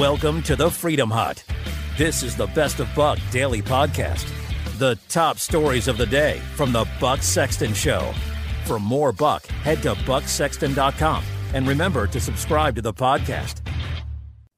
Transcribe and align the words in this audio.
Welcome 0.00 0.42
to 0.44 0.56
the 0.56 0.70
Freedom 0.70 1.10
Hut. 1.10 1.44
This 1.98 2.22
is 2.22 2.34
the 2.34 2.46
Best 2.46 2.80
of 2.80 2.88
Buck 2.96 3.18
daily 3.30 3.60
podcast. 3.60 4.26
The 4.78 4.98
top 5.10 5.38
stories 5.38 5.88
of 5.88 5.98
the 5.98 6.06
day 6.06 6.40
from 6.54 6.72
the 6.72 6.88
Buck 6.98 7.22
Sexton 7.22 7.74
Show. 7.74 8.14
For 8.64 8.78
more 8.78 9.12
Buck, 9.12 9.44
head 9.46 9.82
to 9.82 9.92
bucksexton.com 9.92 11.22
and 11.52 11.68
remember 11.68 12.06
to 12.06 12.18
subscribe 12.18 12.76
to 12.76 12.80
the 12.80 12.94
podcast. 12.94 13.60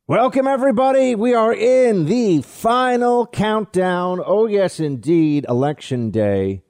Welcome, 0.06 0.46
everybody. 0.46 1.16
We 1.16 1.34
are 1.34 1.52
in 1.52 2.06
the 2.06 2.42
final 2.42 3.26
countdown. 3.26 4.20
Oh, 4.24 4.46
yes, 4.46 4.78
indeed. 4.78 5.44
Election 5.48 6.12
day, 6.12 6.62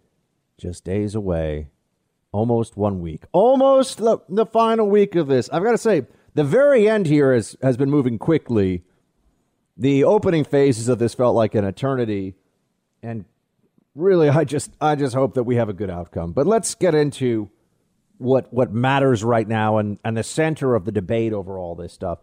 just 0.56 0.82
days 0.82 1.14
away. 1.14 1.68
Almost 2.32 2.78
one 2.78 3.02
week. 3.02 3.24
Almost 3.32 3.98
the, 3.98 4.16
the 4.30 4.46
final 4.46 4.88
week 4.88 5.14
of 5.14 5.26
this. 5.26 5.50
I've 5.50 5.62
got 5.62 5.72
to 5.72 5.78
say, 5.78 6.06
the 6.34 6.44
very 6.44 6.88
end 6.88 7.06
here 7.06 7.34
has, 7.34 7.56
has 7.62 7.76
been 7.76 7.90
moving 7.90 8.18
quickly. 8.18 8.82
The 9.76 10.04
opening 10.04 10.44
phases 10.44 10.88
of 10.88 10.98
this 10.98 11.14
felt 11.14 11.34
like 11.34 11.54
an 11.54 11.64
eternity. 11.64 12.34
And 13.02 13.24
really, 13.94 14.28
I 14.28 14.44
just 14.44 14.70
I 14.80 14.94
just 14.94 15.14
hope 15.14 15.34
that 15.34 15.44
we 15.44 15.56
have 15.56 15.68
a 15.68 15.72
good 15.72 15.90
outcome. 15.90 16.32
But 16.32 16.46
let's 16.46 16.74
get 16.74 16.94
into 16.94 17.50
what 18.18 18.52
what 18.52 18.72
matters 18.72 19.24
right 19.24 19.46
now 19.46 19.78
and, 19.78 19.98
and 20.04 20.16
the 20.16 20.22
center 20.22 20.74
of 20.74 20.84
the 20.84 20.92
debate 20.92 21.32
over 21.32 21.58
all 21.58 21.74
this 21.74 21.92
stuff. 21.92 22.20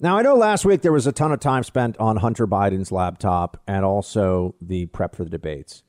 Now, 0.00 0.18
I 0.18 0.22
know 0.22 0.34
last 0.34 0.64
week 0.64 0.82
there 0.82 0.92
was 0.92 1.06
a 1.06 1.12
ton 1.12 1.32
of 1.32 1.40
time 1.40 1.62
spent 1.62 1.96
on 1.98 2.16
Hunter 2.16 2.46
Biden's 2.46 2.90
laptop 2.90 3.62
and 3.66 3.84
also 3.84 4.54
the 4.60 4.86
prep 4.86 5.14
for 5.14 5.24
the 5.24 5.30
debates. 5.30 5.82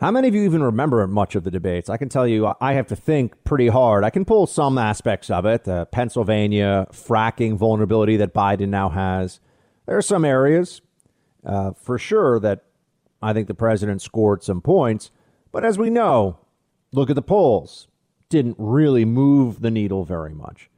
How 0.00 0.10
many 0.10 0.26
of 0.26 0.34
you 0.34 0.42
even 0.42 0.62
remember 0.62 1.06
much 1.06 1.36
of 1.36 1.44
the 1.44 1.52
debates? 1.52 1.88
I 1.88 1.96
can 1.96 2.08
tell 2.08 2.26
you, 2.26 2.52
I 2.60 2.72
have 2.72 2.88
to 2.88 2.96
think 2.96 3.44
pretty 3.44 3.68
hard. 3.68 4.02
I 4.02 4.10
can 4.10 4.24
pull 4.24 4.46
some 4.46 4.76
aspects 4.76 5.30
of 5.30 5.46
it. 5.46 5.64
The 5.64 5.86
Pennsylvania 5.86 6.88
fracking 6.90 7.56
vulnerability 7.56 8.16
that 8.16 8.34
Biden 8.34 8.70
now 8.70 8.88
has. 8.88 9.38
There 9.86 9.96
are 9.96 10.02
some 10.02 10.24
areas, 10.24 10.80
uh, 11.46 11.72
for 11.72 11.96
sure, 11.96 12.40
that 12.40 12.64
I 13.22 13.32
think 13.32 13.46
the 13.46 13.54
president 13.54 14.02
scored 14.02 14.42
some 14.42 14.60
points. 14.60 15.12
But 15.52 15.64
as 15.64 15.78
we 15.78 15.90
know, 15.90 16.38
look 16.92 17.08
at 17.08 17.16
the 17.16 17.22
polls. 17.22 17.86
Didn't 18.28 18.56
really 18.58 19.04
move 19.04 19.60
the 19.60 19.70
needle 19.70 20.04
very 20.04 20.34
much. 20.34 20.70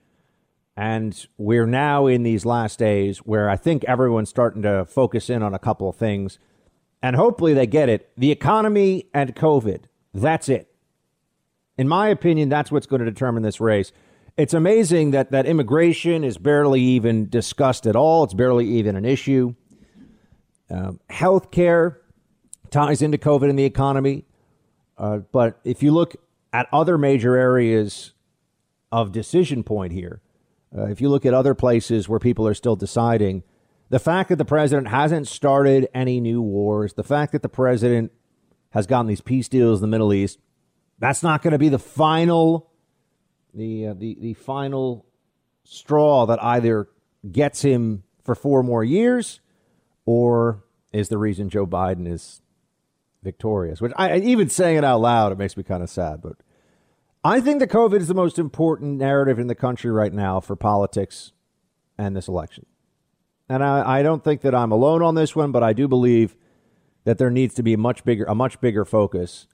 And 0.77 1.27
we're 1.39 1.67
now 1.67 2.06
in 2.06 2.23
these 2.23 2.45
last 2.45 2.78
days 2.78 3.19
where 3.20 3.48
I 3.48 3.56
think 3.56 3.83
everyone's 3.84 4.28
starting 4.28 4.61
to 4.61 4.84
focus 4.84 5.30
in 5.30 5.42
on 5.42 5.55
a 5.55 5.58
couple 5.58 5.89
of 5.89 5.97
things 5.97 6.39
and 7.06 7.14
hopefully 7.14 7.54
they 7.54 7.68
get 7.68 7.88
it. 7.88 8.10
The 8.18 8.32
economy 8.32 9.08
and 9.14 9.32
COVID. 9.32 9.84
That's 10.12 10.48
it. 10.48 10.74
In 11.78 11.86
my 11.86 12.08
opinion, 12.08 12.48
that's 12.48 12.72
what's 12.72 12.88
going 12.88 12.98
to 12.98 13.08
determine 13.08 13.44
this 13.44 13.60
race. 13.60 13.92
It's 14.36 14.54
amazing 14.54 15.12
that, 15.12 15.30
that 15.30 15.46
immigration 15.46 16.24
is 16.24 16.36
barely 16.36 16.80
even 16.80 17.28
discussed 17.28 17.86
at 17.86 17.94
all. 17.94 18.24
It's 18.24 18.34
barely 18.34 18.66
even 18.66 18.96
an 18.96 19.04
issue. 19.04 19.54
Um, 20.68 20.98
health 21.08 21.52
care 21.52 22.00
ties 22.70 23.02
into 23.02 23.18
COVID 23.18 23.50
and 23.50 23.58
the 23.58 23.64
economy. 23.64 24.24
Uh, 24.98 25.18
but 25.18 25.60
if 25.62 25.84
you 25.84 25.92
look 25.92 26.16
at 26.52 26.66
other 26.72 26.98
major 26.98 27.36
areas 27.36 28.14
of 28.90 29.12
decision 29.12 29.62
point 29.62 29.92
here, 29.92 30.22
uh, 30.77 30.86
if 30.86 31.00
you 31.00 31.08
look 31.08 31.24
at 31.24 31.34
other 31.34 31.54
places 31.54 32.08
where 32.08 32.18
people 32.18 32.48
are 32.48 32.54
still 32.54 32.74
deciding, 32.74 33.44
the 33.89 33.98
fact 33.98 34.29
that 34.31 34.37
the 34.37 34.45
president 34.45 34.89
hasn't 34.89 35.29
started 35.29 35.89
any 35.95 36.20
new 36.20 36.42
wars, 36.42 36.95
the 36.95 37.05
fact 37.05 37.33
that 37.33 37.42
the 37.42 37.48
president 37.48 38.12
has 38.70 38.87
gotten 38.87 39.06
these 39.06 39.20
peace 39.20 39.48
deals 39.48 39.79
in 39.79 39.83
the 39.83 39.95
Middle 39.95 40.12
East, 40.12 40.39
that's 40.98 41.23
not 41.23 41.42
going 41.42 41.53
to 41.53 41.59
be 41.59 41.69
the 41.69 41.79
final, 41.79 42.70
the, 43.55 43.89
uh, 43.89 43.95
the 43.95 44.17
the 44.20 44.34
final 44.34 45.07
straw 45.64 46.27
that 46.27 46.42
either 46.42 46.89
gets 47.31 47.62
him 47.62 48.03
for 48.25 48.34
four 48.34 48.62
more 48.62 48.83
years, 48.83 49.41
or 50.05 50.64
is 50.92 51.09
the 51.09 51.19
reason 51.19 51.48
Joe 51.48 51.67
Biden 51.67 52.09
is 52.09 52.41
victorious. 53.23 53.81
Which 53.81 53.92
I 53.97 54.19
even 54.19 54.48
saying 54.48 54.79
it 54.79 54.84
out 54.84 55.01
loud, 55.01 55.33
it 55.33 55.39
makes 55.39 55.57
me 55.57 55.63
kind 55.63 55.83
of 55.83 55.91
sad. 55.91 56.23
But 56.23 56.36
I 57.23 57.41
think 57.41 57.61
that 57.61 57.70
COVID 57.70 58.01
is 58.01 58.08
the 58.08 58.14
most 58.14 58.39
important 58.39 58.98
narrative 58.98 59.39
in 59.39 59.46
the 59.46 59.55
country 59.55 59.91
right 59.91 60.13
now 60.13 60.41
for 60.41 60.57
politics 60.57 61.33
and 61.98 62.17
this 62.17 62.29
election 62.29 62.67
and 63.48 63.62
I, 63.62 63.98
I 63.98 64.02
don't 64.02 64.23
think 64.24 64.40
that 64.42 64.55
I'm 64.55 64.73
alone 64.73 65.02
on 65.02 65.14
this 65.14 65.36
one, 65.36 65.52
but 65.52 65.62
I 65.62 65.73
do 65.73 65.89
believe 65.89 66.36
that 67.05 67.18
there 67.18 67.30
needs 67.30 67.55
to 67.55 67.62
be 67.62 67.73
a 67.73 67.79
much 67.79 68.05
bigger 68.05 68.24
a 68.24 68.34
much 68.34 68.61
bigger 68.61 68.84
focus 68.84 69.46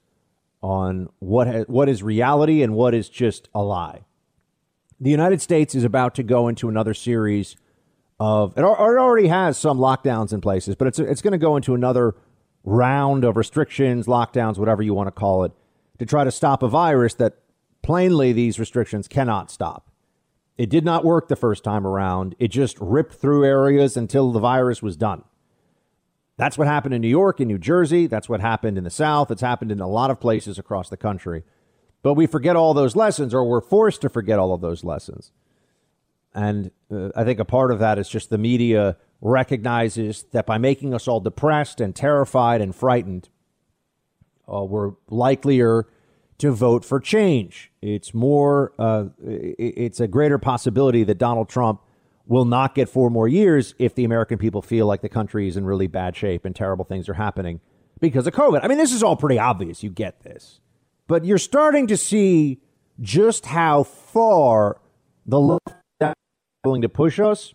on 0.61 1.09
what 1.19 1.47
ha- 1.47 1.65
what 1.67 1.89
is 1.89 2.01
reality 2.01 2.61
and 2.63 2.73
what 2.73 2.93
is 2.93 3.09
just 3.09 3.49
a 3.53 3.61
lie. 3.61 4.05
The 4.99 5.11
United 5.11 5.41
States 5.41 5.75
is 5.75 5.83
about 5.83 6.15
to 6.15 6.23
go 6.23 6.47
into 6.47 6.69
another 6.69 6.93
series 6.93 7.55
of 8.19 8.57
it, 8.57 8.61
it 8.61 8.63
already 8.63 9.27
has 9.27 9.57
some 9.57 9.77
lockdowns 9.77 10.33
in 10.33 10.41
places, 10.41 10.75
but 10.75 10.87
it's 10.87 10.99
it's 10.99 11.21
going 11.21 11.33
to 11.33 11.37
go 11.37 11.55
into 11.55 11.75
another 11.75 12.15
round 12.63 13.23
of 13.23 13.37
restrictions, 13.37 14.07
lockdowns, 14.07 14.57
whatever 14.57 14.81
you 14.81 14.93
want 14.93 15.07
to 15.07 15.11
call 15.11 15.43
it, 15.43 15.51
to 15.99 16.05
try 16.05 16.23
to 16.23 16.31
stop 16.31 16.63
a 16.63 16.67
virus 16.67 17.13
that 17.15 17.33
plainly 17.81 18.33
these 18.33 18.59
restrictions 18.59 19.07
cannot 19.07 19.51
stop. 19.51 19.89
It 20.57 20.69
did 20.69 20.85
not 20.85 21.03
work 21.03 21.27
the 21.27 21.35
first 21.35 21.63
time 21.63 21.85
around. 21.87 22.35
It 22.37 22.49
just 22.49 22.77
ripped 22.79 23.15
through 23.15 23.45
areas 23.45 23.97
until 23.97 24.31
the 24.31 24.39
virus 24.39 24.81
was 24.81 24.95
done. 24.95 25.23
That's 26.37 26.57
what 26.57 26.67
happened 26.67 26.93
in 26.93 27.01
New 27.01 27.07
York 27.07 27.39
and 27.39 27.47
New 27.47 27.57
Jersey. 27.57 28.07
That's 28.07 28.29
what 28.29 28.41
happened 28.41 28.77
in 28.77 28.83
the 28.83 28.89
South. 28.89 29.31
It's 29.31 29.41
happened 29.41 29.71
in 29.71 29.79
a 29.79 29.87
lot 29.87 30.11
of 30.11 30.19
places 30.19 30.59
across 30.59 30.89
the 30.89 30.97
country. 30.97 31.43
But 32.01 32.15
we 32.15 32.27
forget 32.27 32.55
all 32.55 32.73
those 32.73 32.95
lessons, 32.95 33.33
or 33.33 33.45
we're 33.45 33.61
forced 33.61 34.01
to 34.01 34.09
forget 34.09 34.39
all 34.39 34.53
of 34.53 34.61
those 34.61 34.83
lessons. 34.83 35.31
And 36.33 36.71
uh, 36.91 37.09
I 37.15 37.23
think 37.23 37.39
a 37.39 37.45
part 37.45 37.71
of 37.71 37.79
that 37.79 37.99
is 37.99 38.09
just 38.09 38.29
the 38.29 38.37
media 38.37 38.97
recognizes 39.21 40.23
that 40.31 40.45
by 40.45 40.57
making 40.57 40.93
us 40.93 41.07
all 41.07 41.19
depressed 41.19 41.79
and 41.79 41.95
terrified 41.95 42.61
and 42.61 42.75
frightened, 42.75 43.29
uh, 44.51 44.63
we're 44.63 44.93
likelier 45.09 45.87
to 46.39 46.51
vote 46.51 46.83
for 46.83 46.99
change. 46.99 47.71
It's 47.81 48.13
more, 48.13 48.73
uh, 48.79 49.05
it's 49.21 49.99
a 49.99 50.07
greater 50.07 50.37
possibility 50.37 51.03
that 51.03 51.17
Donald 51.17 51.49
Trump 51.49 51.81
will 52.25 52.45
not 52.45 52.75
get 52.75 52.89
four 52.89 53.09
more 53.09 53.27
years 53.27 53.75
if 53.79 53.95
the 53.95 54.03
American 54.03 54.37
people 54.37 54.61
feel 54.61 54.85
like 54.85 55.01
the 55.01 55.09
country 55.09 55.47
is 55.47 55.57
in 55.57 55.65
really 55.65 55.87
bad 55.87 56.15
shape 56.15 56.45
and 56.45 56.55
terrible 56.55 56.85
things 56.85 57.09
are 57.09 57.13
happening 57.13 57.59
because 57.99 58.27
of 58.27 58.33
COVID. 58.33 58.61
I 58.63 58.67
mean, 58.67 58.77
this 58.77 58.93
is 58.93 59.03
all 59.03 59.15
pretty 59.15 59.39
obvious. 59.39 59.83
You 59.83 59.89
get 59.89 60.23
this. 60.23 60.59
But 61.07 61.25
you're 61.25 61.37
starting 61.37 61.87
to 61.87 61.97
see 61.97 62.61
just 63.01 63.45
how 63.45 63.83
far 63.83 64.79
the 65.25 65.39
left 65.39 65.69
is 66.01 66.13
willing 66.63 66.81
to 66.81 66.89
push 66.89 67.19
us. 67.19 67.53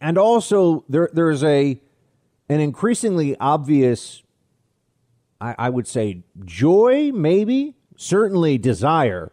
And 0.00 0.18
also, 0.18 0.84
there, 0.88 1.08
there's 1.12 1.42
a 1.44 1.80
an 2.48 2.60
increasingly 2.60 3.36
obvious 3.38 4.22
I, 5.44 5.54
I 5.58 5.70
would 5.70 5.86
say 5.86 6.22
joy, 6.44 7.12
maybe, 7.12 7.74
certainly 7.96 8.56
desire 8.56 9.30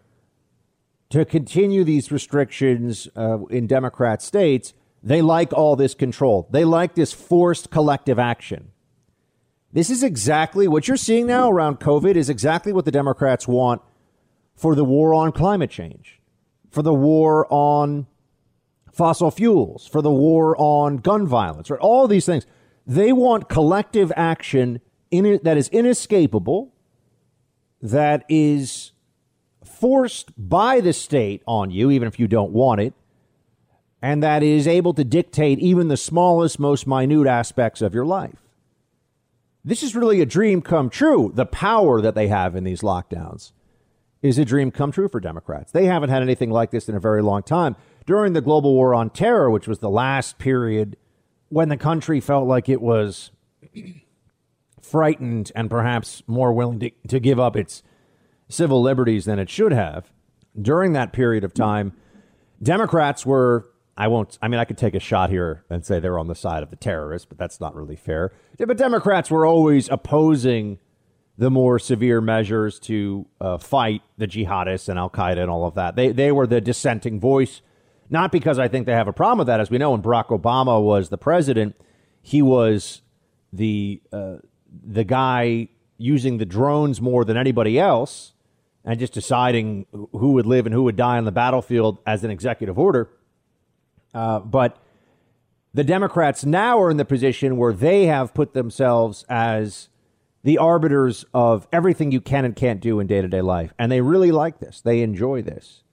to 1.09 1.23
continue 1.23 1.83
these 1.85 2.11
restrictions 2.11 3.07
uh, 3.15 3.45
in 3.45 3.65
Democrat 3.65 4.21
states. 4.21 4.73
They 5.01 5.21
like 5.21 5.53
all 5.53 5.75
this 5.77 5.93
control. 5.93 6.49
They 6.51 6.65
like 6.65 6.95
this 6.95 7.13
forced 7.13 7.71
collective 7.71 8.19
action. 8.19 8.71
This 9.71 9.89
is 9.89 10.03
exactly 10.03 10.67
what 10.67 10.87
you're 10.87 10.97
seeing 10.97 11.27
now 11.27 11.49
around 11.49 11.79
COVID 11.79 12.15
is 12.15 12.29
exactly 12.29 12.73
what 12.73 12.83
the 12.83 12.91
Democrats 12.91 13.47
want 13.47 13.81
for 14.53 14.75
the 14.75 14.83
war 14.83 15.13
on 15.13 15.31
climate 15.31 15.71
change, 15.71 16.19
for 16.69 16.81
the 16.81 16.93
war 16.93 17.47
on 17.49 18.05
fossil 18.91 19.31
fuels, 19.31 19.87
for 19.87 20.01
the 20.01 20.11
war 20.11 20.57
on 20.59 20.97
gun 20.97 21.25
violence, 21.25 21.69
right? 21.69 21.79
All 21.79 22.05
these 22.09 22.25
things. 22.25 22.45
They 22.85 23.13
want 23.13 23.47
collective 23.47 24.11
action 24.17 24.81
in, 25.11 25.39
that 25.43 25.57
is 25.57 25.67
inescapable, 25.69 26.73
that 27.81 28.25
is 28.29 28.91
forced 29.63 30.31
by 30.37 30.79
the 30.79 30.93
state 30.93 31.43
on 31.45 31.71
you, 31.71 31.91
even 31.91 32.07
if 32.07 32.19
you 32.19 32.27
don't 32.27 32.51
want 32.51 32.81
it, 32.81 32.93
and 34.01 34.23
that 34.23 34.41
is 34.41 34.67
able 34.67 34.93
to 34.93 35.03
dictate 35.03 35.59
even 35.59 35.87
the 35.87 35.97
smallest, 35.97 36.59
most 36.59 36.87
minute 36.87 37.27
aspects 37.27 37.81
of 37.81 37.93
your 37.93 38.05
life. 38.05 38.39
This 39.63 39.83
is 39.83 39.95
really 39.95 40.21
a 40.21 40.25
dream 40.25 40.61
come 40.61 40.89
true. 40.89 41.31
The 41.33 41.45
power 41.45 42.01
that 42.01 42.15
they 42.15 42.27
have 42.27 42.55
in 42.55 42.63
these 42.63 42.81
lockdowns 42.81 43.51
is 44.21 44.37
a 44.39 44.45
dream 44.45 44.71
come 44.71 44.91
true 44.91 45.07
for 45.07 45.19
Democrats. 45.19 45.71
They 45.71 45.85
haven't 45.85 46.09
had 46.09 46.23
anything 46.23 46.49
like 46.49 46.71
this 46.71 46.89
in 46.89 46.95
a 46.95 46.99
very 46.99 47.21
long 47.21 47.43
time. 47.43 47.75
During 48.05 48.33
the 48.33 48.41
global 48.41 48.73
war 48.73 48.95
on 48.95 49.11
terror, 49.11 49.49
which 49.49 49.67
was 49.67 49.79
the 49.79 49.89
last 49.89 50.39
period 50.39 50.97
when 51.49 51.69
the 51.69 51.77
country 51.77 52.19
felt 52.19 52.47
like 52.47 52.69
it 52.69 52.81
was 52.81 53.31
frightened 54.91 55.51
and 55.55 55.69
perhaps 55.69 56.21
more 56.27 56.51
willing 56.51 56.79
to, 56.79 56.91
to 57.07 57.19
give 57.19 57.39
up 57.39 57.55
its 57.55 57.81
civil 58.49 58.81
liberties 58.81 59.25
than 59.25 59.39
it 59.39 59.49
should 59.49 59.71
have. 59.71 60.11
During 60.61 60.91
that 60.93 61.13
period 61.13 61.45
of 61.45 61.53
time, 61.53 61.93
Democrats 62.61 63.25
were, 63.25 63.69
I 63.95 64.09
won't, 64.09 64.37
I 64.41 64.49
mean, 64.49 64.59
I 64.59 64.65
could 64.65 64.77
take 64.77 64.93
a 64.93 64.99
shot 64.99 65.29
here 65.29 65.63
and 65.69 65.85
say 65.85 65.99
they're 65.99 66.19
on 66.19 66.27
the 66.27 66.35
side 66.35 66.61
of 66.61 66.69
the 66.69 66.75
terrorists, 66.75 67.25
but 67.25 67.37
that's 67.37 67.61
not 67.61 67.73
really 67.73 67.95
fair. 67.95 68.33
Yeah, 68.59 68.65
but 68.65 68.77
Democrats 68.77 69.31
were 69.31 69.45
always 69.45 69.87
opposing 69.89 70.79
the 71.37 71.49
more 71.49 71.79
severe 71.79 72.19
measures 72.19 72.77
to 72.81 73.25
uh, 73.39 73.57
fight 73.57 74.01
the 74.17 74.27
jihadists 74.27 74.89
and 74.89 74.99
Al 74.99 75.09
Qaeda 75.09 75.39
and 75.39 75.49
all 75.49 75.65
of 75.65 75.75
that. 75.75 75.95
They, 75.95 76.11
they 76.11 76.31
were 76.33 76.45
the 76.45 76.59
dissenting 76.59 77.19
voice. 77.19 77.61
Not 78.09 78.33
because 78.33 78.59
I 78.59 78.67
think 78.67 78.85
they 78.85 78.91
have 78.91 79.07
a 79.07 79.13
problem 79.13 79.37
with 79.37 79.47
that. 79.47 79.61
As 79.61 79.71
we 79.71 79.77
know, 79.77 79.91
when 79.91 80.01
Barack 80.01 80.27
Obama 80.27 80.83
was 80.83 81.07
the 81.07 81.17
president, 81.17 81.75
he 82.21 82.41
was 82.41 83.01
the 83.53 84.01
uh, 84.11 84.35
the 84.71 85.03
guy 85.03 85.67
using 85.97 86.37
the 86.37 86.45
drones 86.45 86.99
more 86.99 87.23
than 87.23 87.37
anybody 87.37 87.79
else 87.79 88.33
and 88.83 88.99
just 88.99 89.13
deciding 89.13 89.85
who 89.91 90.33
would 90.33 90.45
live 90.45 90.65
and 90.65 90.73
who 90.73 90.83
would 90.83 90.95
die 90.95 91.17
on 91.17 91.25
the 91.25 91.31
battlefield 91.31 91.99
as 92.05 92.23
an 92.23 92.31
executive 92.31 92.79
order. 92.79 93.09
Uh, 94.13 94.39
but 94.39 94.77
the 95.73 95.83
Democrats 95.83 96.43
now 96.43 96.79
are 96.81 96.89
in 96.89 96.97
the 96.97 97.05
position 97.05 97.57
where 97.57 97.73
they 97.73 98.07
have 98.07 98.33
put 98.33 98.53
themselves 98.53 99.23
as 99.29 99.89
the 100.43 100.57
arbiters 100.57 101.23
of 101.33 101.67
everything 101.71 102.11
you 102.11 102.19
can 102.19 102.45
and 102.45 102.55
can't 102.55 102.81
do 102.81 102.99
in 102.99 103.07
day 103.07 103.21
to 103.21 103.27
day 103.27 103.41
life. 103.41 103.73
And 103.77 103.91
they 103.91 104.01
really 104.01 104.31
like 104.31 104.59
this. 104.59 104.81
They 104.81 105.01
enjoy 105.01 105.43
this. 105.43 105.83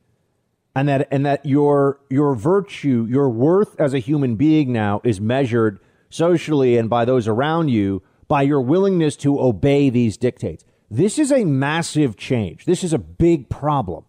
And 0.74 0.88
that, 0.88 1.08
and 1.10 1.26
that 1.26 1.44
your, 1.44 2.00
your 2.08 2.34
virtue, 2.34 3.06
your 3.08 3.28
worth 3.28 3.78
as 3.80 3.94
a 3.94 3.98
human 3.98 4.36
being 4.36 4.72
now 4.72 5.00
is 5.04 5.20
measured 5.20 5.80
socially 6.08 6.76
and 6.76 6.88
by 6.88 7.04
those 7.04 7.28
around 7.28 7.68
you 7.68 8.02
by 8.28 8.42
your 8.42 8.60
willingness 8.60 9.16
to 9.16 9.40
obey 9.40 9.90
these 9.90 10.16
dictates. 10.16 10.64
This 10.90 11.18
is 11.18 11.32
a 11.32 11.44
massive 11.44 12.16
change. 12.16 12.66
This 12.66 12.84
is 12.84 12.92
a 12.92 12.98
big 12.98 13.48
problem. 13.48 14.04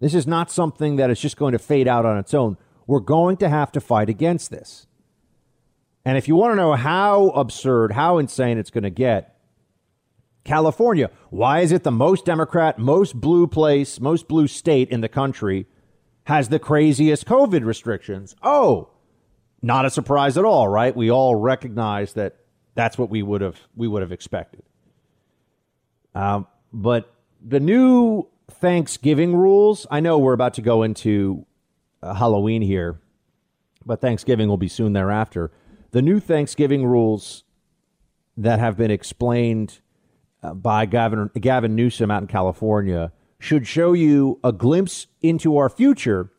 This 0.00 0.14
is 0.14 0.26
not 0.26 0.50
something 0.50 0.96
that 0.96 1.10
is 1.10 1.20
just 1.20 1.36
going 1.36 1.52
to 1.52 1.58
fade 1.58 1.88
out 1.88 2.06
on 2.06 2.18
its 2.18 2.34
own. 2.34 2.56
We're 2.86 3.00
going 3.00 3.36
to 3.38 3.48
have 3.48 3.72
to 3.72 3.80
fight 3.80 4.08
against 4.08 4.50
this. 4.50 4.86
And 6.04 6.18
if 6.18 6.28
you 6.28 6.36
want 6.36 6.52
to 6.52 6.56
know 6.56 6.74
how 6.74 7.28
absurd, 7.30 7.92
how 7.92 8.18
insane 8.18 8.58
it's 8.58 8.70
going 8.70 8.84
to 8.84 8.90
get, 8.90 9.38
California, 10.44 11.10
why 11.30 11.60
is 11.60 11.72
it 11.72 11.84
the 11.84 11.90
most 11.90 12.26
Democrat, 12.26 12.78
most 12.78 13.18
blue 13.18 13.46
place, 13.46 13.98
most 13.98 14.28
blue 14.28 14.46
state 14.46 14.90
in 14.90 15.00
the 15.00 15.08
country 15.08 15.66
has 16.24 16.50
the 16.50 16.58
craziest 16.58 17.24
COVID 17.24 17.64
restrictions? 17.64 18.36
Oh, 18.42 18.90
not 19.62 19.86
a 19.86 19.90
surprise 19.90 20.36
at 20.36 20.44
all, 20.44 20.68
right? 20.68 20.94
We 20.94 21.10
all 21.10 21.36
recognize 21.36 22.12
that 22.12 22.36
that's 22.74 22.98
what 22.98 23.10
we 23.10 23.22
would 23.22 23.40
have 23.40 23.60
we 23.76 23.88
would 23.88 24.02
have 24.02 24.12
expected. 24.12 24.62
Um, 26.14 26.46
but 26.72 27.12
the 27.44 27.60
new 27.60 28.28
Thanksgiving 28.50 29.34
rules, 29.34 29.86
I 29.90 30.00
know 30.00 30.18
we're 30.18 30.32
about 30.32 30.54
to 30.54 30.62
go 30.62 30.82
into 30.82 31.46
uh, 32.02 32.14
Halloween 32.14 32.62
here, 32.62 33.00
but 33.84 34.00
Thanksgiving 34.00 34.48
will 34.48 34.56
be 34.56 34.68
soon 34.68 34.92
thereafter. 34.92 35.50
The 35.90 36.02
new 36.02 36.20
Thanksgiving 36.20 36.86
rules 36.86 37.44
that 38.36 38.58
have 38.58 38.76
been 38.76 38.90
explained 38.90 39.80
uh, 40.42 40.54
by 40.54 40.86
Gavin, 40.86 41.30
Gavin 41.40 41.74
Newsom 41.74 42.10
out 42.10 42.22
in 42.22 42.28
California 42.28 43.12
should 43.38 43.66
show 43.66 43.92
you 43.92 44.40
a 44.42 44.52
glimpse 44.52 45.06
into 45.22 45.56
our 45.56 45.68
future 45.68 46.30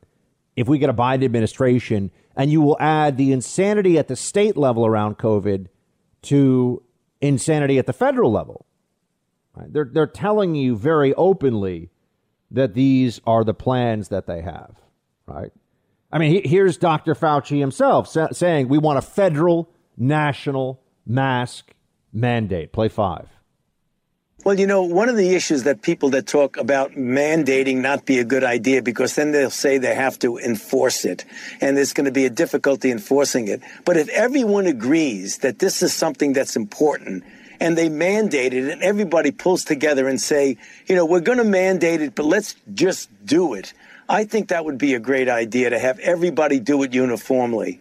if 0.55 0.67
we 0.67 0.77
get 0.77 0.89
a 0.89 0.93
Biden 0.93 1.23
administration, 1.23 2.11
and 2.35 2.51
you 2.51 2.61
will 2.61 2.77
add 2.79 3.17
the 3.17 3.31
insanity 3.31 3.97
at 3.97 4.07
the 4.07 4.15
state 4.15 4.57
level 4.57 4.85
around 4.85 5.17
COVID 5.17 5.67
to 6.25 6.83
insanity 7.21 7.77
at 7.77 7.85
the 7.85 7.93
federal 7.93 8.31
level. 8.31 8.65
Right? 9.55 9.71
They're, 9.71 9.89
they're 9.91 10.07
telling 10.07 10.55
you 10.55 10.75
very 10.75 11.13
openly 11.13 11.89
that 12.51 12.73
these 12.73 13.21
are 13.25 13.43
the 13.43 13.53
plans 13.53 14.09
that 14.09 14.27
they 14.27 14.41
have, 14.41 14.75
right? 15.25 15.51
I 16.11 16.17
mean, 16.17 16.31
he, 16.31 16.47
here's 16.47 16.77
Dr. 16.77 17.15
Fauci 17.15 17.59
himself 17.59 18.07
sa- 18.07 18.31
saying 18.31 18.67
we 18.67 18.77
want 18.77 18.97
a 18.97 19.01
federal 19.01 19.69
national 19.97 20.81
mask 21.05 21.73
mandate. 22.13 22.71
Play 22.71 22.89
five. 22.89 23.27
Well, 24.45 24.59
you 24.59 24.67
know, 24.67 24.83
one 24.83 25.09
of 25.09 25.15
the 25.15 25.33
issues 25.33 25.63
that 25.63 25.81
people 25.81 26.11
that 26.11 26.27
talk 26.27 26.55
about 26.57 26.91
mandating 26.91 27.77
not 27.77 28.05
be 28.05 28.19
a 28.19 28.23
good 28.23 28.43
idea 28.43 28.83
because 28.83 29.15
then 29.15 29.31
they'll 29.31 29.49
say 29.49 29.79
they 29.79 29.95
have 29.95 30.19
to 30.19 30.37
enforce 30.37 31.03
it 31.03 31.25
and 31.61 31.75
there's 31.75 31.93
going 31.93 32.05
to 32.05 32.11
be 32.11 32.25
a 32.25 32.29
difficulty 32.29 32.91
enforcing 32.91 33.47
it. 33.47 33.61
But 33.85 33.97
if 33.97 34.07
everyone 34.09 34.67
agrees 34.67 35.39
that 35.39 35.57
this 35.57 35.81
is 35.81 35.93
something 35.93 36.33
that's 36.33 36.55
important 36.55 37.23
and 37.59 37.75
they 37.75 37.89
mandate 37.89 38.53
it 38.53 38.71
and 38.71 38.83
everybody 38.83 39.31
pulls 39.31 39.63
together 39.63 40.07
and 40.07 40.21
say, 40.21 40.57
you 40.85 40.95
know, 40.95 41.07
we're 41.07 41.21
going 41.21 41.39
to 41.39 41.43
mandate 41.43 42.01
it, 42.01 42.13
but 42.13 42.25
let's 42.27 42.55
just 42.71 43.09
do 43.25 43.55
it. 43.55 43.73
I 44.07 44.25
think 44.25 44.49
that 44.49 44.63
would 44.63 44.77
be 44.77 44.93
a 44.93 44.99
great 44.99 45.27
idea 45.27 45.71
to 45.71 45.79
have 45.79 45.97
everybody 45.97 46.59
do 46.59 46.83
it 46.83 46.93
uniformly. 46.93 47.79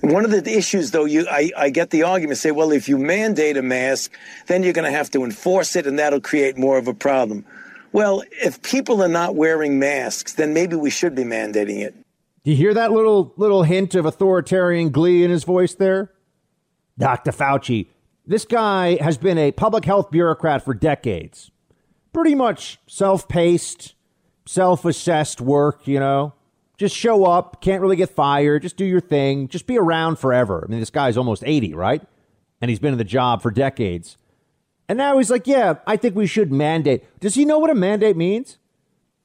One 0.00 0.24
of 0.24 0.30
the 0.30 0.56
issues, 0.56 0.92
though, 0.92 1.04
you 1.04 1.26
I, 1.28 1.50
I 1.56 1.70
get 1.70 1.90
the 1.90 2.04
argument 2.04 2.38
say, 2.38 2.52
well, 2.52 2.70
if 2.70 2.88
you 2.88 2.98
mandate 2.98 3.56
a 3.56 3.62
mask, 3.62 4.12
then 4.46 4.62
you're 4.62 4.72
going 4.72 4.90
to 4.90 4.96
have 4.96 5.10
to 5.10 5.24
enforce 5.24 5.74
it, 5.74 5.86
and 5.86 5.98
that'll 5.98 6.20
create 6.20 6.56
more 6.56 6.78
of 6.78 6.86
a 6.86 6.94
problem. 6.94 7.44
Well, 7.92 8.22
if 8.30 8.62
people 8.62 9.02
are 9.02 9.08
not 9.08 9.34
wearing 9.34 9.78
masks, 9.78 10.34
then 10.34 10.54
maybe 10.54 10.76
we 10.76 10.90
should 10.90 11.14
be 11.14 11.24
mandating 11.24 11.80
it. 11.80 11.94
Do 12.44 12.52
you 12.52 12.56
hear 12.56 12.74
that 12.74 12.92
little 12.92 13.34
little 13.36 13.64
hint 13.64 13.94
of 13.94 14.06
authoritarian 14.06 14.90
glee 14.90 15.24
in 15.24 15.30
his 15.30 15.44
voice 15.44 15.74
there? 15.74 16.12
Dr. 16.96 17.32
Fauci, 17.32 17.88
this 18.26 18.44
guy 18.44 18.98
has 19.00 19.18
been 19.18 19.38
a 19.38 19.52
public 19.52 19.84
health 19.84 20.10
bureaucrat 20.10 20.64
for 20.64 20.74
decades. 20.74 21.50
Pretty 22.12 22.34
much 22.34 22.78
self 22.86 23.28
paced, 23.28 23.94
self 24.46 24.84
assessed 24.84 25.40
work, 25.40 25.86
you 25.86 26.00
know. 26.00 26.34
Just 26.78 26.96
show 26.96 27.24
up, 27.24 27.60
can't 27.60 27.82
really 27.82 27.96
get 27.96 28.08
fired, 28.08 28.62
just 28.62 28.76
do 28.76 28.84
your 28.84 29.00
thing, 29.00 29.48
just 29.48 29.66
be 29.66 29.76
around 29.76 30.18
forever. 30.18 30.64
I 30.66 30.70
mean, 30.70 30.80
this 30.80 30.90
guy's 30.90 31.16
almost 31.16 31.42
80, 31.44 31.74
right? 31.74 32.02
And 32.60 32.70
he's 32.70 32.78
been 32.78 32.92
in 32.92 32.98
the 32.98 33.04
job 33.04 33.42
for 33.42 33.50
decades. 33.50 34.16
And 34.88 34.96
now 34.96 35.18
he's 35.18 35.30
like, 35.30 35.46
yeah, 35.46 35.74
I 35.86 35.96
think 35.96 36.14
we 36.14 36.26
should 36.26 36.50
mandate. 36.52 37.04
Does 37.20 37.34
he 37.34 37.44
know 37.44 37.58
what 37.58 37.70
a 37.70 37.74
mandate 37.74 38.16
means? 38.16 38.58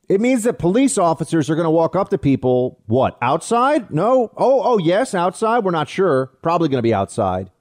It 0.09 0.19
means 0.19 0.43
that 0.43 0.59
police 0.59 0.97
officers 0.97 1.49
are 1.49 1.55
going 1.55 1.65
to 1.65 1.71
walk 1.71 1.95
up 1.95 2.09
to 2.09 2.17
people, 2.17 2.79
what, 2.87 3.17
outside? 3.21 3.89
No. 3.91 4.33
Oh, 4.35 4.61
oh, 4.63 4.77
yes, 4.77 5.15
outside. 5.15 5.63
We're 5.63 5.71
not 5.71 5.87
sure. 5.87 6.27
Probably 6.41 6.67
going 6.67 6.79
to 6.79 6.83
be 6.83 6.93
outside. 6.93 7.51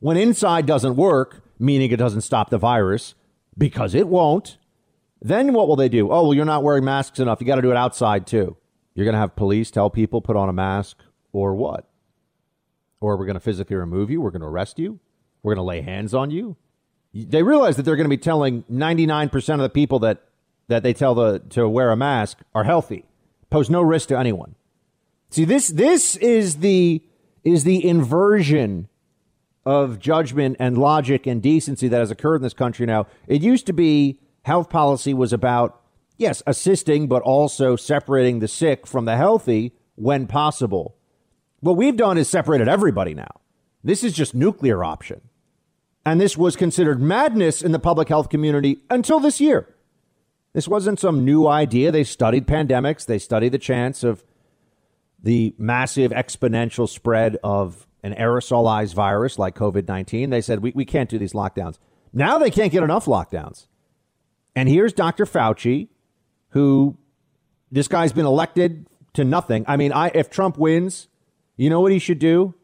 When 0.00 0.16
inside 0.16 0.66
doesn't 0.66 0.96
work, 0.96 1.42
meaning 1.58 1.90
it 1.90 1.96
doesn't 1.96 2.20
stop 2.20 2.50
the 2.50 2.58
virus, 2.58 3.14
because 3.56 3.94
it 3.94 4.08
won't, 4.08 4.58
then 5.22 5.52
what 5.54 5.66
will 5.66 5.76
they 5.76 5.88
do? 5.88 6.10
Oh, 6.12 6.24
well, 6.24 6.34
you're 6.34 6.44
not 6.44 6.62
wearing 6.62 6.84
masks 6.84 7.18
enough. 7.18 7.40
You 7.40 7.46
got 7.46 7.56
to 7.56 7.62
do 7.62 7.70
it 7.70 7.76
outside 7.76 8.26
too. 8.26 8.56
You're 8.98 9.04
going 9.04 9.14
to 9.14 9.20
have 9.20 9.36
police 9.36 9.70
tell 9.70 9.90
people 9.90 10.20
put 10.20 10.34
on 10.34 10.48
a 10.48 10.52
mask 10.52 10.96
or 11.32 11.54
what? 11.54 11.88
Or 13.00 13.16
we're 13.16 13.26
going 13.26 13.34
to 13.34 13.40
physically 13.40 13.76
remove 13.76 14.10
you. 14.10 14.20
We're 14.20 14.32
going 14.32 14.42
to 14.42 14.48
arrest 14.48 14.76
you. 14.80 14.98
We're 15.40 15.54
going 15.54 15.62
to 15.64 15.68
lay 15.68 15.82
hands 15.82 16.14
on 16.14 16.32
you. 16.32 16.56
They 17.14 17.44
realize 17.44 17.76
that 17.76 17.84
they're 17.84 17.94
going 17.94 18.06
to 18.06 18.16
be 18.16 18.16
telling 18.16 18.64
99% 18.64 19.54
of 19.54 19.60
the 19.60 19.68
people 19.68 20.00
that, 20.00 20.24
that 20.66 20.82
they 20.82 20.92
tell 20.92 21.14
the, 21.14 21.38
to 21.50 21.68
wear 21.68 21.92
a 21.92 21.96
mask 21.96 22.38
are 22.56 22.64
healthy, 22.64 23.04
pose 23.50 23.70
no 23.70 23.82
risk 23.82 24.08
to 24.08 24.18
anyone. 24.18 24.56
See, 25.30 25.44
this, 25.44 25.68
this 25.68 26.16
is 26.16 26.56
the, 26.56 27.00
is 27.44 27.62
the 27.62 27.86
inversion 27.86 28.88
of 29.64 30.00
judgment 30.00 30.56
and 30.58 30.76
logic 30.76 31.24
and 31.24 31.40
decency 31.40 31.86
that 31.86 32.00
has 32.00 32.10
occurred 32.10 32.36
in 32.36 32.42
this 32.42 32.52
country 32.52 32.84
now. 32.84 33.06
It 33.28 33.42
used 33.42 33.66
to 33.66 33.72
be 33.72 34.18
health 34.42 34.68
policy 34.68 35.14
was 35.14 35.32
about, 35.32 35.77
yes, 36.18 36.42
assisting, 36.46 37.06
but 37.08 37.22
also 37.22 37.76
separating 37.76 38.40
the 38.40 38.48
sick 38.48 38.86
from 38.86 39.06
the 39.06 39.16
healthy 39.16 39.72
when 39.94 40.26
possible. 40.26 40.96
What 41.60 41.76
we've 41.76 41.96
done 41.96 42.18
is 42.18 42.28
separated 42.28 42.68
everybody 42.68 43.14
now. 43.14 43.40
This 43.82 44.04
is 44.04 44.12
just 44.12 44.34
nuclear 44.34 44.84
option. 44.84 45.22
And 46.04 46.20
this 46.20 46.36
was 46.36 46.56
considered 46.56 47.00
madness 47.00 47.62
in 47.62 47.72
the 47.72 47.78
public 47.78 48.08
health 48.08 48.28
community 48.28 48.78
until 48.90 49.20
this 49.20 49.40
year. 49.40 49.74
This 50.52 50.68
wasn't 50.68 51.00
some 51.00 51.24
new 51.24 51.46
idea. 51.46 51.92
They 51.92 52.04
studied 52.04 52.46
pandemics, 52.46 53.06
they 53.06 53.18
studied 53.18 53.52
the 53.52 53.58
chance 53.58 54.02
of 54.02 54.24
the 55.22 55.54
massive 55.58 56.12
exponential 56.12 56.88
spread 56.88 57.36
of 57.42 57.86
an 58.02 58.14
aerosolized 58.14 58.94
virus 58.94 59.38
like 59.38 59.54
COVID 59.54 59.88
19. 59.88 60.30
They 60.30 60.40
said, 60.40 60.60
we, 60.60 60.72
we 60.74 60.84
can't 60.84 61.10
do 61.10 61.18
these 61.18 61.32
lockdowns. 61.32 61.78
Now 62.12 62.38
they 62.38 62.50
can't 62.50 62.72
get 62.72 62.82
enough 62.82 63.06
lockdowns. 63.06 63.66
And 64.54 64.68
here's 64.68 64.92
Dr. 64.92 65.26
Fauci, 65.26 65.88
who 66.50 66.96
this 67.70 67.88
guy's 67.88 68.12
been 68.12 68.26
elected 68.26 68.86
to 69.14 69.24
nothing. 69.24 69.64
I 69.66 69.76
mean, 69.76 69.92
I, 69.92 70.08
if 70.14 70.30
Trump 70.30 70.58
wins, 70.58 71.08
you 71.56 71.70
know 71.70 71.80
what 71.80 71.92
he 71.92 71.98
should 71.98 72.18
do? 72.18 72.54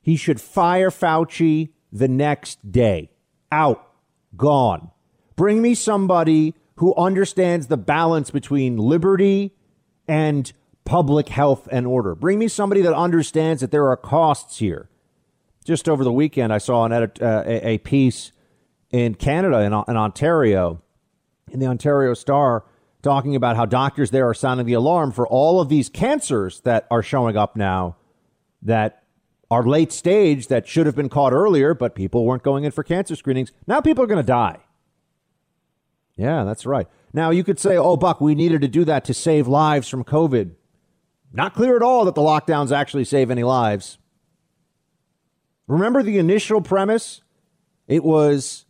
He 0.00 0.16
should 0.16 0.40
fire 0.40 0.90
Fauci 0.90 1.70
the 1.92 2.08
next 2.08 2.70
day. 2.70 3.10
Out, 3.50 3.88
gone. 4.36 4.90
Bring 5.36 5.62
me 5.62 5.74
somebody 5.74 6.54
who 6.76 6.94
understands 6.96 7.68
the 7.68 7.76
balance 7.76 8.30
between 8.30 8.76
liberty 8.76 9.54
and 10.06 10.52
public 10.84 11.28
health 11.28 11.68
and 11.70 11.86
order. 11.86 12.14
Bring 12.14 12.38
me 12.38 12.48
somebody 12.48 12.82
that 12.82 12.94
understands 12.94 13.60
that 13.60 13.70
there 13.70 13.88
are 13.88 13.96
costs 13.96 14.58
here. 14.58 14.88
Just 15.64 15.88
over 15.88 16.04
the 16.04 16.12
weekend, 16.12 16.52
I 16.52 16.58
saw 16.58 16.84
an 16.84 16.92
edit, 16.92 17.22
uh, 17.22 17.42
a, 17.46 17.78
piece 17.78 18.32
in 18.90 19.14
Canada, 19.14 19.60
in, 19.60 19.72
in 19.72 19.96
Ontario, 19.96 20.82
in 21.50 21.58
the 21.58 21.66
Ontario 21.66 22.12
Star, 22.12 22.64
talking 23.04 23.36
about 23.36 23.54
how 23.54 23.66
doctors 23.66 24.10
there 24.10 24.28
are 24.28 24.34
sounding 24.34 24.66
the 24.66 24.72
alarm 24.72 25.12
for 25.12 25.28
all 25.28 25.60
of 25.60 25.68
these 25.68 25.88
cancers 25.88 26.60
that 26.62 26.88
are 26.90 27.02
showing 27.02 27.36
up 27.36 27.54
now 27.54 27.96
that 28.62 29.04
are 29.50 29.62
late 29.62 29.92
stage 29.92 30.48
that 30.48 30.66
should 30.66 30.86
have 30.86 30.96
been 30.96 31.08
caught 31.08 31.32
earlier, 31.32 31.74
but 31.74 31.94
people 31.94 32.24
weren't 32.24 32.42
going 32.42 32.64
in 32.64 32.72
for 32.72 32.82
cancer 32.82 33.14
screenings. 33.14 33.52
Now 33.68 33.80
people 33.80 34.02
are 34.02 34.08
going 34.08 34.22
to 34.22 34.26
die. 34.26 34.58
Yeah, 36.16 36.44
that's 36.44 36.66
right. 36.66 36.88
Now 37.12 37.30
you 37.30 37.44
could 37.44 37.60
say, 37.60 37.76
oh, 37.76 37.96
Buck, 37.96 38.20
we 38.20 38.34
needed 38.34 38.60
to 38.62 38.68
do 38.68 38.84
that 38.84 39.04
to 39.04 39.14
save 39.14 39.46
lives 39.46 39.88
from 39.88 40.02
COVID. 40.02 40.52
Not 41.32 41.54
clear 41.54 41.76
at 41.76 41.82
all 41.82 42.04
that 42.04 42.14
the 42.14 42.22
lockdowns 42.22 42.72
actually 42.72 43.04
save 43.04 43.30
any 43.30 43.42
lives. 43.42 43.98
Remember 45.66 46.02
the 46.02 46.18
initial 46.18 46.60
premise? 46.60 47.22
It 47.86 48.04
was 48.04 48.64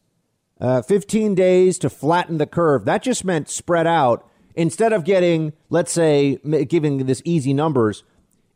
uh, 0.60 0.82
15 0.82 1.34
days 1.34 1.78
to 1.78 1.90
flatten 1.90 2.38
the 2.38 2.46
curve. 2.46 2.84
That 2.84 3.02
just 3.02 3.24
meant 3.24 3.48
spread 3.48 3.86
out. 3.86 4.28
Instead 4.54 4.92
of 4.92 5.04
getting, 5.04 5.52
let's 5.68 5.90
say, 5.90 6.36
giving 6.68 7.06
this 7.06 7.20
easy 7.24 7.52
numbers, 7.52 8.04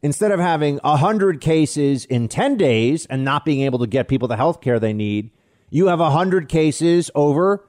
instead 0.01 0.31
of 0.31 0.39
having 0.39 0.77
100 0.79 1.41
cases 1.41 2.05
in 2.05 2.29
10 2.29 2.57
days 2.57 3.05
and 3.07 3.25
not 3.25 3.45
being 3.45 3.63
able 3.63 3.81
to 3.81 3.87
get 3.87 4.07
people 4.07 4.29
the 4.29 4.37
health 4.37 4.61
care 4.61 4.79
they 4.79 4.93
need, 4.93 5.31
you 5.71 5.89
have 5.89 5.99
100 5.99 6.49
cases 6.49 7.11
over 7.15 7.67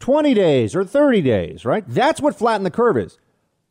20 0.00 0.34
days 0.34 0.74
or 0.74 0.84
30 0.84 1.22
days, 1.22 1.64
right? 1.64 1.84
That's 1.86 2.20
what 2.20 2.36
flatten 2.36 2.64
the 2.64 2.70
curve 2.70 2.96
is. 2.96 3.18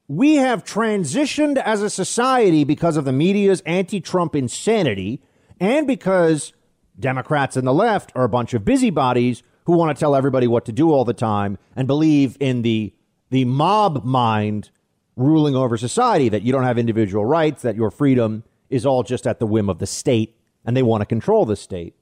We 0.07 0.35
have 0.35 0.63
transitioned 0.63 1.57
as 1.57 1.81
a 1.81 1.89
society 1.89 2.63
because 2.63 2.95
of 2.95 3.03
the 3.03 3.11
media's 3.11 3.61
anti 3.65 3.99
Trump 3.99 4.35
insanity 4.35 5.21
and 5.59 5.85
because 5.85 6.53
Democrats 6.97 7.57
and 7.57 7.67
the 7.67 7.73
left 7.73 8.13
are 8.15 8.23
a 8.23 8.29
bunch 8.29 8.53
of 8.53 8.63
busybodies 8.63 9.43
who 9.67 9.73
want 9.73 9.95
to 9.95 9.99
tell 9.99 10.15
everybody 10.15 10.47
what 10.47 10.63
to 10.63 10.71
do 10.71 10.93
all 10.93 11.03
the 11.03 11.13
time 11.13 11.57
and 11.75 11.87
believe 11.87 12.37
in 12.39 12.61
the, 12.61 12.93
the 13.29 13.43
mob 13.43 14.05
mind 14.05 14.71
ruling 15.17 15.57
over 15.57 15.75
society, 15.75 16.29
that 16.29 16.41
you 16.41 16.53
don't 16.53 16.63
have 16.63 16.77
individual 16.77 17.25
rights, 17.25 17.63
that 17.63 17.75
your 17.75 17.91
freedom 17.91 18.45
is 18.69 18.85
all 18.85 19.03
just 19.03 19.27
at 19.27 19.39
the 19.39 19.45
whim 19.45 19.69
of 19.69 19.79
the 19.79 19.85
state, 19.85 20.37
and 20.65 20.75
they 20.75 20.83
want 20.83 21.01
to 21.01 21.05
control 21.05 21.45
the 21.45 21.57
state. 21.57 21.93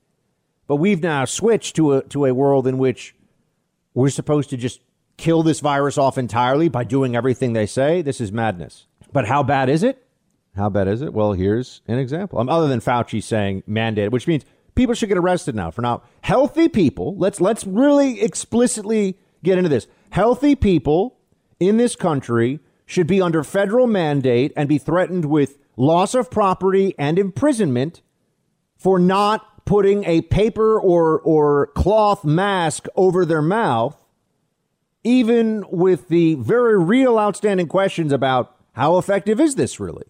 But 0.67 0.75
we've 0.75 1.01
now 1.01 1.25
switched 1.25 1.75
to 1.77 1.93
a, 1.93 2.03
to 2.03 2.25
a 2.25 2.35
world 2.35 2.67
in 2.67 2.77
which 2.77 3.15
we're 3.95 4.09
supposed 4.09 4.51
to 4.51 4.57
just 4.57 4.79
kill 5.17 5.41
this 5.41 5.59
virus 5.59 5.97
off 5.97 6.19
entirely 6.19 6.69
by 6.69 6.83
doing 6.83 7.15
everything 7.15 7.53
they 7.53 7.65
say. 7.65 8.03
This 8.03 8.21
is 8.21 8.31
madness. 8.31 8.85
But 9.11 9.25
how 9.25 9.41
bad 9.41 9.69
is 9.69 9.81
it? 9.81 10.05
How 10.55 10.69
bad 10.69 10.87
is 10.87 11.01
it? 11.01 11.13
Well, 11.13 11.33
here's 11.33 11.81
an 11.87 11.97
example. 11.97 12.37
Um, 12.37 12.47
other 12.47 12.67
than 12.67 12.79
Fauci 12.79 13.23
saying 13.23 13.63
mandate, 13.65 14.11
which 14.11 14.27
means 14.27 14.45
people 14.75 14.93
should 14.93 15.09
get 15.09 15.17
arrested 15.17 15.55
now 15.55 15.71
for 15.71 15.81
not 15.81 16.05
Healthy 16.21 16.69
people, 16.69 17.15
let's 17.17 17.39
let's 17.39 17.65
really 17.65 18.21
explicitly 18.21 19.17
get 19.43 19.57
into 19.57 19.69
this. 19.69 19.87
Healthy 20.09 20.55
people 20.55 21.17
in 21.59 21.77
this 21.77 21.95
country 21.95 22.59
should 22.85 23.07
be 23.07 23.21
under 23.21 23.43
federal 23.43 23.87
mandate 23.87 24.51
and 24.55 24.69
be 24.69 24.77
threatened 24.77 25.25
with 25.25 25.57
loss 25.77 26.13
of 26.13 26.29
property 26.29 26.93
and 26.97 27.17
imprisonment 27.17 28.01
for 28.77 28.99
not 28.99 29.65
putting 29.65 30.03
a 30.05 30.21
paper 30.21 30.79
or 30.79 31.19
or 31.21 31.67
cloth 31.67 32.23
mask 32.23 32.87
over 32.95 33.25
their 33.25 33.41
mouth 33.41 33.97
even 35.03 35.63
with 35.69 36.07
the 36.07 36.33
very 36.35 36.77
real 36.79 37.19
outstanding 37.19 37.67
questions 37.67 38.11
about 38.11 38.55
how 38.73 38.97
effective 38.97 39.39
is 39.39 39.55
this 39.55 39.79
really? 39.79 40.05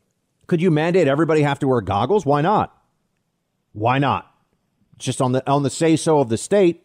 Could 0.47 0.61
you 0.61 0.71
mandate 0.71 1.07
everybody 1.07 1.41
have 1.41 1.59
to 1.59 1.67
wear 1.67 1.81
goggles? 1.81 2.25
Why 2.25 2.41
not? 2.41 2.75
Why 3.73 3.99
not? 3.99 4.31
Just 4.97 5.21
on 5.21 5.33
the 5.33 5.49
on 5.49 5.63
the 5.63 5.69
say 5.69 5.95
so 5.95 6.19
of 6.19 6.29
the 6.29 6.37
state. 6.37 6.83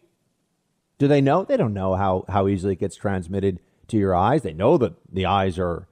Do 0.97 1.07
they 1.07 1.21
know? 1.21 1.43
They 1.43 1.57
don't 1.57 1.73
know 1.73 1.95
how 1.95 2.25
how 2.27 2.47
easily 2.47 2.73
it 2.73 2.79
gets 2.79 2.95
transmitted 2.95 3.59
to 3.87 3.97
your 3.97 4.15
eyes. 4.15 4.41
They 4.43 4.53
know 4.53 4.77
that 4.77 4.93
the 5.11 5.25
eyes 5.25 5.57
are 5.57 5.87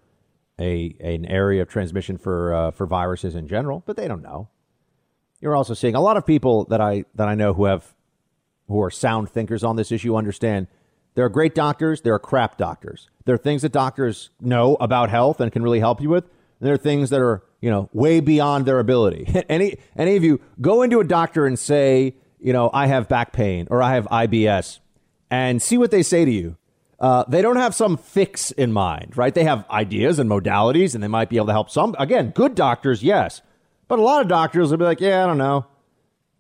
a 0.60 0.96
an 1.00 1.26
area 1.26 1.62
of 1.62 1.70
transmission 1.70 2.18
for 2.18 2.54
uh, 2.54 2.72
for 2.72 2.86
viruses 2.86 3.36
in 3.36 3.48
general, 3.48 3.84
but 3.86 3.96
they 3.96 4.08
don't 4.08 4.22
know. 4.22 4.50
You're 5.40 5.56
also 5.56 5.74
seeing 5.74 5.96
a 5.96 6.02
lot 6.02 6.18
of 6.18 6.26
people 6.26 6.66
that 6.66 6.82
I 6.82 7.06
that 7.16 7.28
I 7.28 7.36
know 7.36 7.54
who 7.54 7.66
have 7.66 7.96
who 8.68 8.82
are 8.82 8.92
sound 8.92 9.30
thinkers 9.30 9.64
on 9.64 9.78
this 9.78 9.92
issue 9.92 10.16
understand 10.16 10.68
there 11.16 11.26
are 11.26 11.30
great 11.30 11.56
doctors, 11.56 12.02
there 12.02 12.14
are 12.14 12.20
crap 12.20 12.58
doctors. 12.58 13.10
There 13.26 13.36
are 13.36 13.40
things 13.40 13.64
that 13.64 13.72
doctors 13.72 14.30
know 14.40 14.76
about 14.76 15.10
health 15.10 15.42
and 15.42 15.52
can 15.52 15.64
really 15.64 15.80
help 15.80 16.02
you 16.02 16.10
with. 16.10 16.24
And 16.24 16.68
there 16.68 16.74
are 16.74 16.78
things 16.78 17.10
that 17.10 17.20
are, 17.20 17.44
you 17.62 17.70
know, 17.70 17.90
way 17.94 18.20
beyond 18.20 18.66
their 18.66 18.80
ability. 18.80 19.28
any 19.50 19.78
any 19.96 20.16
of 20.16 20.24
you 20.24 20.40
go 20.62 20.82
into 20.82 21.00
a 21.00 21.04
doctor 21.04 21.46
and 21.46 21.58
say, 21.58 22.16
you 22.40 22.54
know, 22.54 22.70
I 22.74 22.88
have 22.88 23.08
back 23.08 23.34
pain 23.34 23.68
or 23.70 23.82
I 23.82 23.94
have 23.94 24.08
IBS 24.08 24.80
and 25.30 25.62
see 25.62 25.78
what 25.78 25.92
they 25.92 26.04
say 26.04 26.26
to 26.26 26.32
you. 26.32 26.58
Uh, 27.00 27.24
they 27.30 27.42
don't 27.42 27.56
have 27.56 27.74
some 27.74 27.96
fix 27.96 28.52
in 28.52 28.74
mind, 28.74 29.16
right? 29.16 29.34
They 29.34 29.46
have 29.46 29.70
ideas 29.70 30.20
and 30.20 30.30
modalities, 30.30 30.94
and 30.96 31.02
they 31.02 31.08
might 31.08 31.30
be 31.30 31.38
able 31.38 31.46
to 31.48 31.54
help 31.54 31.70
some. 31.70 31.96
Again, 31.98 32.32
good 32.32 32.56
doctors, 32.56 33.02
yes, 33.02 33.42
but 33.88 34.00
a 34.00 34.02
lot 34.02 34.22
of 34.22 34.28
doctors 34.28 34.70
will 34.70 34.78
be 34.78 34.84
like, 34.84 35.00
"Yeah, 35.00 35.24
I 35.24 35.28
don't 35.28 35.38
know, 35.38 35.66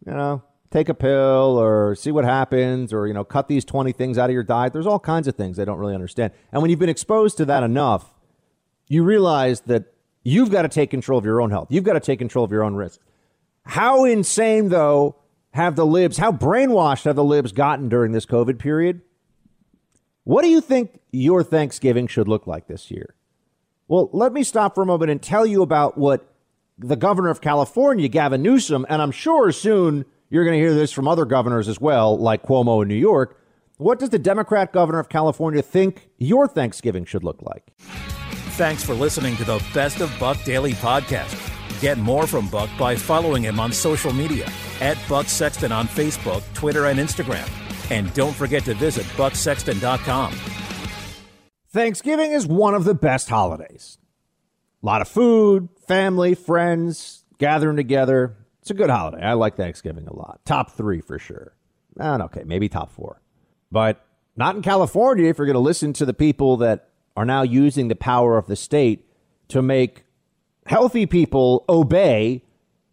you 0.05 0.11
know, 0.11 0.43
take 0.71 0.89
a 0.89 0.93
pill 0.93 1.57
or 1.57 1.95
see 1.95 2.11
what 2.11 2.25
happens 2.25 2.93
or 2.93 3.07
you 3.07 3.13
know 3.13 3.23
cut 3.23 3.47
these 3.47 3.65
20 3.65 3.91
things 3.91 4.17
out 4.17 4.29
of 4.29 4.33
your 4.33 4.43
diet 4.43 4.73
there's 4.73 4.85
all 4.85 4.99
kinds 4.99 5.27
of 5.27 5.35
things 5.35 5.57
they 5.57 5.65
don't 5.65 5.79
really 5.79 5.95
understand 5.95 6.31
and 6.51 6.61
when 6.61 6.69
you've 6.69 6.79
been 6.79 6.89
exposed 6.89 7.38
to 7.38 7.45
that 7.45 7.63
enough 7.63 8.13
you 8.88 9.03
realize 9.03 9.61
that 9.61 9.93
you've 10.23 10.51
got 10.51 10.63
to 10.63 10.69
take 10.69 10.89
control 10.89 11.19
of 11.19 11.25
your 11.25 11.41
own 11.41 11.49
health 11.49 11.67
you've 11.69 11.83
got 11.83 11.93
to 11.93 11.99
take 11.99 12.19
control 12.19 12.45
of 12.45 12.51
your 12.51 12.63
own 12.63 12.75
risk 12.75 12.99
how 13.63 14.05
insane 14.05 14.69
though 14.69 15.15
have 15.51 15.75
the 15.75 15.85
libs 15.85 16.17
how 16.17 16.31
brainwashed 16.31 17.05
have 17.05 17.15
the 17.15 17.23
libs 17.23 17.51
gotten 17.51 17.89
during 17.89 18.11
this 18.11 18.25
covid 18.25 18.59
period 18.59 19.01
what 20.23 20.41
do 20.43 20.49
you 20.49 20.61
think 20.61 20.99
your 21.11 21.43
thanksgiving 21.43 22.07
should 22.07 22.27
look 22.27 22.47
like 22.47 22.67
this 22.67 22.91
year 22.91 23.15
well 23.88 24.09
let 24.13 24.33
me 24.33 24.43
stop 24.43 24.75
for 24.75 24.81
a 24.83 24.85
moment 24.85 25.11
and 25.11 25.21
tell 25.21 25.45
you 25.45 25.61
about 25.61 25.97
what 25.97 26.33
the 26.77 26.95
governor 26.95 27.29
of 27.29 27.41
california 27.41 28.07
gavin 28.07 28.41
newsom 28.41 28.85
and 28.89 29.01
i'm 29.01 29.11
sure 29.11 29.51
soon 29.51 30.05
you're 30.29 30.45
going 30.45 30.57
to 30.57 30.59
hear 30.59 30.73
this 30.73 30.91
from 30.91 31.07
other 31.07 31.25
governors 31.25 31.67
as 31.67 31.81
well, 31.81 32.17
like 32.17 32.43
Cuomo 32.43 32.81
in 32.81 32.88
New 32.88 32.95
York. 32.95 33.41
What 33.77 33.99
does 33.99 34.09
the 34.09 34.19
Democrat 34.19 34.71
governor 34.71 34.99
of 34.99 35.09
California 35.09 35.61
think 35.61 36.09
your 36.17 36.47
Thanksgiving 36.47 37.05
should 37.05 37.23
look 37.23 37.41
like? 37.41 37.71
Thanks 38.60 38.84
for 38.84 38.94
listening 38.94 39.38
to 39.38 39.46
the 39.46 39.63
Best 39.74 40.01
of 40.01 40.12
Buck 40.20 40.44
Daily 40.44 40.74
podcast. 40.74 41.34
Get 41.80 41.98
more 41.98 42.28
from 42.28 42.50
Buck 42.50 42.70
by 42.78 42.94
following 42.94 43.44
him 43.44 43.58
on 43.58 43.72
social 43.72 44.12
media 44.12 44.51
at 44.82 44.98
Buck 45.08 45.28
Sexton 45.28 45.72
on 45.72 45.88
Facebook, 45.88 46.44
Twitter, 46.56 46.88
and 46.88 47.00
Instagram. 47.00 47.50
And 47.89 48.13
don't 48.13 48.36
forget 48.36 48.66
to 48.66 48.74
visit 48.74 49.06
bucksexton.com. 49.16 50.34
Thanksgiving 51.70 52.34
is 52.34 52.46
one 52.46 52.74
of 52.74 52.84
the 52.84 52.94
best 52.94 53.30
holidays. 53.30 53.98
A 54.84 54.86
lot 54.86 55.01
of 55.01 55.08
food, 55.08 55.70
family, 55.88 56.36
friends 56.36 57.24
gathering 57.38 57.78
together. 57.78 58.36
It's 58.60 58.72
a 58.72 58.74
good 58.74 58.89
holiday. 58.89 59.24
I 59.24 59.36
like 59.36 59.56
Thanksgiving 59.56 60.06
a 60.06 60.13
lot. 60.13 60.42
Top 60.44 60.72
three 60.72 61.00
for 61.00 61.18
sure. 61.18 61.56
And 61.98 62.24
okay, 62.24 62.44
maybe 62.46 62.68
top 62.68 62.92
four. 62.92 63.22
But 63.72 64.06
not 64.36 64.58
in 64.58 64.62
California 64.63 65.30
if 65.30 65.38
you're 65.38 65.48
going 65.48 65.54
to 65.54 65.62
listen 65.62 65.94
to 65.94 66.06
the 66.06 66.13
people 66.13 66.58
that 66.58 66.88
are 67.19 67.25
now 67.25 67.41
using 67.41 67.89
the 67.89 67.97
power 67.97 68.38
of 68.38 68.47
the 68.47 68.55
state 68.55 69.05
to 69.49 69.61
make 69.61 70.05
healthy 70.67 71.05
people 71.05 71.65
obey 71.67 72.41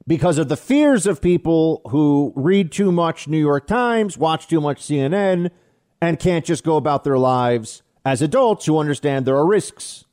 because 0.04 0.37
of 0.37 0.49
the 0.49 0.56
fears 0.56 1.06
of 1.06 1.23
people 1.23 1.80
who 1.90 2.33
read 2.35 2.73
too 2.73 2.90
much 2.90 3.28
New 3.28 3.38
York 3.38 3.68
Times, 3.68 4.18
watch 4.18 4.49
too 4.49 4.61
much 4.61 4.83
CNN, 4.83 5.52
and 6.00 6.18
can't 6.18 6.45
just 6.45 6.64
go 6.64 6.75
about 6.75 7.04
their 7.04 7.16
lives 7.16 7.85
as 8.04 8.21
adults 8.21 8.66
who 8.66 8.78
understand 8.78 9.26
there 9.26 9.37
are 9.37 9.47
risks. 9.47 10.06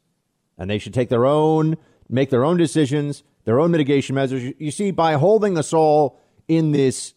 And 0.59 0.69
they 0.69 0.77
should 0.77 0.93
take 0.93 1.09
their 1.09 1.25
own, 1.25 1.75
make 2.07 2.29
their 2.29 2.45
own 2.45 2.57
decisions 2.57 3.23
their 3.45 3.59
own 3.59 3.71
mitigation 3.71 4.13
measures. 4.13 4.53
You 4.59 4.69
see, 4.69 4.91
by 4.91 5.13
holding 5.13 5.57
us 5.57 5.73
all 5.73 6.19
in 6.47 6.71
this 6.71 7.15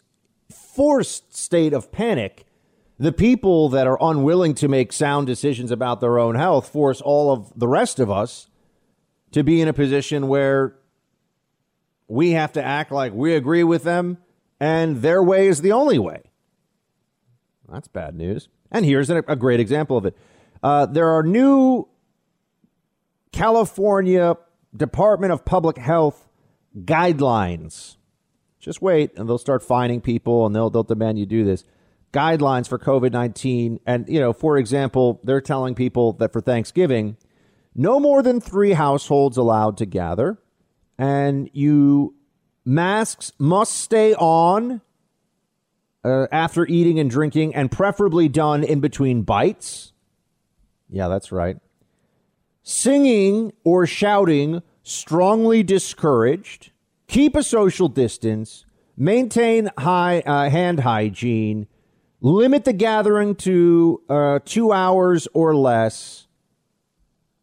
forced 0.51 1.37
state 1.37 1.75
of 1.75 1.93
panic, 1.93 2.46
the 2.99 3.13
people 3.13 3.69
that 3.69 3.87
are 3.87 3.99
unwilling 4.01 4.55
to 4.55 4.69
make 4.69 4.93
sound 4.93 5.27
decisions 5.27 5.71
about 5.71 6.01
their 6.01 6.19
own 6.19 6.35
health 6.35 6.69
force 6.69 7.01
all 7.01 7.31
of 7.31 7.53
the 7.59 7.69
rest 7.69 7.99
of 7.99 8.11
us 8.11 8.49
to 9.33 9.43
be 9.43 9.61
in 9.61 9.69
a 9.69 9.73
position 9.73 10.29
where 10.29 10.77
we 12.09 12.31
have 12.31 12.53
to 12.53 12.63
act 12.63 12.91
like 12.91 13.13
we 13.13 13.35
agree 13.35 13.65
with 13.65 13.83
them 13.83 14.19
and 14.61 15.03
their 15.03 15.23
way 15.23 15.49
is 15.49 15.61
the 15.61 15.73
only 15.73 15.99
way. 15.99 16.23
That's 17.71 17.89
bad 17.89 18.15
news. 18.15 18.49
And 18.71 18.85
here's 18.85 19.11
a, 19.11 19.23
great 19.23 19.61
example 19.61 19.97
of 19.97 20.07
it. 20.07 20.17
Uh, 20.63 20.87
there 20.87 21.09
are 21.09 21.23
new 21.23 21.87
California 23.33 24.37
Department 24.75 25.33
of 25.33 25.45
Public 25.45 25.77
Health 25.77 26.29
guidelines. 26.77 27.97
Just 28.61 28.83
wait, 28.83 29.17
and 29.17 29.29
they'll 29.29 29.39
start 29.39 29.63
finding 29.63 30.01
people, 30.01 30.47
and 30.47 30.55
they'll 30.55 30.71
they'll 30.71 30.83
demand 30.83 31.19
you 31.19 31.27
do 31.27 31.45
this. 31.45 31.65
Guidelines 32.13 32.69
for 32.69 32.79
COVID 32.79 33.13
nineteen, 33.13 33.79
and 33.85 34.09
you 34.09 34.21
know, 34.21 34.33
for 34.33 34.57
example, 34.57 35.21
they're 35.23 35.41
telling 35.41 35.75
people 35.75 36.15
that 36.15 36.33
for 36.33 36.41
Thanksgiving, 36.41 37.17
no 37.75 38.01
more 38.01 38.23
than 38.23 38.41
three 38.41 38.73
households 38.73 39.37
allowed 39.37 39.77
to 39.79 39.87
gather, 39.87 40.39
and 40.97 41.51
you 41.53 42.15
masks 42.65 43.33
must 43.39 43.75
stay 43.75 44.15
on 44.15 44.81
uh, 46.05 46.27
after 46.33 46.67
eating 46.67 46.99
and 46.99 47.11
drinking, 47.11 47.55
and 47.55 47.71
preferably 47.71 48.29
done 48.29 48.65
in 48.65 48.81
between 48.81 49.23
bites. 49.23 49.93
Yeah, 50.89 51.09
that's 51.09 51.33
right. 51.33 51.59
Singing 52.63 53.53
or 53.63 53.87
shouting 53.87 54.63
strongly 54.83 55.63
discouraged. 55.63 56.71
Keep 57.09 57.37
a 57.37 57.43
social 57.43 57.89
distance. 57.89 58.65
Maintain 58.97 59.71
high 59.77 60.21
uh, 60.21 60.49
hand 60.49 60.81
hygiene. 60.81 61.67
Limit 62.21 62.65
the 62.65 62.73
gathering 62.73 63.35
to 63.37 64.03
uh, 64.09 64.39
two 64.45 64.73
hours 64.73 65.29
or 65.35 65.55
less. 65.55 66.27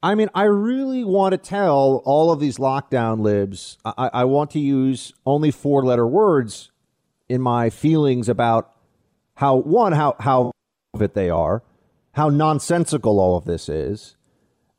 I 0.02 0.16
mean, 0.16 0.30
I 0.34 0.44
really 0.44 1.04
want 1.04 1.32
to 1.34 1.38
tell 1.38 2.02
all 2.06 2.32
of 2.32 2.40
these 2.40 2.58
lockdown 2.58 3.22
libs, 3.22 3.78
I, 3.86 4.10
I 4.14 4.24
want 4.26 4.52
to 4.52 4.60
use 4.60 5.14
only 5.26 5.52
four 5.52 5.86
letter 5.86 6.06
words 6.06 6.72
in 7.30 7.42
my 7.42 7.70
feelings 7.70 8.28
about 8.28 8.74
how, 9.36 9.56
one, 9.56 9.94
how, 9.94 10.16
how 10.20 10.52
it 11.00 11.14
they 11.14 11.30
are, 11.30 11.64
how 12.14 12.30
nonsensical 12.30 13.20
all 13.20 13.38
of 13.38 13.46
this 13.46 13.70
is. 13.70 14.18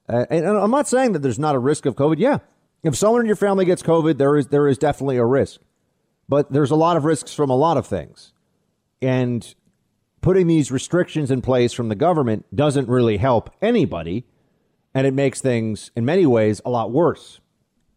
Uh, 0.08 0.26
and, 0.28 0.44
and 0.44 0.58
I'm 0.58 0.70
not 0.70 0.88
saying 0.88 1.12
that 1.12 1.20
there's 1.20 1.38
not 1.38 1.54
a 1.54 1.58
risk 1.58 1.86
of 1.86 1.94
COVID. 1.94 2.18
Yeah. 2.18 2.38
If 2.82 2.94
someone 2.96 3.22
in 3.22 3.26
your 3.26 3.36
family 3.36 3.64
gets 3.64 3.82
COVID, 3.82 4.18
there 4.18 4.36
is, 4.36 4.48
there 4.48 4.68
is 4.68 4.76
definitely 4.76 5.16
a 5.16 5.24
risk. 5.24 5.60
But 6.28 6.52
there's 6.52 6.70
a 6.70 6.76
lot 6.76 6.98
of 6.98 7.04
risks 7.04 7.32
from 7.32 7.48
a 7.48 7.56
lot 7.56 7.78
of 7.78 7.86
things. 7.86 8.32
And 9.00 9.54
putting 10.24 10.46
these 10.46 10.72
restrictions 10.72 11.30
in 11.30 11.42
place 11.42 11.74
from 11.74 11.90
the 11.90 11.94
government 11.94 12.46
doesn't 12.56 12.88
really 12.88 13.18
help 13.18 13.50
anybody 13.60 14.24
and 14.94 15.06
it 15.06 15.12
makes 15.12 15.42
things 15.42 15.90
in 15.94 16.02
many 16.02 16.24
ways 16.24 16.62
a 16.64 16.70
lot 16.70 16.90
worse. 16.90 17.40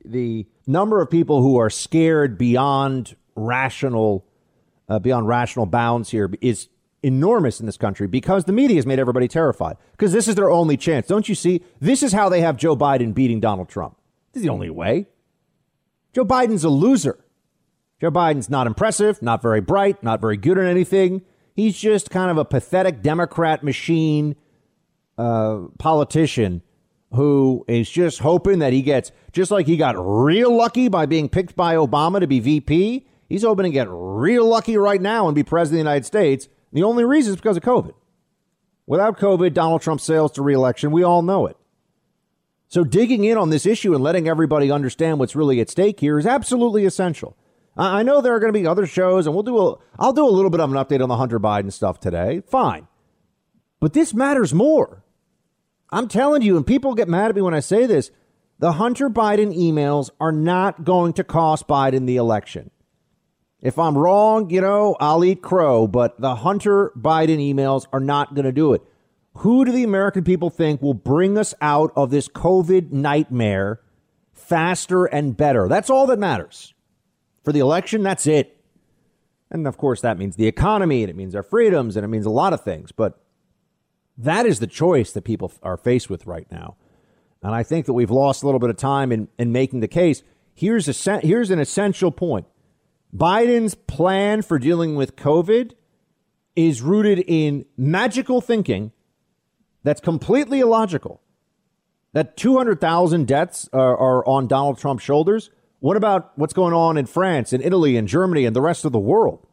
The 0.04 0.46
number 0.66 1.02
of 1.02 1.10
people 1.10 1.42
who 1.42 1.58
are 1.58 1.70
scared 1.70 2.38
beyond 2.38 3.16
rational 3.38 4.26
uh, 4.90 5.00
beyond 5.00 5.30
rational 5.30 5.66
bounds 5.66 6.10
here 6.10 6.30
is 6.42 6.68
enormous 7.02 7.62
in 7.62 7.66
this 7.66 7.78
country 7.78 8.08
because 8.08 8.44
the 8.44 8.52
media 8.52 8.76
has 8.76 8.86
made 8.86 9.00
everybody 9.00 9.30
terrified 9.30 9.78
because 9.92 10.12
this 10.12 10.28
is 10.28 10.36
their 10.36 10.52
only 10.52 10.76
chance. 10.76 11.08
Don't 11.08 11.30
you 11.30 11.36
see? 11.36 11.64
This 11.80 12.04
is 12.04 12.12
how 12.12 12.28
they 12.28 12.42
have 12.42 12.58
Joe 12.58 12.76
Biden 12.76 13.14
beating 13.14 13.40
Donald 13.40 13.70
Trump. 13.70 13.96
This 14.34 14.42
is 14.42 14.44
the 14.44 14.52
only 14.52 14.70
way. 14.70 15.08
Joe 16.14 16.26
Biden's 16.26 16.66
a 16.66 16.70
loser. 16.70 17.24
Joe 18.02 18.12
Biden's 18.12 18.50
not 18.50 18.68
impressive, 18.68 19.22
not 19.22 19.42
very 19.42 19.62
bright, 19.62 20.04
not 20.04 20.20
very 20.20 20.36
good 20.36 20.58
at 20.58 20.66
anything. 20.66 21.22
He's 21.58 21.76
just 21.76 22.12
kind 22.12 22.30
of 22.30 22.38
a 22.38 22.46
pathetic 22.46 23.02
Democrat 23.02 23.64
machine 23.64 24.36
uh, 25.18 25.62
politician 25.80 26.62
who 27.14 27.66
is 27.68 27.90
just 27.90 28.20
hoping 28.20 28.60
that 28.60 28.74
he 28.74 28.84
gets, 28.84 29.12
just 29.32 29.50
like 29.50 29.66
he 29.66 29.76
got 29.76 29.96
real 29.98 30.56
lucky 30.56 30.88
by 30.88 31.08
being 31.08 31.28
picked 31.28 31.56
by 31.56 31.74
Obama 31.74 32.20
to 32.20 32.28
be 32.28 32.40
VP, 32.40 33.08
he's 33.28 33.42
hoping 33.42 33.64
to 33.64 33.72
get 33.72 33.88
real 33.90 34.46
lucky 34.46 34.78
right 34.78 35.02
now 35.02 35.28
and 35.28 35.34
be 35.34 35.42
president 35.42 35.80
of 35.80 35.86
the 35.86 35.90
United 35.90 36.06
States. 36.06 36.48
The 36.74 36.84
only 36.84 37.04
reason 37.04 37.34
is 37.34 37.38
because 37.38 37.58
of 37.58 37.64
COVID. 37.64 37.96
Without 38.86 39.18
COVID, 39.18 39.56
Donald 39.56 39.82
Trump 39.82 40.00
sails 40.00 40.34
to 40.34 40.44
reelection. 40.44 40.92
We 40.92 41.02
all 41.02 41.24
know 41.24 41.48
it. 41.48 41.58
So 42.68 42.84
digging 42.84 43.24
in 43.24 43.36
on 43.36 43.50
this 43.50 43.66
issue 43.66 43.96
and 43.96 44.04
letting 44.04 44.28
everybody 44.28 44.70
understand 44.70 45.18
what's 45.18 45.36
really 45.36 45.60
at 45.60 45.72
stake 45.72 46.02
here 46.02 46.20
is 46.20 46.28
absolutely 46.28 46.86
essential. 46.86 47.36
I 47.78 48.04
know 48.04 48.22
there 48.22 48.34
are 48.34 48.40
going 48.40 48.52
to 48.52 48.60
be 48.60 48.66
other 48.66 48.88
shows, 48.88 49.28
and 49.28 49.36
we'll 49.36 49.44
do 49.44 49.58
a. 49.58 49.76
I'll 50.00 50.14
do 50.14 50.28
a 50.28 50.30
little 50.30 50.50
bit 50.50 50.60
of 50.60 50.72
an 50.72 50.78
update 50.78 51.02
on 51.02 51.10
the 51.10 51.18
Hunter 51.18 51.40
Biden 51.40 51.72
stuff 51.72 52.00
today. 52.00 52.42
Fine, 52.48 52.88
but 53.80 53.94
this 53.94 54.14
matters 54.14 54.54
more. 54.54 55.04
I'm 55.92 56.08
telling 56.08 56.42
you, 56.42 56.58
and 56.58 56.66
people 56.66 56.96
get 56.96 57.08
mad 57.08 57.30
at 57.30 57.36
me 57.36 57.42
when 57.42 57.54
I 57.54 57.60
say 57.62 57.86
this, 57.86 58.12
the 58.60 58.74
Hunter 58.74 59.10
Biden 59.10 59.56
emails 59.56 60.10
are 60.20 60.32
not 60.32 60.84
going 60.84 61.14
to 61.14 61.24
cost 61.24 61.68
Biden 61.68 62.08
the 62.08 62.18
election. 62.18 62.72
If 63.62 63.80
I'm 63.80 63.98
wrong, 63.98 64.50
you 64.50 64.62
know, 64.62 64.98
I'll 65.00 65.24
eat 65.24 65.42
crow, 65.42 65.88
but 65.88 66.20
the 66.20 66.36
Hunter 66.36 66.92
Biden 66.98 67.38
emails 67.38 67.86
are 67.94 68.00
not 68.00 68.34
going 68.34 68.46
to 68.46 68.52
do 68.52 68.74
it. 68.74 68.82
Who 69.38 69.66
do 69.66 69.72
the 69.72 69.84
American 69.84 70.24
people 70.24 70.50
think 70.50 70.82
will 70.82 70.94
bring 70.94 71.38
us 71.38 71.54
out 71.62 71.92
of 71.96 72.10
this 72.10 72.28
COVID 72.28 72.92
nightmare 72.92 73.82
faster 74.34 75.06
and 75.06 75.38
better? 75.38 75.68
That's 75.68 75.90
all 75.90 76.08
that 76.08 76.20
matters. 76.20 76.74
For 77.48 77.54
the 77.54 77.60
election, 77.60 78.04
that's 78.04 78.28
it. 78.28 78.62
And 79.50 79.68
of 79.68 79.78
course, 79.78 80.02
that 80.02 80.18
means 80.18 80.36
the 80.36 80.48
economy 80.48 81.04
and 81.04 81.10
it 81.10 81.16
means 81.16 81.34
our 81.34 81.44
freedoms 81.44 81.96
and 81.96 82.04
it 82.04 82.10
means 82.10 82.26
a 82.26 82.30
lot 82.30 82.52
of 82.52 82.62
things. 82.62 82.92
But 82.92 83.22
that 84.18 84.46
is 84.46 84.60
the 84.60 84.68
choice 84.68 85.14
that 85.14 85.22
people 85.22 85.54
are 85.64 85.78
faced 85.78 86.10
with 86.10 86.28
right 86.28 86.46
now. 86.52 86.76
And 87.42 87.56
I 87.56 87.64
think 87.64 87.86
that 87.86 87.94
we've 87.94 88.12
lost 88.12 88.44
a 88.44 88.46
little 88.48 88.60
bit 88.60 88.70
of 88.70 88.76
time 88.76 89.14
in, 89.14 89.30
in 89.40 89.54
making 89.54 89.80
the 89.80 89.88
case. 89.88 90.24
Here's, 90.56 90.90
a, 90.90 91.20
here's 91.22 91.50
an 91.50 91.60
essential 91.60 92.12
point 92.12 92.48
Biden's 93.16 93.76
plan 93.76 94.42
for 94.42 94.60
dealing 94.60 94.98
with 94.98 95.16
COVID 95.16 95.72
is 96.58 96.82
rooted 96.82 97.24
in 97.28 97.64
magical 97.78 98.42
thinking 98.42 98.92
that's 99.84 100.02
completely 100.02 100.60
illogical. 100.60 101.22
That 102.12 102.36
200,000 102.36 103.26
deaths 103.26 103.70
are, 103.72 103.98
are 103.98 104.28
on 104.28 104.48
Donald 104.48 104.80
Trump's 104.80 105.06
shoulders. 105.06 105.50
What 105.80 105.98
about 105.98 106.32
what's 106.36 106.54
going 106.54 106.74
on 106.74 106.98
in 106.98 107.06
France 107.06 107.54
and 107.54 107.64
Italy 107.64 107.98
and 107.98 108.08
Germany 108.08 108.46
and 108.46 108.56
the 108.56 108.62
rest 108.62 108.86
of 108.86 108.92
the 108.92 109.00
world? 109.00 109.48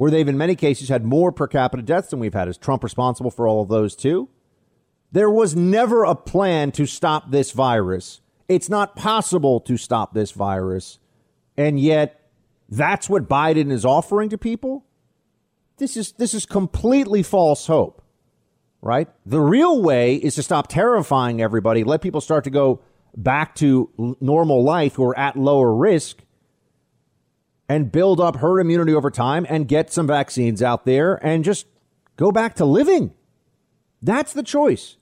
where 0.00 0.10
they've 0.10 0.28
in 0.28 0.38
many 0.38 0.54
cases 0.54 0.88
had 0.88 1.04
more 1.04 1.30
per 1.30 1.46
capita 1.46 1.82
deaths 1.82 2.08
than 2.08 2.20
we've 2.20 2.32
had. 2.32 2.48
Is 2.48 2.56
Trump 2.56 2.82
responsible 2.82 3.30
for 3.30 3.46
all 3.46 3.60
of 3.60 3.68
those 3.68 3.94
too? 3.94 4.30
There 5.12 5.28
was 5.28 5.54
never 5.54 6.04
a 6.04 6.14
plan 6.14 6.72
to 6.72 6.86
stop 6.86 7.30
this 7.30 7.50
virus. 7.50 8.22
It's 8.48 8.70
not 8.70 8.96
possible 8.96 9.60
to 9.60 9.76
stop 9.76 10.14
this 10.14 10.32
virus. 10.32 10.98
And 11.54 11.78
yet 11.78 12.30
that's 12.66 13.10
what 13.10 13.28
Biden 13.28 13.70
is 13.70 13.84
offering 13.84 14.30
to 14.30 14.38
people. 14.38 14.86
This 15.76 15.98
is 15.98 16.12
this 16.12 16.32
is 16.32 16.46
completely 16.46 17.22
false 17.22 17.66
hope. 17.66 18.00
Right? 18.80 19.06
The 19.26 19.42
real 19.42 19.82
way 19.82 20.14
is 20.14 20.34
to 20.36 20.42
stop 20.42 20.68
terrifying 20.68 21.42
everybody, 21.42 21.84
let 21.84 22.00
people 22.00 22.22
start 22.22 22.44
to 22.44 22.50
go 22.50 22.80
back 23.16 23.54
to 23.56 24.16
normal 24.20 24.62
life 24.62 24.94
who 24.94 25.04
are 25.04 25.18
at 25.18 25.36
lower 25.36 25.74
risk 25.74 26.18
and 27.68 27.92
build 27.92 28.20
up 28.20 28.36
herd 28.36 28.58
immunity 28.60 28.92
over 28.92 29.10
time 29.10 29.46
and 29.48 29.68
get 29.68 29.92
some 29.92 30.06
vaccines 30.06 30.62
out 30.62 30.84
there 30.84 31.14
and 31.24 31.44
just 31.44 31.66
go 32.16 32.32
back 32.32 32.56
to 32.56 32.64
living. 32.64 33.12
That's 34.02 34.32
the 34.32 34.42
choice. 34.42 34.96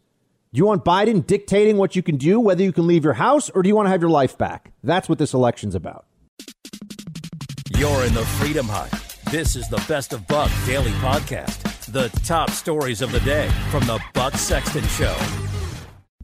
Do 0.53 0.59
you 0.59 0.66
want 0.66 0.85
Biden 0.85 1.27
dictating 1.27 1.77
what 1.77 1.94
you 1.94 2.03
can 2.03 2.16
do, 2.16 2.40
whether 2.40 2.62
you 2.62 2.73
can 2.73 2.87
leave 2.87 3.05
your 3.05 3.14
house, 3.14 3.51
or 3.51 3.62
do 3.62 3.68
you 3.68 3.77
want 3.77 3.87
to 3.87 3.90
have 3.90 4.01
your 4.01 4.11
life 4.11 4.38
back? 4.38 4.73
That's 4.83 5.09
what 5.09 5.18
this 5.18 5.35
election's 5.35 5.75
about. 5.75 6.07
You're 7.77 8.05
in 8.05 8.14
the 8.14 8.25
Freedom 8.38 8.66
Hut. 8.66 8.90
This 9.31 9.57
is 9.57 9.68
the 9.68 9.85
Best 9.87 10.12
of 10.12 10.27
Buck 10.27 10.51
Daily 10.64 10.90
Podcast. 10.92 11.92
The 11.92 12.09
top 12.25 12.51
stories 12.51 13.03
of 13.03 13.12
the 13.12 13.21
day 13.21 13.49
from 13.71 13.87
the 13.87 14.01
Buck 14.14 14.35
Sexton 14.35 14.85
Show. 14.88 15.16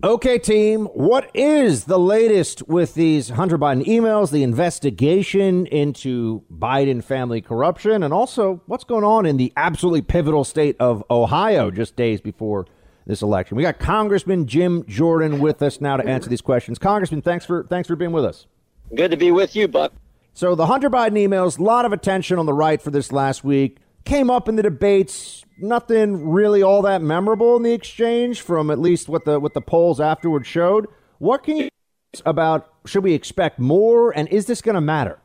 Okay, 0.05 0.38
team, 0.38 0.85
what 0.88 1.31
is 1.33 1.85
the 1.85 1.99
latest 1.99 2.69
with 2.69 2.93
these 2.93 3.31
Hunter 3.31 3.57
Biden 3.57 3.87
emails, 3.87 4.31
the 4.31 4.43
investigation 4.43 5.64
into 5.69 6.43
Biden 6.53 7.03
family 7.03 7.40
corruption, 7.40 8.03
and 8.03 8.12
also 8.12 8.61
what's 8.67 8.85
going 8.85 9.03
on 9.03 9.25
in 9.25 9.38
the 9.38 9.51
absolutely 9.57 10.03
pivotal 10.03 10.45
state 10.45 10.77
of 10.79 11.03
Ohio 11.11 11.71
just 11.71 11.97
days 11.97 12.21
before 12.21 12.67
this 13.07 13.23
election? 13.23 13.57
We 13.57 13.62
got 13.62 13.79
Congressman 13.79 14.47
Jim 14.47 14.85
Jordan 14.87 15.40
with 15.40 15.62
us 15.62 15.81
now 15.81 15.97
to 15.97 16.07
answer 16.07 16.29
these 16.29 16.43
questions. 16.43 16.79
Congressman, 16.79 17.23
thanks 17.23 17.47
for 17.47 17.64
thanks 17.71 17.88
for 17.88 17.97
being 17.97 18.12
with 18.12 18.27
us. 18.27 18.47
Good 18.95 19.11
to 19.11 19.17
be 19.17 19.31
with 19.31 19.57
you, 19.57 19.69
Buck. 19.69 19.95
So 20.35 20.55
the 20.55 20.67
Hunter 20.67 20.90
Biden 20.90 21.12
emails, 21.12 21.59
a 21.59 21.62
lot 21.62 21.87
of 21.87 21.95
attention 21.95 22.38
on 22.38 22.45
the 22.45 22.53
right 22.53 22.83
for 22.83 22.90
this 22.90 23.11
last 23.11 23.43
week 23.43 23.79
came 24.05 24.31
up 24.31 24.49
in 24.49 24.57
the 24.57 24.62
debates. 24.62 25.45
Nothing 25.59 26.29
really 26.29 26.62
all 26.62 26.83
that 26.83 27.01
memorable 27.03 27.57
in 27.57 27.62
the 27.62 27.73
exchange, 27.73 28.40
from 28.40 28.71
at 28.71 28.79
least 28.79 29.09
what 29.09 29.25
the 29.25 29.38
what 29.38 29.55
the 29.55 29.61
polls 29.61 30.01
afterward 30.01 30.47
showed. 30.47 30.87
What 31.19 31.43
can 31.45 31.57
you 31.57 31.69
about? 32.25 32.73
Should 32.87 33.05
we 33.05 33.14
expect 33.14 33.59
more? 33.59 34.17
And 34.17 34.29
is 34.29 34.47
this 34.47 34.61
going 34.61 34.75
to 34.75 34.81
matter? 34.81 35.19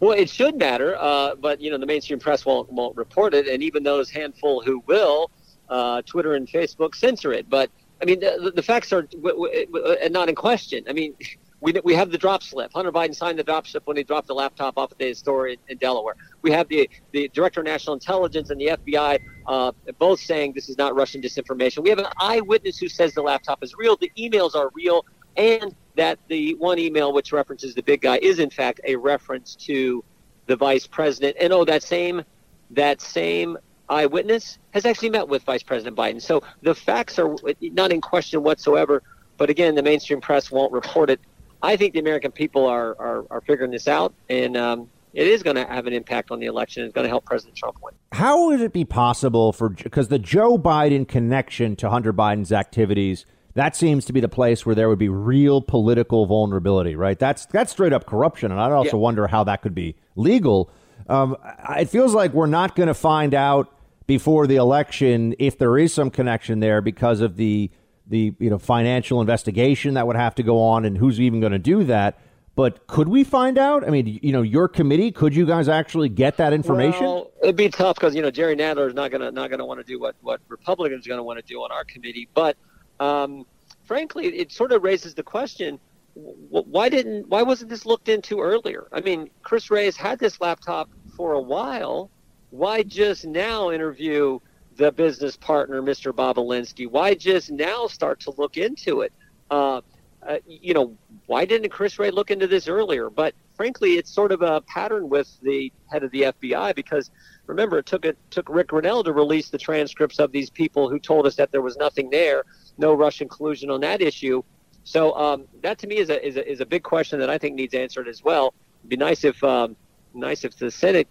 Well, 0.00 0.12
it 0.12 0.30
should 0.30 0.56
matter, 0.56 0.96
uh, 0.98 1.34
but 1.36 1.60
you 1.60 1.70
know 1.70 1.78
the 1.78 1.86
mainstream 1.86 2.18
press 2.18 2.44
won't 2.46 2.72
won't 2.72 2.96
report 2.96 3.34
it, 3.34 3.46
and 3.46 3.62
even 3.62 3.82
those 3.82 4.10
handful 4.10 4.62
who 4.62 4.82
will, 4.86 5.30
uh, 5.68 6.02
Twitter 6.02 6.34
and 6.34 6.48
Facebook 6.48 6.94
censor 6.94 7.32
it. 7.32 7.48
But 7.50 7.70
I 8.00 8.06
mean, 8.06 8.20
the, 8.20 8.52
the 8.54 8.62
facts 8.62 8.92
are 8.92 9.02
w- 9.02 9.66
w- 9.66 10.08
not 10.08 10.28
in 10.30 10.34
question. 10.34 10.84
I 10.88 10.94
mean, 10.94 11.14
we, 11.60 11.74
we 11.84 11.94
have 11.94 12.10
the 12.10 12.18
drop 12.18 12.42
slip. 12.42 12.72
Hunter 12.74 12.92
Biden 12.92 13.14
signed 13.14 13.38
the 13.38 13.44
drop 13.44 13.66
slip 13.66 13.86
when 13.86 13.96
he 13.96 14.02
dropped 14.02 14.28
the 14.28 14.34
laptop 14.34 14.78
off 14.78 14.92
at 14.92 14.98
the 14.98 15.12
store 15.14 15.48
in, 15.48 15.58
in 15.68 15.76
Delaware. 15.78 16.14
We 16.42 16.50
have 16.52 16.68
the, 16.68 16.88
the 17.12 17.28
Director 17.28 17.60
of 17.60 17.66
National 17.66 17.94
Intelligence 17.94 18.50
and 18.50 18.60
the 18.60 18.68
FBI 18.68 19.18
uh, 19.46 19.72
both 19.98 20.20
saying 20.20 20.52
this 20.54 20.68
is 20.68 20.78
not 20.78 20.94
Russian 20.94 21.20
disinformation. 21.20 21.82
We 21.82 21.90
have 21.90 21.98
an 21.98 22.06
eyewitness 22.18 22.78
who 22.78 22.88
says 22.88 23.12
the 23.12 23.22
laptop 23.22 23.62
is 23.62 23.74
real, 23.76 23.96
the 23.96 24.10
emails 24.18 24.54
are 24.54 24.70
real, 24.74 25.04
and 25.36 25.74
that 25.96 26.18
the 26.28 26.54
one 26.54 26.78
email 26.78 27.12
which 27.12 27.32
references 27.32 27.74
the 27.74 27.82
big 27.82 28.00
guy 28.00 28.18
is 28.22 28.38
in 28.38 28.50
fact 28.50 28.80
a 28.84 28.96
reference 28.96 29.54
to 29.56 30.02
the 30.46 30.56
vice 30.56 30.86
president. 30.86 31.36
And 31.40 31.52
oh, 31.52 31.64
that 31.64 31.82
same 31.82 32.24
that 32.70 33.00
same 33.00 33.58
eyewitness 33.88 34.58
has 34.70 34.86
actually 34.86 35.10
met 35.10 35.28
with 35.28 35.42
Vice 35.42 35.64
President 35.64 35.96
Biden. 35.96 36.22
So 36.22 36.42
the 36.62 36.74
facts 36.74 37.18
are 37.18 37.36
not 37.60 37.92
in 37.92 38.00
question 38.00 38.42
whatsoever. 38.42 39.02
But 39.36 39.50
again, 39.50 39.74
the 39.74 39.82
mainstream 39.82 40.20
press 40.20 40.50
won't 40.50 40.70
report 40.70 41.10
it 41.10 41.18
I 41.62 41.76
think 41.76 41.94
the 41.94 42.00
American 42.00 42.32
people 42.32 42.66
are, 42.66 42.96
are, 42.98 43.24
are 43.30 43.40
figuring 43.40 43.70
this 43.70 43.88
out, 43.88 44.14
and 44.28 44.56
um, 44.56 44.88
it 45.12 45.26
is 45.26 45.42
going 45.42 45.56
to 45.56 45.66
have 45.66 45.86
an 45.86 45.92
impact 45.92 46.30
on 46.30 46.38
the 46.40 46.46
election. 46.46 46.84
It's 46.84 46.94
going 46.94 47.04
to 47.04 47.08
help 47.08 47.24
President 47.24 47.56
Trump 47.56 47.76
win. 47.82 47.94
How 48.12 48.46
would 48.46 48.60
it 48.60 48.72
be 48.72 48.84
possible 48.84 49.52
for 49.52 49.68
because 49.68 50.08
the 50.08 50.18
Joe 50.18 50.58
Biden 50.58 51.06
connection 51.06 51.76
to 51.76 51.90
Hunter 51.90 52.12
Biden's 52.12 52.52
activities? 52.52 53.26
That 53.54 53.74
seems 53.74 54.04
to 54.04 54.12
be 54.12 54.20
the 54.20 54.28
place 54.28 54.64
where 54.64 54.74
there 54.74 54.88
would 54.88 54.98
be 54.98 55.08
real 55.08 55.60
political 55.60 56.24
vulnerability, 56.26 56.94
right? 56.94 57.18
That's 57.18 57.46
that's 57.46 57.72
straight 57.72 57.92
up 57.92 58.06
corruption, 58.06 58.52
and 58.52 58.60
I 58.60 58.70
also 58.70 58.96
yeah. 58.96 59.02
wonder 59.02 59.26
how 59.26 59.44
that 59.44 59.62
could 59.62 59.74
be 59.74 59.96
legal. 60.16 60.70
Um, 61.08 61.36
it 61.76 61.88
feels 61.88 62.14
like 62.14 62.32
we're 62.32 62.46
not 62.46 62.76
going 62.76 62.86
to 62.86 62.94
find 62.94 63.34
out 63.34 63.76
before 64.06 64.46
the 64.46 64.56
election 64.56 65.34
if 65.38 65.58
there 65.58 65.76
is 65.78 65.92
some 65.92 66.10
connection 66.10 66.60
there 66.60 66.80
because 66.80 67.20
of 67.20 67.36
the 67.36 67.70
the 68.10 68.34
you 68.38 68.50
know 68.50 68.58
financial 68.58 69.20
investigation 69.20 69.94
that 69.94 70.06
would 70.06 70.16
have 70.16 70.34
to 70.34 70.42
go 70.42 70.60
on 70.60 70.84
and 70.84 70.98
who's 70.98 71.18
even 71.20 71.40
going 71.40 71.52
to 71.52 71.58
do 71.58 71.84
that. 71.84 72.18
But 72.56 72.86
could 72.88 73.08
we 73.08 73.24
find 73.24 73.56
out? 73.56 73.86
I 73.86 73.90
mean, 73.90 74.18
you 74.22 74.32
know, 74.32 74.42
your 74.42 74.68
committee, 74.68 75.12
could 75.12 75.34
you 75.34 75.46
guys 75.46 75.68
actually 75.68 76.08
get 76.10 76.36
that 76.36 76.52
information? 76.52 77.04
Well, 77.04 77.30
it'd 77.42 77.56
be 77.56 77.70
tough 77.70 77.94
because 77.94 78.14
you 78.14 78.20
know 78.20 78.30
Jerry 78.30 78.56
Nadler 78.56 78.88
is 78.88 78.94
not 78.94 79.10
gonna 79.10 79.30
not 79.30 79.50
gonna 79.50 79.64
want 79.64 79.80
to 79.80 79.84
do 79.84 79.98
what 79.98 80.16
what 80.20 80.40
Republicans 80.48 81.06
are 81.06 81.08
gonna 81.10 81.22
want 81.22 81.38
to 81.38 81.44
do 81.46 81.60
on 81.60 81.70
our 81.72 81.84
committee. 81.84 82.28
But 82.34 82.56
um, 82.98 83.46
frankly, 83.84 84.26
it 84.26 84.52
sort 84.52 84.72
of 84.72 84.82
raises 84.82 85.14
the 85.14 85.22
question: 85.22 85.78
why 86.14 86.88
didn't 86.88 87.28
why 87.28 87.42
wasn't 87.42 87.70
this 87.70 87.86
looked 87.86 88.08
into 88.08 88.40
earlier? 88.40 88.88
I 88.92 89.00
mean, 89.00 89.30
Chris 89.42 89.70
Wray 89.70 89.84
has 89.84 89.96
had 89.96 90.18
this 90.18 90.40
laptop 90.40 90.90
for 91.16 91.32
a 91.32 91.40
while. 91.40 92.10
Why 92.50 92.82
just 92.82 93.24
now 93.24 93.70
interview 93.70 94.40
the 94.80 94.90
business 94.90 95.36
partner, 95.36 95.82
Mr. 95.82 96.10
Bobulinski? 96.12 96.90
Why 96.90 97.14
just 97.14 97.50
now 97.50 97.86
start 97.86 98.18
to 98.20 98.32
look 98.38 98.56
into 98.56 99.02
it? 99.02 99.12
Uh, 99.50 99.82
uh, 100.26 100.38
you 100.46 100.74
know, 100.74 100.96
why 101.26 101.44
didn't 101.44 101.68
Chris 101.68 101.98
Wray 101.98 102.10
look 102.10 102.30
into 102.30 102.46
this 102.46 102.66
earlier? 102.66 103.10
But 103.10 103.34
frankly, 103.56 103.98
it's 103.98 104.10
sort 104.10 104.32
of 104.32 104.42
a 104.42 104.62
pattern 104.62 105.08
with 105.08 105.30
the 105.42 105.70
head 105.90 106.02
of 106.02 106.10
the 106.12 106.22
FBI 106.22 106.74
because 106.74 107.10
remember, 107.46 107.78
it 107.78 107.86
took 107.86 108.04
it 108.04 108.16
took 108.30 108.48
Rick 108.48 108.68
Grenell 108.68 109.04
to 109.04 109.12
release 109.12 109.50
the 109.50 109.58
transcripts 109.58 110.18
of 110.18 110.32
these 110.32 110.48
people 110.48 110.88
who 110.88 110.98
told 110.98 111.26
us 111.26 111.36
that 111.36 111.52
there 111.52 111.62
was 111.62 111.76
nothing 111.76 112.08
there, 112.10 112.44
no 112.78 112.94
Russian 112.94 113.28
collusion 113.28 113.70
on 113.70 113.80
that 113.82 114.00
issue. 114.00 114.42
So 114.84 115.14
um, 115.14 115.46
that 115.62 115.78
to 115.80 115.86
me 115.86 115.98
is 115.98 116.08
a, 116.08 116.26
is 116.26 116.36
a 116.36 116.50
is 116.50 116.60
a 116.60 116.66
big 116.66 116.82
question 116.82 117.20
that 117.20 117.28
I 117.28 117.36
think 117.36 117.54
needs 117.54 117.74
answered 117.74 118.08
as 118.08 118.24
well. 118.24 118.54
It'd 118.80 118.88
be 118.88 118.96
nice 118.96 119.24
if 119.24 119.42
um, 119.44 119.76
nice 120.14 120.44
if 120.44 120.56
the 120.56 120.70
Senate, 120.70 121.06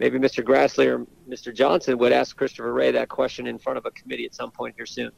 maybe 0.00 0.18
Mr. 0.18 0.42
Grassley 0.42 0.86
or 0.86 1.06
Mr. 1.28 1.54
Johnson 1.54 1.96
would 1.98 2.12
ask 2.12 2.36
Christopher 2.36 2.72
Wray 2.72 2.90
that 2.90 3.08
question 3.08 3.46
in 3.46 3.58
front 3.58 3.78
of 3.78 3.86
a 3.86 3.92
committee 3.92 4.24
at 4.24 4.34
some 4.34 4.50
point 4.50 4.74
here 4.76 4.86
soon 4.86 5.12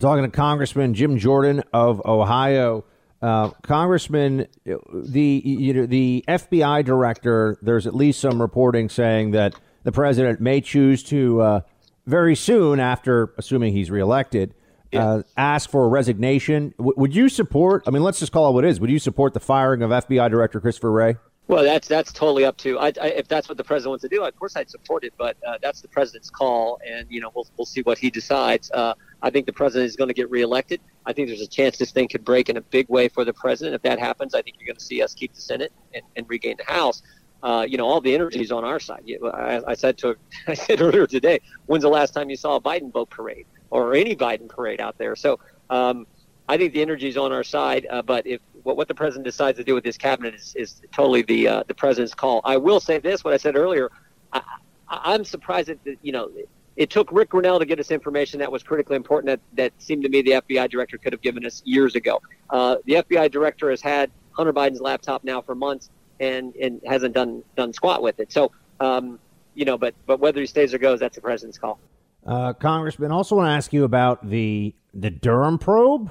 talking 0.00 0.24
to 0.24 0.30
Congressman 0.30 0.94
Jim 0.94 1.18
Jordan 1.18 1.62
of 1.72 2.04
Ohio. 2.04 2.84
Uh, 3.22 3.50
Congressman, 3.62 4.46
the 4.64 5.42
you 5.44 5.74
know 5.74 5.86
the 5.86 6.24
FBI 6.26 6.84
director. 6.84 7.58
There's 7.60 7.86
at 7.86 7.94
least 7.94 8.20
some 8.20 8.40
reporting 8.40 8.88
saying 8.88 9.32
that 9.32 9.54
the 9.84 9.92
president 9.92 10.40
may 10.40 10.62
choose 10.62 11.02
to 11.04 11.40
uh, 11.42 11.60
very 12.06 12.34
soon 12.34 12.80
after, 12.80 13.34
assuming 13.36 13.74
he's 13.74 13.90
reelected, 13.90 14.54
yeah. 14.90 15.06
uh, 15.06 15.22
ask 15.36 15.68
for 15.68 15.84
a 15.84 15.88
resignation. 15.88 16.72
W- 16.78 16.94
would 16.96 17.14
you 17.14 17.28
support? 17.28 17.84
I 17.86 17.90
mean, 17.90 18.02
let's 18.02 18.20
just 18.20 18.32
call 18.32 18.48
it 18.48 18.54
what 18.54 18.64
it 18.64 18.68
is. 18.68 18.80
Would 18.80 18.90
you 18.90 18.98
support 18.98 19.34
the 19.34 19.40
firing 19.40 19.82
of 19.82 19.90
FBI 19.90 20.30
Director 20.30 20.58
Christopher 20.58 20.90
Wray? 20.90 21.16
Well, 21.48 21.64
that's 21.64 21.88
that's 21.88 22.12
totally 22.12 22.44
up 22.44 22.56
to. 22.58 22.78
I, 22.78 22.92
I, 23.00 23.08
if 23.08 23.26
that's 23.26 23.48
what 23.48 23.58
the 23.58 23.64
president 23.64 23.90
wants 23.90 24.02
to 24.02 24.08
do, 24.08 24.22
of 24.22 24.36
course 24.36 24.54
I'd 24.54 24.70
support 24.70 25.02
it. 25.02 25.12
But 25.18 25.36
uh, 25.44 25.58
that's 25.60 25.80
the 25.80 25.88
president's 25.88 26.30
call, 26.30 26.78
and 26.86 27.06
you 27.10 27.20
know 27.20 27.32
we'll 27.34 27.48
we'll 27.56 27.66
see 27.66 27.82
what 27.82 27.98
he 27.98 28.08
decides. 28.08 28.70
Uh, 28.70 28.94
I 29.20 29.30
think 29.30 29.46
the 29.46 29.52
president 29.52 29.88
is 29.88 29.96
going 29.96 30.08
to 30.08 30.14
get 30.14 30.30
reelected. 30.30 30.80
I 31.06 31.12
think 31.12 31.26
there's 31.26 31.40
a 31.40 31.48
chance 31.48 31.76
this 31.76 31.90
thing 31.90 32.06
could 32.06 32.24
break 32.24 32.48
in 32.50 32.56
a 32.56 32.60
big 32.60 32.88
way 32.88 33.08
for 33.08 33.24
the 33.24 33.32
president. 33.32 33.74
If 33.74 33.82
that 33.82 33.98
happens, 33.98 34.34
I 34.34 34.42
think 34.42 34.58
you're 34.60 34.66
going 34.66 34.76
to 34.76 34.84
see 34.84 35.02
us 35.02 35.12
keep 35.12 35.34
the 35.34 35.40
Senate 35.40 35.72
and, 35.92 36.04
and 36.14 36.24
regain 36.28 36.56
the 36.56 36.72
House. 36.72 37.02
Uh, 37.42 37.64
you 37.66 37.78
know, 37.78 37.86
all 37.86 38.00
the 38.00 38.14
energy 38.14 38.40
is 38.40 38.52
on 38.52 38.64
our 38.64 38.78
side. 38.78 39.10
I, 39.34 39.60
I 39.66 39.74
said 39.74 39.98
to 39.98 40.16
I 40.46 40.54
said 40.54 40.80
earlier 40.80 41.06
today, 41.06 41.40
when's 41.66 41.82
the 41.82 41.88
last 41.88 42.12
time 42.14 42.30
you 42.30 42.36
saw 42.36 42.56
a 42.56 42.60
Biden 42.60 42.92
boat 42.92 43.10
parade 43.10 43.46
or 43.70 43.94
any 43.94 44.14
Biden 44.14 44.48
parade 44.48 44.80
out 44.80 44.98
there? 44.98 45.16
So 45.16 45.40
um, 45.68 46.06
I 46.48 46.56
think 46.58 46.74
the 46.74 46.82
energy 46.82 47.08
is 47.08 47.16
on 47.16 47.32
our 47.32 47.44
side. 47.44 47.86
Uh, 47.90 48.02
but 48.02 48.26
if 48.26 48.40
what, 48.62 48.76
what 48.76 48.88
the 48.88 48.94
president 48.94 49.24
decides 49.24 49.58
to 49.58 49.64
do 49.64 49.74
with 49.74 49.84
his 49.84 49.96
cabinet 49.96 50.34
is, 50.34 50.54
is 50.56 50.82
totally 50.92 51.22
the 51.22 51.48
uh, 51.48 51.62
the 51.66 51.74
president's 51.74 52.14
call. 52.14 52.40
I 52.44 52.56
will 52.56 52.80
say 52.80 52.98
this: 52.98 53.24
what 53.24 53.34
I 53.34 53.36
said 53.36 53.56
earlier, 53.56 53.90
I, 54.32 54.42
I'm 54.88 55.24
surprised 55.24 55.68
that 55.68 55.78
you 56.02 56.12
know 56.12 56.30
it 56.76 56.88
took 56.88 57.12
Rick 57.12 57.30
Grenell 57.30 57.58
to 57.58 57.66
get 57.66 57.78
us 57.78 57.90
information 57.90 58.38
that 58.40 58.50
was 58.50 58.62
critically 58.62 58.96
important 58.96 59.26
that, 59.26 59.40
that 59.56 59.72
seemed 59.82 60.02
to 60.04 60.08
me 60.08 60.22
the 60.22 60.30
FBI 60.30 60.70
director 60.70 60.96
could 60.96 61.12
have 61.12 61.20
given 61.20 61.44
us 61.44 61.62
years 61.66 61.94
ago. 61.94 62.22
Uh, 62.48 62.76
the 62.86 62.94
FBI 62.94 63.30
director 63.30 63.68
has 63.70 63.82
had 63.82 64.10
Hunter 64.32 64.52
Biden's 64.52 64.80
laptop 64.80 65.22
now 65.22 65.42
for 65.42 65.54
months 65.54 65.90
and, 66.20 66.54
and 66.56 66.80
hasn't 66.86 67.14
done 67.14 67.42
done 67.56 67.72
squat 67.72 68.02
with 68.02 68.18
it. 68.20 68.32
So, 68.32 68.52
um, 68.80 69.18
you 69.54 69.64
know, 69.64 69.76
but 69.76 69.94
but 70.06 70.20
whether 70.20 70.40
he 70.40 70.46
stays 70.46 70.72
or 70.72 70.78
goes, 70.78 71.00
that's 71.00 71.16
the 71.16 71.20
president's 71.20 71.58
call. 71.58 71.78
Uh, 72.26 72.52
Congressman, 72.52 73.12
also 73.12 73.36
want 73.36 73.48
to 73.48 73.52
ask 73.52 73.72
you 73.72 73.84
about 73.84 74.28
the 74.28 74.74
the 74.94 75.10
Durham 75.10 75.58
probe 75.58 76.10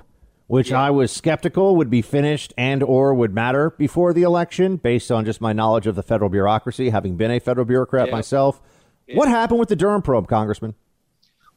which 0.49 0.71
yeah. 0.71 0.81
I 0.81 0.89
was 0.89 1.11
skeptical 1.11 1.75
would 1.75 1.91
be 1.91 2.01
finished 2.01 2.55
and 2.57 2.81
or 2.81 3.13
would 3.13 3.35
matter 3.35 3.69
before 3.69 4.13
the 4.13 4.23
election 4.23 4.77
based 4.77 5.11
on 5.11 5.23
just 5.23 5.39
my 5.39 5.53
knowledge 5.53 5.85
of 5.85 5.93
the 5.93 6.01
federal 6.01 6.27
bureaucracy, 6.27 6.89
having 6.89 7.17
been 7.17 7.29
a 7.29 7.39
federal 7.39 7.65
bureaucrat 7.65 8.07
yeah. 8.07 8.15
myself. 8.15 8.59
Yeah. 9.05 9.17
What 9.17 9.29
happened 9.29 9.59
with 9.59 9.69
the 9.69 9.75
Durham 9.75 10.01
probe, 10.01 10.27
Congressman? 10.27 10.73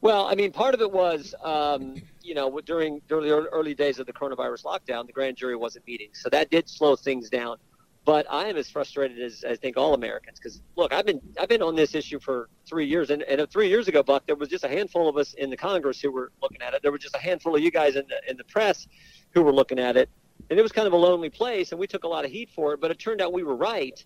Well, 0.01 0.27
I 0.27 0.35
mean, 0.35 0.51
part 0.51 0.75
of 0.75 0.81
it 0.81 0.91
was, 0.91 1.33
um, 1.43 1.95
you 2.21 2.35
know, 2.35 2.61
during, 2.61 3.01
during 3.09 3.27
the 3.27 3.47
early 3.51 3.73
days 3.73 3.97
of 3.97 4.05
the 4.05 4.13
coronavirus 4.13 4.63
lockdown, 4.63 5.07
the 5.07 5.13
grand 5.13 5.37
jury 5.37 5.55
wasn't 5.55 5.87
meeting. 5.87 6.09
So 6.13 6.29
that 6.29 6.51
did 6.51 6.69
slow 6.69 6.95
things 6.95 7.31
down. 7.31 7.57
But 8.05 8.25
I 8.29 8.47
am 8.47 8.57
as 8.57 8.69
frustrated 8.69 9.21
as 9.21 9.45
I 9.47 9.55
think 9.55 9.77
all 9.77 9.93
Americans 9.93 10.37
because 10.37 10.61
look, 10.75 10.91
I've 10.91 11.05
been 11.05 11.21
I've 11.39 11.47
been 11.47 11.61
on 11.61 11.75
this 11.75 11.95
issue 11.95 12.19
for 12.19 12.49
three 12.67 12.85
years, 12.85 13.11
and, 13.11 13.21
and 13.23 13.49
three 13.49 13.69
years 13.69 13.87
ago, 13.87 14.03
Buck, 14.03 14.25
there 14.27 14.35
was 14.35 14.49
just 14.49 14.65
a 14.65 14.67
handful 14.67 15.07
of 15.07 15.15
us 15.15 15.33
in 15.35 15.49
the 15.49 15.55
Congress 15.55 16.01
who 16.01 16.11
were 16.11 16.31
looking 16.41 16.61
at 16.61 16.73
it. 16.73 16.81
There 16.81 16.91
was 16.91 17.01
just 17.01 17.15
a 17.15 17.19
handful 17.19 17.55
of 17.55 17.61
you 17.61 17.71
guys 17.71 17.95
in 17.95 18.03
the 18.09 18.29
in 18.29 18.35
the 18.35 18.43
press 18.43 18.87
who 19.31 19.41
were 19.41 19.53
looking 19.53 19.79
at 19.79 19.95
it, 19.95 20.09
and 20.49 20.59
it 20.59 20.61
was 20.61 20.73
kind 20.73 20.85
of 20.85 20.93
a 20.93 20.97
lonely 20.97 21.29
place, 21.29 21.71
and 21.71 21.79
we 21.79 21.87
took 21.87 22.03
a 22.03 22.07
lot 22.07 22.25
of 22.25 22.31
heat 22.31 22.49
for 22.53 22.73
it. 22.73 22.81
But 22.81 22.91
it 22.91 22.99
turned 22.99 23.21
out 23.21 23.31
we 23.31 23.43
were 23.43 23.55
right 23.55 24.03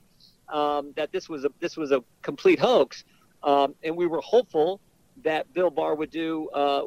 um, 0.49 0.93
that 0.95 1.12
this 1.12 1.27
was 1.27 1.45
a 1.45 1.49
this 1.60 1.75
was 1.75 1.91
a 1.91 2.03
complete 2.21 2.60
hoax, 2.60 3.03
um, 3.43 3.73
and 3.83 3.95
we 3.95 4.05
were 4.05 4.21
hopeful 4.21 4.79
that 5.23 5.51
Bill 5.53 5.71
Barr 5.71 5.95
would 5.95 6.12
do 6.12 6.49
uh, 6.49 6.81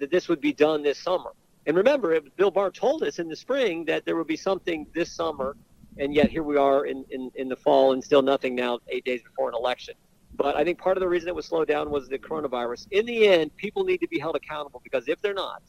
that 0.00 0.08
this 0.10 0.28
would 0.28 0.40
be 0.40 0.54
done 0.54 0.82
this 0.82 0.98
summer. 0.98 1.32
And 1.66 1.76
remember, 1.76 2.18
Bill 2.36 2.50
Barr 2.50 2.70
told 2.70 3.02
us 3.02 3.18
in 3.18 3.28
the 3.28 3.36
spring 3.36 3.84
that 3.86 4.04
there 4.04 4.16
would 4.16 4.28
be 4.28 4.36
something 4.36 4.86
this 4.94 5.12
summer 5.12 5.56
and 5.98 6.14
yet 6.14 6.30
here 6.30 6.42
we 6.42 6.56
are 6.56 6.86
in, 6.86 7.04
in, 7.10 7.30
in 7.34 7.48
the 7.48 7.56
fall 7.56 7.92
and 7.92 8.02
still 8.02 8.22
nothing 8.22 8.54
now, 8.54 8.78
eight 8.88 9.04
days 9.04 9.22
before 9.22 9.48
an 9.48 9.54
election. 9.54 9.94
But 10.34 10.56
I 10.56 10.64
think 10.64 10.78
part 10.78 10.96
of 10.96 11.00
the 11.00 11.08
reason 11.08 11.28
it 11.28 11.34
was 11.34 11.46
slowed 11.46 11.68
down 11.68 11.90
was 11.90 12.08
the 12.08 12.18
coronavirus. 12.18 12.86
In 12.90 13.06
the 13.06 13.26
end, 13.26 13.56
people 13.56 13.84
need 13.84 13.98
to 13.98 14.08
be 14.08 14.18
held 14.18 14.36
accountable 14.36 14.80
because 14.84 15.08
if 15.08 15.20
they're 15.22 15.34
not, 15.34 15.62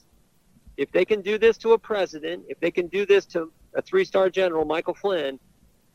if 0.75 0.91
they 0.91 1.05
can 1.05 1.21
do 1.21 1.37
this 1.37 1.57
to 1.59 1.73
a 1.73 1.77
president, 1.77 2.43
if 2.47 2.59
they 2.59 2.71
can 2.71 2.87
do 2.87 3.05
this 3.05 3.25
to 3.27 3.51
a 3.75 3.81
three-star 3.81 4.29
general, 4.29 4.65
Michael 4.65 4.93
Flynn, 4.93 5.39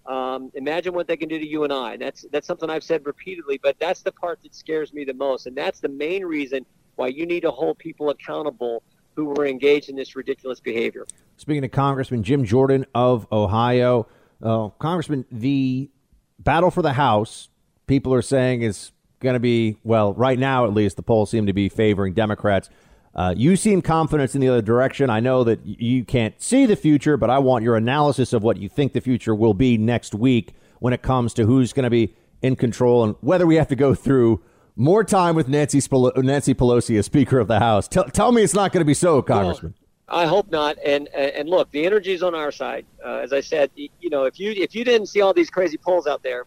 um, 0.07 0.51
imagine 0.55 0.95
what 0.95 1.07
they 1.07 1.17
can 1.17 1.29
do 1.29 1.39
to 1.39 1.47
you 1.47 1.65
and 1.65 1.73
I. 1.73 1.97
That's 1.97 2.27
that's 2.33 2.47
something 2.47 2.69
I've 2.69 2.83
said 2.83 3.07
repeatedly, 3.07 3.61
but 3.63 3.77
that's 3.79 4.03
the 4.03 4.11
part 4.11 4.43
that 4.43 4.55
scares 4.55 4.93
me 4.93 5.05
the 5.05 5.15
most, 5.15 5.47
and 5.47 5.57
that's 5.57 5.79
the 5.79 5.89
main 5.89 6.25
reason 6.25 6.67
why 6.97 7.07
you 7.09 7.25
need 7.25 7.41
to 7.43 7.53
hold 7.53 7.79
people 7.79 8.11
accountable 8.11 8.83
who 9.15 9.27
were 9.27 9.47
engaged 9.47 9.89
in 9.91 9.97
this 9.97 10.17
ridiculous 10.17 10.59
behavior. 10.59 11.07
Speaking 11.37 11.63
to 11.63 11.69
Congressman 11.69 12.23
Jim 12.23 12.45
Jordan 12.45 12.87
of 12.95 13.27
Ohio. 13.31 14.09
Uh, 14.43 14.69
Congressman, 14.79 15.25
the 15.31 15.91
battle 16.39 16.71
for 16.71 16.83
the 16.83 16.95
House, 16.95 17.49
people 17.87 18.13
are 18.13 18.23
saying 18.23 18.63
is 18.63 18.91
going 19.21 19.35
to 19.35 19.41
be, 19.41 19.77
well, 19.85 20.13
right 20.15 20.39
now 20.39 20.65
at 20.65 20.75
least, 20.75 20.97
the 20.97 21.03
polls 21.03 21.31
seem 21.31 21.47
to 21.47 21.53
be 21.53 21.69
favoring 21.69 22.13
Democrats. 22.13 22.69
Uh, 23.15 23.35
you 23.37 23.57
seem 23.57 23.83
confident 23.83 24.35
in 24.35 24.41
the 24.41 24.49
other 24.49 24.63
direction. 24.63 25.11
I 25.11 25.21
know 25.21 25.45
that 25.45 25.65
you 25.65 26.05
can't 26.05 26.41
see 26.43 26.67
the 26.67 26.77
future, 26.77 27.17
but 27.17 27.31
I 27.31 27.39
want 27.39 27.63
your 27.63 27.77
analysis 27.77 28.33
of 28.33 28.43
what 28.43 28.57
you 28.57 28.69
think 28.69 28.95
the 28.95 29.01
future 29.01 29.35
will 29.35 29.55
be 29.55 29.77
next 29.77 30.15
week 30.15 30.55
when 30.81 30.93
it 30.93 31.03
comes 31.03 31.35
to 31.35 31.47
who's 31.47 31.73
going 31.73 31.85
to 31.85 31.91
be 31.91 32.15
in 32.41 32.57
control 32.57 33.05
and 33.05 33.15
whether 33.21 33.47
we 33.47 33.57
have 33.57 33.69
to 33.69 33.77
go 33.77 33.95
through 33.95 34.43
more 34.75 35.05
time 35.05 35.35
with 35.35 35.47
Nancy, 35.47 35.79
Nancy 36.17 36.55
Pelosi 36.55 36.99
as 36.99 37.07
Speaker 37.07 37.39
of 37.39 37.49
the 37.49 37.59
House. 37.59 37.87
Tell, 37.87 38.05
tell 38.05 38.33
me 38.33 38.43
it's 38.43 38.55
not 38.55 38.73
going 38.73 38.81
to 38.81 38.87
be 38.87 38.95
so, 38.95 39.21
Congressman. 39.21 39.75
I 40.09 40.27
hope 40.27 40.51
not. 40.51 40.77
And 40.85 41.09
and 41.09 41.49
look, 41.49 41.71
the 41.71 41.87
energy 41.87 42.13
is 42.13 42.23
on 42.23 42.35
our 42.35 42.53
side. 42.53 42.87
Uh, 43.05 43.19
as 43.19 43.33
I 43.33 43.41
said, 43.41 43.71
you 43.75 44.11
know, 44.11 44.25
if 44.25 44.39
you 44.39 44.53
if 44.53 44.75
you 44.75 44.85
didn't 44.85 45.07
see 45.07 45.21
all 45.21 45.33
these 45.33 45.51
crazy 45.51 45.79
polls 45.79 46.07
out 46.07 46.23
there, 46.23 46.47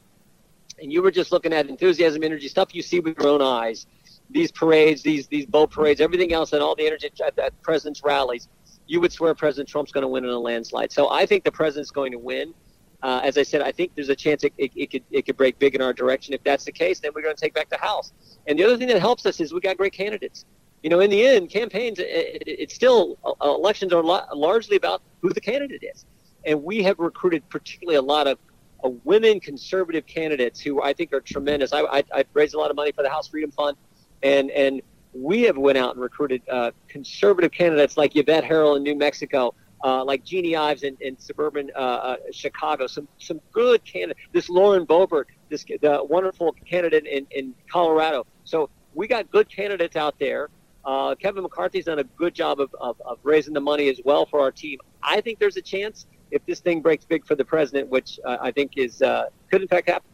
and 0.81 0.91
you 0.91 1.01
were 1.01 1.11
just 1.11 1.31
looking 1.31 1.53
at 1.53 1.67
enthusiasm, 1.67 2.23
energy 2.23 2.47
stuff 2.47 2.75
you 2.75 2.81
see 2.81 2.99
with 2.99 3.17
your 3.17 3.29
own 3.29 3.41
eyes, 3.41 3.87
these 4.29 4.51
parades, 4.51 5.01
these 5.01 5.27
these 5.27 5.45
boat 5.45 5.71
parades, 5.71 6.01
everything 6.01 6.33
else, 6.33 6.53
and 6.53 6.61
all 6.61 6.75
the 6.75 6.85
energy 6.85 7.09
at, 7.25 7.37
at 7.39 7.61
president's 7.61 8.03
rallies, 8.03 8.47
you 8.87 9.01
would 9.01 9.11
swear 9.11 9.33
President 9.33 9.69
Trump's 9.69 9.91
going 9.91 10.03
to 10.03 10.07
win 10.07 10.25
in 10.25 10.31
a 10.31 10.39
landslide. 10.39 10.91
So 10.91 11.09
I 11.09 11.25
think 11.25 11.43
the 11.43 11.51
president's 11.51 11.91
going 11.91 12.11
to 12.11 12.19
win. 12.19 12.53
Uh, 13.01 13.21
as 13.23 13.37
I 13.37 13.43
said, 13.43 13.61
I 13.61 13.71
think 13.71 13.91
there's 13.93 14.09
a 14.09 14.15
chance 14.15 14.43
it, 14.43 14.53
it, 14.57 14.71
it, 14.75 14.91
could 14.91 15.03
it 15.11 15.25
could 15.25 15.37
break 15.37 15.59
big 15.59 15.75
in 15.75 15.81
our 15.81 15.93
direction. 15.93 16.33
If 16.33 16.43
that's 16.43 16.65
the 16.65 16.71
case, 16.71 16.99
then 16.99 17.11
we're 17.13 17.21
going 17.21 17.35
to 17.35 17.41
take 17.41 17.53
back 17.53 17.69
the 17.69 17.77
House. 17.77 18.13
And 18.47 18.57
the 18.57 18.63
other 18.63 18.77
thing 18.77 18.87
that 18.87 18.99
helps 18.99 19.25
us 19.25 19.39
is 19.39 19.53
we 19.53 19.59
got 19.59 19.77
great 19.77 19.93
candidates 19.93 20.45
you 20.85 20.89
know, 20.91 20.99
in 20.99 21.09
the 21.09 21.25
end, 21.25 21.49
campaigns, 21.49 21.97
it, 21.97 22.43
it's 22.45 22.75
still, 22.75 23.17
uh, 23.25 23.33
elections 23.41 23.91
are 23.91 24.03
largely 24.03 24.77
about 24.77 25.01
who 25.23 25.33
the 25.33 25.41
candidate 25.41 25.83
is. 25.83 26.05
And 26.45 26.63
we 26.63 26.83
have 26.83 26.99
recruited 26.99 27.49
particularly 27.49 27.97
a 27.97 28.03
lot 28.03 28.27
of 28.27 28.37
uh, 28.83 28.89
women 29.03 29.39
conservative 29.39 30.05
candidates 30.05 30.59
who 30.59 30.83
I 30.83 30.93
think 30.93 31.11
are 31.11 31.21
tremendous. 31.21 31.73
I, 31.73 31.79
I, 31.79 32.03
I, 32.13 32.25
raised 32.33 32.53
a 32.53 32.59
lot 32.59 32.69
of 32.69 32.75
money 32.75 32.91
for 32.91 33.01
the 33.01 33.09
House 33.09 33.27
Freedom 33.27 33.49
Fund, 33.49 33.77
and, 34.21 34.51
and 34.51 34.83
we 35.11 35.41
have 35.41 35.57
went 35.57 35.79
out 35.79 35.95
and 35.95 36.03
recruited 36.03 36.43
uh, 36.51 36.69
conservative 36.87 37.51
candidates 37.51 37.97
like 37.97 38.15
Yvette 38.15 38.43
Herrell 38.43 38.75
in 38.75 38.83
New 38.83 38.95
Mexico, 38.95 39.55
uh, 39.83 40.05
like 40.05 40.23
Jeanne 40.23 40.55
Ives 40.55 40.83
in, 40.83 40.95
in 40.99 41.17
suburban 41.17 41.71
uh, 41.75 41.79
uh, 41.79 42.17
Chicago, 42.31 42.85
some 42.85 43.07
some 43.17 43.41
good 43.51 43.83
candidates. 43.85 44.19
This 44.33 44.49
Lauren 44.49 44.85
Boebert, 44.85 45.25
this 45.49 45.63
the 45.63 46.05
wonderful 46.07 46.55
candidate 46.63 47.07
in, 47.07 47.25
in 47.31 47.55
Colorado. 47.71 48.27
So 48.43 48.69
we 48.93 49.07
got 49.07 49.31
good 49.31 49.49
candidates 49.49 49.95
out 49.95 50.13
there 50.19 50.49
Uh, 50.85 51.15
Kevin 51.15 51.43
McCarthy's 51.43 51.85
done 51.85 51.99
a 51.99 52.03
good 52.03 52.33
job 52.35 52.59
of, 52.59 52.73
of, 52.79 53.01
of 53.05 53.17
raising 53.23 53.53
the 53.53 53.61
money 53.61 53.89
as 53.89 53.99
well 54.05 54.25
for 54.25 54.39
our 54.39 54.51
team. 54.51 54.79
I 55.01 55.21
think 55.21 55.39
there's 55.39 55.57
a 55.57 55.61
chance 55.61 56.05
if 56.31 56.45
this 56.45 56.59
thing 56.59 56.81
breaks 56.81 57.05
big 57.05 57.25
for 57.25 57.35
the 57.35 57.45
president, 57.45 57.89
which 57.89 58.19
uh, 58.25 58.37
I 58.41 58.51
think 58.51 58.73
is 58.77 59.01
uh, 59.01 59.25
could 59.49 59.61
in 59.61 59.67
fact 59.67 59.89
happen. 59.89 60.09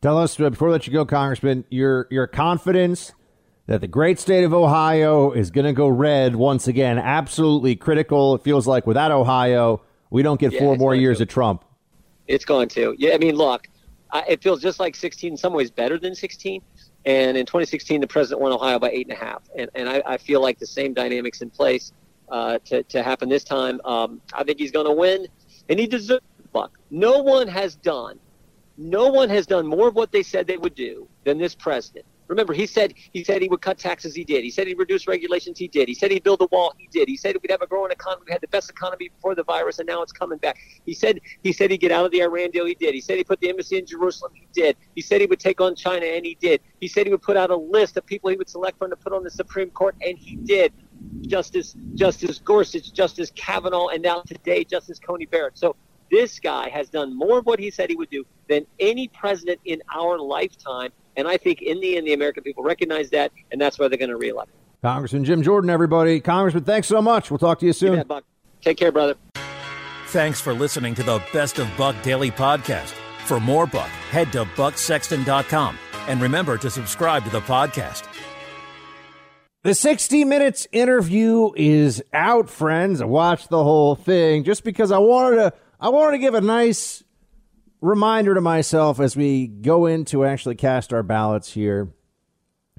Tell 0.00 0.18
us 0.18 0.38
uh, 0.40 0.50
before 0.50 0.68
I 0.68 0.72
let 0.72 0.86
you 0.86 0.92
go, 0.92 1.04
Congressman, 1.04 1.64
your 1.70 2.06
your 2.10 2.26
confidence 2.26 3.12
that 3.66 3.80
the 3.80 3.88
great 3.88 4.18
state 4.18 4.44
of 4.44 4.54
Ohio 4.54 5.30
is 5.32 5.50
going 5.50 5.66
to 5.66 5.72
go 5.72 5.88
red 5.88 6.34
once 6.36 6.66
again. 6.66 6.98
Absolutely 6.98 7.76
critical. 7.76 8.34
It 8.34 8.42
feels 8.42 8.66
like 8.66 8.86
without 8.86 9.10
Ohio, 9.12 9.82
we 10.10 10.22
don't 10.22 10.40
get 10.40 10.52
Yeah, 10.52 10.60
four 10.60 10.76
more 10.76 10.94
years 10.94 11.18
to. 11.18 11.24
of 11.24 11.28
Trump. 11.28 11.64
It's 12.26 12.44
going 12.44 12.68
to. 12.70 12.94
Yeah, 12.98 13.14
I 13.14 13.18
mean, 13.18 13.34
look, 13.34 13.68
I, 14.10 14.24
it 14.28 14.42
feels 14.42 14.62
just 14.62 14.80
like 14.80 14.96
16 14.96 15.32
in 15.32 15.36
some 15.36 15.52
ways 15.52 15.70
better 15.70 15.98
than 15.98 16.14
16. 16.14 16.62
And 17.04 17.36
in 17.36 17.46
2016, 17.46 18.00
the 18.00 18.06
president 18.06 18.40
won 18.40 18.52
Ohio 18.52 18.78
by 18.78 18.90
eight 18.90 19.08
and 19.08 19.16
a 19.16 19.24
half. 19.24 19.42
And, 19.56 19.70
and 19.74 19.88
I, 19.88 20.02
I 20.04 20.16
feel 20.18 20.42
like 20.42 20.58
the 20.58 20.66
same 20.66 20.94
dynamics 20.94 21.40
in 21.40 21.50
place 21.50 21.92
uh, 22.28 22.58
to, 22.66 22.82
to 22.84 23.02
happen 23.02 23.28
this 23.28 23.44
time. 23.44 23.80
Um, 23.84 24.20
I 24.32 24.44
think 24.44 24.58
he's 24.58 24.72
going 24.72 24.86
to 24.86 24.92
win, 24.92 25.26
and 25.68 25.78
he 25.78 25.86
deserves 25.86 26.22
the 26.36 26.48
buck. 26.52 26.78
No 26.90 27.22
one 27.22 27.48
has 27.48 27.76
done, 27.76 28.18
no 28.76 29.08
one 29.08 29.28
has 29.30 29.46
done 29.46 29.66
more 29.66 29.88
of 29.88 29.94
what 29.94 30.12
they 30.12 30.22
said 30.22 30.46
they 30.46 30.56
would 30.56 30.74
do 30.74 31.08
than 31.24 31.38
this 31.38 31.54
president. 31.54 32.04
Remember, 32.28 32.52
he 32.52 32.66
said 32.66 32.94
he 33.12 33.24
said 33.24 33.42
he 33.42 33.48
would 33.48 33.62
cut 33.62 33.78
taxes. 33.78 34.14
He 34.14 34.22
did. 34.24 34.44
He 34.44 34.50
said 34.50 34.66
he'd 34.66 34.78
reduce 34.78 35.06
regulations. 35.06 35.58
He 35.58 35.68
did. 35.68 35.88
He 35.88 35.94
said 35.94 36.10
he'd 36.10 36.22
build 36.22 36.40
a 36.42 36.46
wall. 36.52 36.74
He 36.78 36.86
did. 36.86 37.08
He 37.08 37.16
said 37.16 37.36
we'd 37.42 37.50
have 37.50 37.62
a 37.62 37.66
growing 37.66 37.90
economy. 37.90 38.24
We 38.26 38.32
had 38.32 38.42
the 38.42 38.48
best 38.48 38.68
economy 38.70 39.08
before 39.08 39.34
the 39.34 39.44
virus, 39.44 39.78
and 39.78 39.86
now 39.86 40.02
it's 40.02 40.12
coming 40.12 40.38
back. 40.38 40.58
He 40.84 40.94
said 40.94 41.20
he 41.42 41.52
said 41.52 41.70
he'd 41.70 41.78
get 41.78 41.90
out 41.90 42.04
of 42.04 42.12
the 42.12 42.22
Iran 42.22 42.50
deal. 42.50 42.66
He 42.66 42.74
did. 42.74 42.94
He 42.94 43.00
said 43.00 43.16
he'd 43.16 43.26
put 43.26 43.40
the 43.40 43.48
embassy 43.48 43.78
in 43.78 43.86
Jerusalem. 43.86 44.32
He 44.34 44.46
did. 44.52 44.76
He 44.94 45.00
said 45.00 45.20
he 45.20 45.26
would 45.26 45.40
take 45.40 45.60
on 45.60 45.74
China, 45.74 46.04
and 46.04 46.24
he 46.24 46.36
did. 46.40 46.60
He 46.80 46.88
said 46.88 47.06
he 47.06 47.12
would 47.12 47.22
put 47.22 47.36
out 47.36 47.50
a 47.50 47.56
list 47.56 47.96
of 47.96 48.04
people 48.04 48.30
he 48.30 48.36
would 48.36 48.48
select 48.48 48.78
from 48.78 48.90
to 48.90 48.96
put 48.96 49.12
on 49.12 49.24
the 49.24 49.30
Supreme 49.30 49.70
Court, 49.70 49.96
and 50.02 50.18
he 50.18 50.36
did. 50.36 50.72
Justice 51.22 51.76
Justice 51.94 52.38
Gorsuch, 52.38 52.92
Justice 52.92 53.30
Kavanaugh, 53.34 53.88
and 53.88 54.02
now 54.02 54.20
today 54.22 54.64
Justice 54.64 54.98
Coney 54.98 55.26
Barrett. 55.26 55.56
So 55.56 55.76
this 56.10 56.40
guy 56.40 56.68
has 56.70 56.88
done 56.88 57.16
more 57.16 57.38
of 57.38 57.46
what 57.46 57.58
he 57.58 57.70
said 57.70 57.90
he 57.90 57.96
would 57.96 58.10
do 58.10 58.24
than 58.48 58.66
any 58.80 59.08
president 59.08 59.60
in 59.64 59.82
our 59.94 60.18
lifetime. 60.18 60.90
And 61.18 61.26
I 61.26 61.36
think 61.36 61.60
in 61.62 61.80
the 61.80 61.96
end, 61.96 62.06
the 62.06 62.12
American 62.14 62.44
people 62.44 62.62
recognize 62.62 63.10
that, 63.10 63.32
and 63.50 63.60
that's 63.60 63.76
why 63.78 63.88
they're 63.88 63.98
going 63.98 64.08
to 64.08 64.16
reelect. 64.16 64.50
him. 64.50 64.56
Congressman 64.82 65.24
Jim 65.24 65.42
Jordan, 65.42 65.68
everybody. 65.68 66.20
Congressman, 66.20 66.62
thanks 66.62 66.86
so 66.86 67.02
much. 67.02 67.28
We'll 67.28 67.38
talk 67.38 67.58
to 67.58 67.66
you 67.66 67.72
soon. 67.72 67.96
Yeah, 67.96 68.04
Buck. 68.04 68.24
Take 68.62 68.78
care, 68.78 68.92
brother. 68.92 69.16
Thanks 70.06 70.40
for 70.40 70.54
listening 70.54 70.94
to 70.94 71.02
the 71.02 71.20
Best 71.32 71.58
of 71.58 71.68
Buck 71.76 72.00
Daily 72.02 72.30
Podcast. 72.30 72.92
For 73.26 73.40
more 73.40 73.66
Buck, 73.66 73.88
head 74.10 74.30
to 74.32 74.44
bucksexton.com. 74.44 75.76
And 76.06 76.22
remember 76.22 76.56
to 76.56 76.70
subscribe 76.70 77.24
to 77.24 77.30
the 77.30 77.40
podcast. 77.40 78.04
The 79.64 79.74
60 79.74 80.24
Minutes 80.24 80.68
interview 80.70 81.50
is 81.56 82.00
out, 82.12 82.48
friends. 82.48 83.02
I 83.02 83.06
watched 83.06 83.50
the 83.50 83.62
whole 83.62 83.96
thing 83.96 84.44
just 84.44 84.62
because 84.62 84.92
I 84.92 84.98
wanted 84.98 85.36
to 85.36 85.52
I 85.80 85.88
wanted 85.88 86.12
to 86.12 86.18
give 86.18 86.34
a 86.34 86.40
nice 86.40 87.02
reminder 87.80 88.34
to 88.34 88.40
myself 88.40 89.00
as 89.00 89.16
we 89.16 89.46
go 89.46 89.86
in 89.86 90.04
to 90.06 90.24
actually 90.24 90.54
cast 90.54 90.92
our 90.92 91.02
ballots 91.02 91.52
here. 91.52 91.88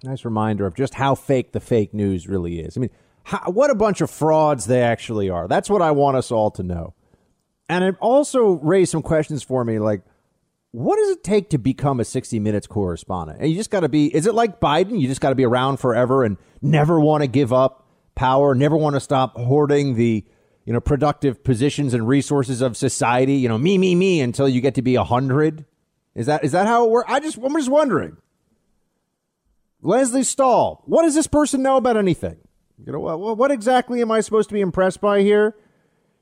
Nice 0.03 0.23
reminder 0.23 0.65
of 0.65 0.75
just 0.75 0.93
how 0.93 1.15
fake 1.15 1.51
the 1.51 1.59
fake 1.59 1.93
news 1.93 2.27
really 2.27 2.59
is. 2.59 2.77
I 2.77 2.79
mean, 2.79 2.89
how, 3.23 3.39
what 3.51 3.69
a 3.69 3.75
bunch 3.75 4.01
of 4.01 4.09
frauds 4.09 4.65
they 4.65 4.81
actually 4.81 5.29
are. 5.29 5.47
That's 5.47 5.69
what 5.69 5.81
I 5.81 5.91
want 5.91 6.17
us 6.17 6.31
all 6.31 6.51
to 6.51 6.63
know. 6.63 6.93
And 7.67 7.83
it 7.83 7.95
also 7.99 8.51
raised 8.51 8.91
some 8.91 9.01
questions 9.01 9.43
for 9.43 9.63
me 9.63 9.79
like 9.79 10.01
what 10.71 10.97
does 10.97 11.09
it 11.09 11.23
take 11.23 11.49
to 11.49 11.57
become 11.57 11.99
a 11.99 12.05
60 12.05 12.39
minutes 12.39 12.67
correspondent? 12.67 13.39
And 13.39 13.49
you 13.49 13.55
just 13.55 13.71
got 13.71 13.79
to 13.79 13.89
be, 13.89 14.13
is 14.15 14.27
it 14.27 14.35
like 14.35 14.59
Biden? 14.59 14.99
You 14.99 15.07
just 15.07 15.21
got 15.21 15.29
to 15.29 15.35
be 15.35 15.45
around 15.45 15.77
forever 15.77 16.23
and 16.23 16.37
never 16.61 16.99
want 16.99 17.23
to 17.23 17.27
give 17.27 17.51
up 17.51 17.87
power, 18.15 18.53
never 18.53 18.77
want 18.77 18.95
to 18.95 18.99
stop 18.99 19.35
hoarding 19.35 19.95
the, 19.95 20.25
you 20.69 20.73
know, 20.73 20.79
productive 20.79 21.43
positions 21.43 21.95
and 21.95 22.07
resources 22.07 22.61
of 22.61 22.77
society, 22.77 23.33
you 23.33 23.49
know, 23.49 23.57
me, 23.57 23.75
me, 23.79 23.95
me 23.95 24.21
until 24.21 24.47
you 24.47 24.61
get 24.61 24.75
to 24.75 24.83
be 24.83 24.93
a 24.93 25.03
hundred. 25.03 25.65
Is 26.13 26.27
that, 26.27 26.43
is 26.43 26.51
that 26.51 26.67
how 26.67 26.85
it 26.85 26.91
works? 26.91 27.11
I 27.11 27.19
just, 27.19 27.37
I'm 27.37 27.55
just 27.55 27.71
wondering. 27.71 28.17
Lesley 29.81 30.21
Stahl, 30.21 30.83
what 30.85 31.01
does 31.01 31.15
this 31.15 31.25
person 31.25 31.63
know 31.63 31.77
about 31.77 31.97
anything? 31.97 32.37
You 32.85 32.91
know, 32.91 32.99
what, 32.99 33.35
what 33.35 33.49
exactly 33.49 33.99
am 34.01 34.11
I 34.11 34.21
supposed 34.21 34.47
to 34.49 34.53
be 34.53 34.61
impressed 34.61 35.01
by 35.01 35.21
here? 35.21 35.55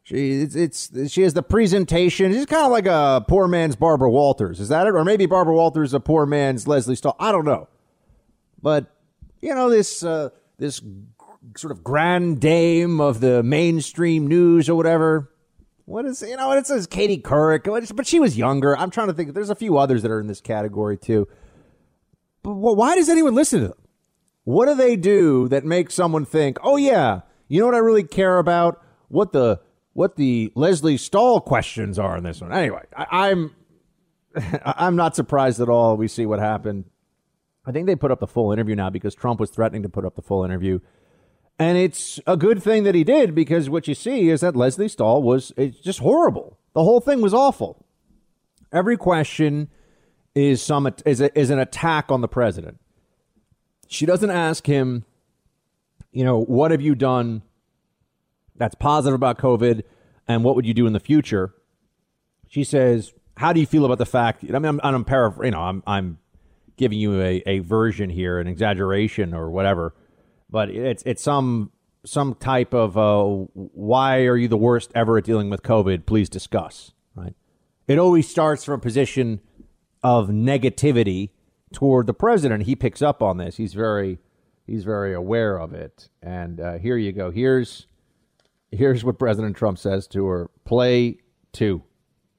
She 0.04 0.44
it's, 0.44 0.56
it's 0.56 1.12
she 1.12 1.24
has 1.24 1.34
the 1.34 1.44
presentation. 1.44 2.32
She's 2.32 2.46
kind 2.46 2.66
of 2.66 2.72
like 2.72 2.86
a 2.86 3.26
poor 3.28 3.50
man's 3.50 3.76
Barbara 3.76 4.10
Walters. 4.10 4.62
Is 4.62 4.70
that 4.70 4.88
it? 4.88 4.96
Or 4.96 5.04
maybe 5.04 5.26
Barbara 5.26 5.56
Walters 5.56 5.90
is 5.90 5.94
a 5.94 6.00
poor 6.00 6.26
man's 6.26 6.66
Lesley 6.70 6.96
Stahl. 6.96 7.18
I 7.20 7.34
don't 7.34 7.44
know. 7.44 7.68
But 8.62 8.96
you 9.42 9.54
know 9.54 9.70
this 9.70 10.06
uh, 10.06 10.30
this 10.58 10.82
sort 11.56 11.72
of 11.72 11.84
grand 11.84 12.40
dame 12.40 13.00
of 13.00 13.20
the 13.20 13.44
mainstream 13.44 14.28
news 14.28 14.70
or 14.70 14.76
whatever. 14.76 15.32
What 15.86 16.06
is 16.06 16.22
you 16.22 16.36
know? 16.36 16.52
It 16.52 16.68
says 16.68 16.86
Katie 16.88 17.22
Couric, 17.22 17.96
but 17.96 18.08
she 18.08 18.20
was 18.20 18.38
younger. 18.38 18.78
I'm 18.78 18.90
trying 18.90 19.08
to 19.08 19.14
think. 19.14 19.34
There's 19.34 19.50
a 19.50 19.56
few 19.56 19.78
others 19.78 20.02
that 20.02 20.12
are 20.12 20.20
in 20.20 20.28
this 20.28 20.42
category 20.42 20.98
too. 20.98 21.28
But 22.44 22.54
why 22.54 22.96
does 22.96 23.10
anyone 23.10 23.36
listen 23.36 23.62
to 23.62 23.68
them? 23.70 23.78
What 24.44 24.68
do 24.68 24.76
they 24.76 24.96
do 24.96 25.48
that 25.50 25.66
makes 25.66 25.94
someone 25.94 26.26
think, 26.26 26.58
oh 26.64 26.78
yeah, 26.78 27.22
you 27.48 27.60
know 27.60 27.66
what 27.66 27.76
I 27.76 27.80
really 27.80 28.04
care 28.04 28.38
about? 28.38 28.82
What 29.08 29.32
the 29.32 29.62
what 29.94 30.16
the 30.16 30.52
Lesley 30.56 30.98
Stahl 30.98 31.42
questions 31.42 31.98
are 31.98 32.16
in 32.18 32.24
this 32.24 32.40
one. 32.42 32.54
Anyway, 32.54 32.84
I, 32.96 33.30
I'm 33.30 33.56
I'm 34.66 34.96
not 34.96 35.16
surprised 35.16 35.60
at 35.60 35.70
all. 35.70 35.98
We 35.98 36.08
see 36.08 36.26
what 36.26 36.40
happened. 36.40 36.86
I 37.66 37.72
think 37.72 37.88
they 37.88 37.96
put 37.96 38.12
up 38.12 38.20
the 38.20 38.28
full 38.28 38.52
interview 38.52 38.76
now 38.76 38.90
because 38.90 39.16
Trump 39.16 39.40
was 39.40 39.50
threatening 39.50 39.84
to 39.84 39.90
put 39.90 40.06
up 40.06 40.16
the 40.16 40.22
full 40.22 40.46
interview. 40.46 40.80
And 41.60 41.78
it's 41.78 42.20
a 42.28 42.38
good 42.38 42.62
thing 42.62 42.84
that 42.84 42.94
he 42.94 43.04
did 43.04 43.34
because 43.34 43.70
what 43.70 43.88
you 43.88 43.96
see 43.96 44.30
is 44.30 44.42
that 44.42 44.56
Lesley 44.56 44.88
Stahl 44.88 45.24
was 45.24 45.52
it's 45.58 45.80
just 45.80 46.00
horrible. 46.00 46.58
The 46.74 46.84
whole 46.84 47.00
thing 47.00 47.22
was 47.22 47.34
awful. 47.34 47.84
Every 48.72 48.98
question 48.98 49.70
is 50.36 50.62
some 50.62 50.88
is 51.06 51.20
a, 51.20 51.38
is 51.38 51.50
an 51.50 51.58
attack 51.58 52.12
on 52.12 52.22
the 52.22 52.28
president. 52.28 52.80
She 53.88 54.06
doesn't 54.06 54.30
ask 54.30 54.68
him, 54.68 55.06
you 56.12 56.24
know, 56.24 56.44
what 56.44 56.70
have 56.72 56.82
you 56.82 56.94
done 56.94 57.42
that's 58.56 58.76
positive 58.76 59.16
about 59.16 59.40
COVID 59.40 59.84
and 60.28 60.44
what 60.44 60.56
would 60.56 60.66
you 60.66 60.74
do 60.74 60.86
in 60.86 60.94
the 60.94 61.00
future? 61.00 61.56
She 62.48 62.64
says, 62.64 63.14
"How 63.38 63.52
do 63.52 63.60
you 63.60 63.66
feel 63.66 63.86
about 63.86 63.98
the 63.98 64.06
fact?" 64.06 64.44
I 64.44 64.60
mean, 64.60 64.66
I'm, 64.66 64.82
I'm 64.84 65.06
paraphr- 65.06 65.44
you 65.44 65.52
know, 65.52 65.62
I'm 65.62 65.82
I'm 65.88 66.20
giving 66.76 67.00
you 67.00 67.20
a, 67.20 67.42
a 67.48 67.60
version 67.60 68.12
here, 68.12 68.40
an 68.40 68.48
exaggeration 68.48 69.34
or 69.34 69.50
whatever, 69.50 69.96
but 70.50 70.70
it's 70.70 71.04
it's 71.06 71.22
some 71.22 71.72
some 72.06 72.36
type 72.36 72.74
of 72.74 72.98
uh, 72.98 73.24
why 73.54 74.22
are 74.26 74.38
you 74.38 74.48
the 74.48 74.58
worst 74.58 74.92
ever 74.96 75.18
at 75.18 75.24
dealing 75.24 75.50
with 75.50 75.62
COVID? 75.62 76.06
Please 76.06 76.30
discuss. 76.30 76.92
Right? 77.16 77.34
It 77.88 78.00
always 78.00 78.28
starts 78.28 78.64
from 78.64 78.76
a 78.76 78.80
position 78.80 79.42
of 80.04 80.30
negativity 80.30 81.32
toward 81.74 82.08
the 82.08 82.14
president. 82.14 82.64
He 82.64 82.76
picks 82.76 83.02
up 83.02 83.22
on 83.22 83.38
this. 83.38 83.58
He's 83.58 83.74
very 83.74 84.20
he's 84.66 84.84
very 84.84 85.14
aware 85.14 85.58
of 85.58 85.74
it. 85.74 86.10
And 86.22 86.60
uh, 86.60 86.78
here 86.78 86.98
you 86.98 87.12
go. 87.12 87.32
Here's 87.32 87.88
here's 88.72 89.04
what 89.04 89.20
President 89.20 89.56
Trump 89.56 89.78
says 89.80 90.08
to 90.08 90.26
her. 90.28 90.50
Play 90.66 91.20
two. 91.52 91.84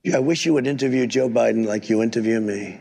Yeah, 0.05 0.17
I 0.17 0.21
wish 0.21 0.47
you 0.47 0.55
would 0.55 0.67
interview 0.67 1.07
Joe 1.07 1.29
Biden 1.29 1.67
like 1.67 1.91
you 1.91 2.03
interview 2.03 2.41
me. 2.41 2.81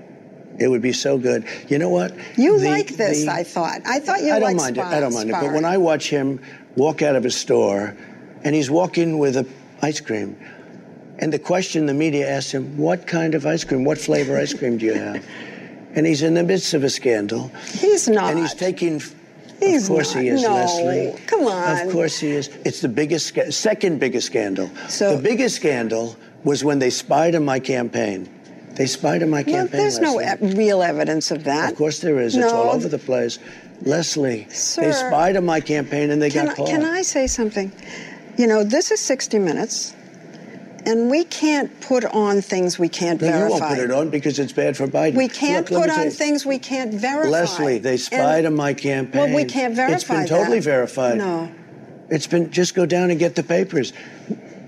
It 0.59 0.67
would 0.69 0.81
be 0.81 0.91
so 0.93 1.17
good. 1.17 1.43
You 1.67 1.77
know 1.77 1.89
what? 1.89 2.13
You 2.35 2.59
The- 2.59 2.65
like 2.69 2.95
this, 2.97 3.23
the- 3.25 3.31
I 3.31 3.43
thought. 3.43 3.81
I 3.85 3.99
thought 3.99 4.23
you 4.23 4.33
I 4.33 4.39
don't 4.39 4.55
mind 4.55 4.77
it. 4.77 4.83
I 4.83 4.99
don't 4.99 5.13
mind 5.13 5.29
it. 5.29 5.33
But 5.33 5.53
when. 5.53 5.65
I 5.65 5.77
watch 5.77 6.09
him 6.09 6.39
walk 6.75 7.01
out 7.01 7.15
of 7.15 7.25
a 7.25 7.31
store, 7.31 7.95
and 8.43 8.55
he's 8.55 8.69
walking 8.69 9.17
with 9.19 9.37
a 9.37 9.45
ice 9.81 9.99
cream, 9.99 10.35
and 11.19 11.31
the 11.31 11.39
question 11.39 11.85
the 11.85 11.93
media 11.93 12.27
asks 12.29 12.51
him, 12.51 12.77
"What 12.77 13.05
kind 13.05 13.35
of 13.35 13.45
ice 13.45 13.63
cream? 13.63 13.83
What 13.83 13.97
flavor 13.99 14.37
ice 14.37 14.53
cream 14.53 14.77
do 14.77 14.85
you 14.87 14.93
have?" 15.05 15.23
And 15.95 16.05
he's 16.05 16.21
in 16.21 16.33
the 16.35 16.43
midst 16.43 16.73
of 16.73 16.83
a 16.83 16.89
scandal, 16.89 17.49
He's 17.71 18.07
not. 18.07 18.31
and 18.31 18.39
he's 18.39 18.53
taking. 18.53 19.01
He's 19.59 19.83
of 19.83 19.89
course 19.95 20.13
not. 20.13 20.23
he 20.23 20.29
is, 20.29 20.43
No. 20.43 20.53
Lesley. 20.53 21.15
Come 21.25 21.45
on. 21.47 21.87
Of 21.87 21.91
course 21.91 22.19
he 22.19 22.29
is. 22.29 22.49
It's 22.65 22.81
the 22.81 22.89
biggest, 22.89 23.35
second 23.51 23.99
biggest 23.99 24.27
scandal. 24.27 24.69
So- 24.87 25.15
the 25.15 25.21
biggest 25.21 25.55
scandal 25.55 26.15
was 26.43 26.63
when 26.63 26.77
they 26.77 26.91
spied 26.91 27.33
on 27.33 27.43
my 27.43 27.59
campaign. 27.59 28.29
They 28.77 28.85
spied 28.85 29.23
on 29.23 29.29
my 29.31 29.41
Well, 29.41 29.55
campaign. 29.55 29.79
there's 29.81 29.99
no 29.99 30.21
e- 30.21 30.25
real 30.55 30.83
evidence 30.83 31.31
of 31.31 31.43
that. 31.45 31.71
Of 31.71 31.77
course 31.77 31.99
there 31.99 32.19
is. 32.19 32.35
It's 32.35 32.51
all 32.53 32.69
over 32.69 32.87
the 32.87 32.99
place. 32.99 33.39
Lesley, 33.81 34.47
Sir, 34.49 34.81
they 34.85 34.91
spied 34.91 35.35
on 35.35 35.45
my 35.45 35.59
campaign 35.59 36.09
and 36.11 36.21
they 36.21 36.29
got 36.29 36.49
I, 36.49 36.53
caught. 36.53 36.67
can 36.67 36.85
I 36.85 37.01
say 37.01 37.25
something? 37.27 37.71
You 38.37 38.45
know, 38.47 38.63
this 38.63 38.91
is 38.91 38.99
60 38.99 39.39
Minutes, 39.39 39.93
and 40.85 41.09
we 41.09 41.23
can't 41.25 41.79
put 41.81 42.05
on 42.05 42.41
things 42.41 42.77
we 42.79 42.87
can't 42.89 43.19
no, 43.19 43.27
you 43.27 43.33
verify. 43.33 43.57
won't 43.59 43.75
put 43.75 43.79
it 43.83 43.91
on 43.91 44.09
because 44.11 44.37
it's 44.39 44.53
bad 44.53 44.77
for 44.77 44.87
Biden. 44.87 45.15
We 45.15 45.27
can't 45.27 45.69
Look, 45.71 45.81
put 45.83 45.89
on 45.91 46.09
things 46.11 46.45
we 46.45 46.59
can't 46.59 46.93
verify. 46.93 47.29
Lesley, 47.29 47.77
they 47.79 47.97
spied 47.97 48.39
And- 48.45 48.47
on 48.47 48.55
my 48.55 48.73
campaign. 48.73 49.21
Well, 49.21 49.35
we 49.35 49.45
can't 49.45 49.75
verify 49.75 49.95
It's 49.95 50.03
been 50.03 50.27
totally 50.27 50.59
that. 50.59 50.63
verified. 50.65 51.17
No. 51.17 51.49
It's 52.09 52.27
been 52.27 52.51
just 52.51 52.73
go 52.75 52.85
down 52.85 53.09
and 53.09 53.19
get 53.19 53.35
the 53.35 53.43
papers. 53.43 53.91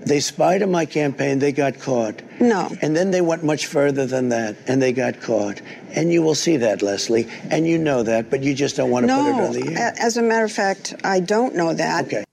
They 0.06 0.20
spied 0.20 0.62
on 0.62 0.70
my 0.70 0.86
campaign, 0.86 1.38
they 1.38 1.52
got 1.52 1.78
caught. 1.78 2.22
No. 2.40 2.70
And 2.80 2.96
then 2.96 3.10
they 3.10 3.20
went 3.20 3.44
much 3.44 3.66
further 3.66 4.06
than 4.06 4.30
that, 4.30 4.56
and 4.66 4.80
they 4.80 4.92
got 4.92 5.20
caught. 5.20 5.60
And 5.94 6.12
you 6.12 6.22
will 6.22 6.34
see 6.34 6.56
that, 6.56 6.82
Lesley, 6.82 7.28
and 7.50 7.66
you 7.66 7.78
know 7.78 8.02
that, 8.02 8.30
but 8.30 8.42
you 8.42 8.54
just 8.54 8.76
don't 8.76 8.90
want 8.90 9.04
to 9.04 9.06
no, 9.08 9.22
put 9.22 9.28
it 9.28 9.46
on 9.46 9.52
the 9.74 9.80
air. 9.80 9.94
as 9.98 10.16
a 10.16 10.22
matter 10.22 10.44
of 10.44 10.52
fact, 10.52 10.94
I 11.04 11.20
don't 11.20 11.54
know 11.54 11.74
that. 11.74 12.06
Okay. 12.06 12.24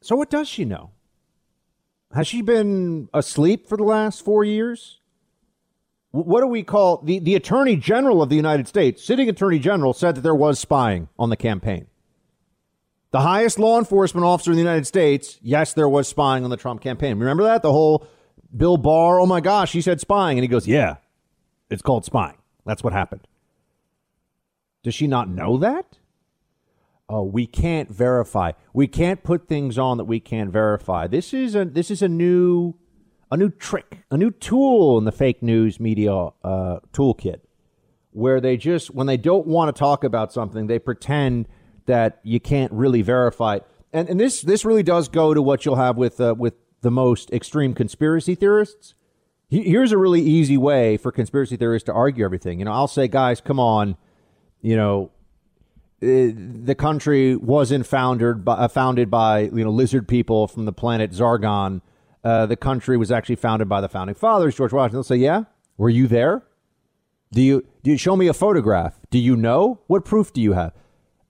So 0.00 0.16
what 0.16 0.30
does 0.30 0.48
she 0.48 0.64
know? 0.64 0.90
Has 2.14 2.26
she 2.26 2.42
been 2.42 3.08
asleep 3.12 3.68
for 3.68 3.76
the 3.76 3.84
last 3.84 4.24
four 4.24 4.44
years? 4.44 5.00
What 6.10 6.40
do 6.40 6.46
we 6.46 6.62
call 6.62 7.02
the, 7.02 7.18
the 7.18 7.34
Attorney 7.34 7.76
General 7.76 8.22
of 8.22 8.30
the 8.30 8.36
United 8.36 8.66
States, 8.66 9.04
sitting 9.04 9.28
Attorney 9.28 9.58
General, 9.58 9.92
said 9.92 10.14
that 10.14 10.22
there 10.22 10.34
was 10.34 10.58
spying 10.58 11.08
on 11.18 11.28
the 11.28 11.36
campaign. 11.36 11.86
The 13.10 13.20
highest 13.20 13.58
law 13.58 13.78
enforcement 13.78 14.26
officer 14.26 14.50
in 14.50 14.56
the 14.56 14.62
United 14.62 14.86
States, 14.86 15.38
yes, 15.40 15.72
there 15.72 15.88
was 15.88 16.08
spying 16.08 16.44
on 16.44 16.50
the 16.50 16.56
Trump 16.56 16.82
campaign. 16.82 17.18
Remember 17.18 17.44
that? 17.44 17.62
The 17.62 17.72
whole 17.72 18.06
Bill 18.54 18.76
Barr, 18.76 19.18
oh 19.20 19.26
my 19.26 19.40
gosh, 19.40 19.72
he 19.72 19.80
said 19.80 20.00
spying. 20.00 20.36
And 20.38 20.42
he 20.42 20.48
goes, 20.48 20.66
yeah, 20.66 20.96
it's 21.70 21.82
called 21.82 22.04
spying. 22.04 22.36
That's 22.66 22.84
what 22.84 22.92
happened. 22.92 23.26
Does 24.82 24.94
she 24.94 25.06
not 25.06 25.28
know 25.28 25.56
that? 25.58 25.98
Oh, 27.08 27.22
we 27.22 27.46
can't 27.46 27.88
verify. 27.88 28.52
We 28.74 28.86
can't 28.86 29.22
put 29.22 29.48
things 29.48 29.78
on 29.78 29.96
that 29.96 30.04
we 30.04 30.20
can't 30.20 30.50
verify. 30.50 31.06
This 31.06 31.32
is 31.32 31.54
a 31.54 31.64
this 31.64 31.90
is 31.90 32.02
a 32.02 32.08
new 32.08 32.74
a 33.30 33.36
new 33.36 33.48
trick, 33.48 34.04
a 34.10 34.16
new 34.18 34.30
tool 34.30 34.98
in 34.98 35.04
the 35.04 35.12
fake 35.12 35.42
news 35.42 35.80
media 35.80 36.12
uh, 36.12 36.80
toolkit, 36.92 37.40
where 38.10 38.42
they 38.42 38.58
just 38.58 38.90
when 38.90 39.06
they 39.06 39.16
don't 39.16 39.46
want 39.46 39.74
to 39.74 39.78
talk 39.78 40.04
about 40.04 40.34
something, 40.34 40.66
they 40.66 40.78
pretend 40.78 41.48
that 41.88 42.20
you 42.22 42.38
can't 42.38 42.70
really 42.72 43.02
verify. 43.02 43.58
And 43.92 44.08
and 44.08 44.20
this 44.20 44.42
this 44.42 44.64
really 44.64 44.84
does 44.84 45.08
go 45.08 45.34
to 45.34 45.42
what 45.42 45.64
you'll 45.64 45.76
have 45.76 45.96
with 45.96 46.20
uh, 46.20 46.34
with 46.38 46.54
the 46.82 46.90
most 46.90 47.32
extreme 47.32 47.74
conspiracy 47.74 48.36
theorists. 48.36 48.94
Here's 49.50 49.92
a 49.92 49.98
really 49.98 50.20
easy 50.20 50.58
way 50.58 50.98
for 50.98 51.10
conspiracy 51.10 51.56
theorists 51.56 51.86
to 51.86 51.92
argue 51.92 52.22
everything. 52.22 52.58
You 52.58 52.66
know, 52.66 52.72
I'll 52.72 52.86
say, 52.86 53.08
guys, 53.08 53.40
come 53.40 53.58
on, 53.58 53.96
you 54.60 54.76
know, 54.76 55.10
uh, 56.02 56.36
the 56.36 56.76
country 56.78 57.34
wasn't 57.34 57.86
founded 57.86 58.44
by, 58.44 58.52
uh, 58.52 58.68
founded 58.68 59.10
by 59.10 59.40
you 59.40 59.64
know 59.64 59.70
lizard 59.70 60.06
people 60.06 60.46
from 60.46 60.66
the 60.66 60.72
planet 60.72 61.12
Zargon. 61.12 61.80
Uh, 62.22 62.44
the 62.44 62.56
country 62.56 62.98
was 62.98 63.10
actually 63.10 63.36
founded 63.36 63.68
by 63.68 63.80
the 63.80 63.88
founding 63.88 64.14
fathers, 64.14 64.54
George 64.54 64.72
Washington. 64.72 64.98
They'll 64.98 65.04
say, 65.04 65.16
"Yeah, 65.16 65.44
were 65.78 65.88
you 65.88 66.06
there? 66.06 66.42
Do 67.32 67.40
you 67.40 67.66
do 67.82 67.90
you 67.90 67.96
show 67.96 68.16
me 68.16 68.28
a 68.28 68.34
photograph? 68.34 69.00
Do 69.10 69.18
you 69.18 69.34
know 69.34 69.80
what 69.86 70.04
proof 70.04 70.32
do 70.32 70.42
you 70.42 70.52
have?" 70.52 70.74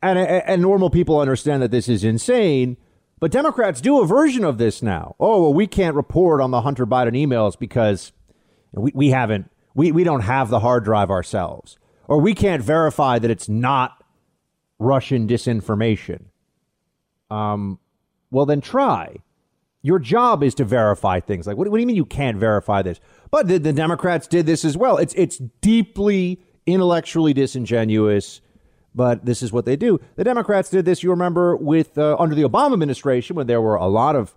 And 0.00 0.18
and 0.18 0.62
normal 0.62 0.90
people 0.90 1.18
understand 1.18 1.60
that 1.62 1.72
this 1.72 1.88
is 1.88 2.04
insane, 2.04 2.76
but 3.18 3.32
Democrats 3.32 3.80
do 3.80 4.00
a 4.00 4.06
version 4.06 4.44
of 4.44 4.58
this 4.58 4.80
now. 4.80 5.16
Oh, 5.18 5.42
well, 5.42 5.54
we 5.54 5.66
can't 5.66 5.96
report 5.96 6.40
on 6.40 6.52
the 6.52 6.60
Hunter 6.60 6.86
Biden 6.86 7.16
emails 7.16 7.58
because 7.58 8.12
we, 8.72 8.92
we 8.94 9.10
haven't 9.10 9.50
we, 9.74 9.90
we 9.90 10.04
don't 10.04 10.20
have 10.20 10.50
the 10.50 10.60
hard 10.60 10.84
drive 10.84 11.10
ourselves, 11.10 11.78
or 12.06 12.20
we 12.20 12.32
can't 12.32 12.62
verify 12.62 13.18
that 13.18 13.30
it's 13.30 13.48
not 13.48 14.04
Russian 14.78 15.26
disinformation. 15.26 16.26
Um, 17.30 17.80
well, 18.30 18.46
then 18.46 18.60
try. 18.60 19.16
Your 19.82 19.98
job 19.98 20.42
is 20.42 20.54
to 20.56 20.64
verify 20.64 21.20
things. 21.20 21.46
Like, 21.46 21.56
what, 21.56 21.68
what 21.68 21.76
do 21.76 21.80
you 21.80 21.86
mean 21.86 21.96
you 21.96 22.04
can't 22.04 22.36
verify 22.36 22.82
this? 22.82 23.00
But 23.30 23.48
the, 23.48 23.58
the 23.58 23.72
Democrats 23.72 24.26
did 24.26 24.46
this 24.46 24.64
as 24.64 24.76
well. 24.76 24.96
It's 24.96 25.14
it's 25.14 25.38
deeply 25.60 26.40
intellectually 26.66 27.32
disingenuous, 27.32 28.40
but 28.94 29.24
this 29.24 29.42
is 29.42 29.52
what 29.52 29.64
they 29.64 29.76
do. 29.76 30.00
The 30.16 30.24
Democrats 30.24 30.70
did 30.70 30.84
this. 30.84 31.02
You 31.02 31.10
remember 31.10 31.56
with 31.56 31.96
uh, 31.98 32.16
under 32.18 32.34
the 32.34 32.42
Obama 32.42 32.72
administration 32.72 33.36
when 33.36 33.46
there 33.46 33.60
were 33.60 33.76
a 33.76 33.86
lot 33.86 34.16
of 34.16 34.34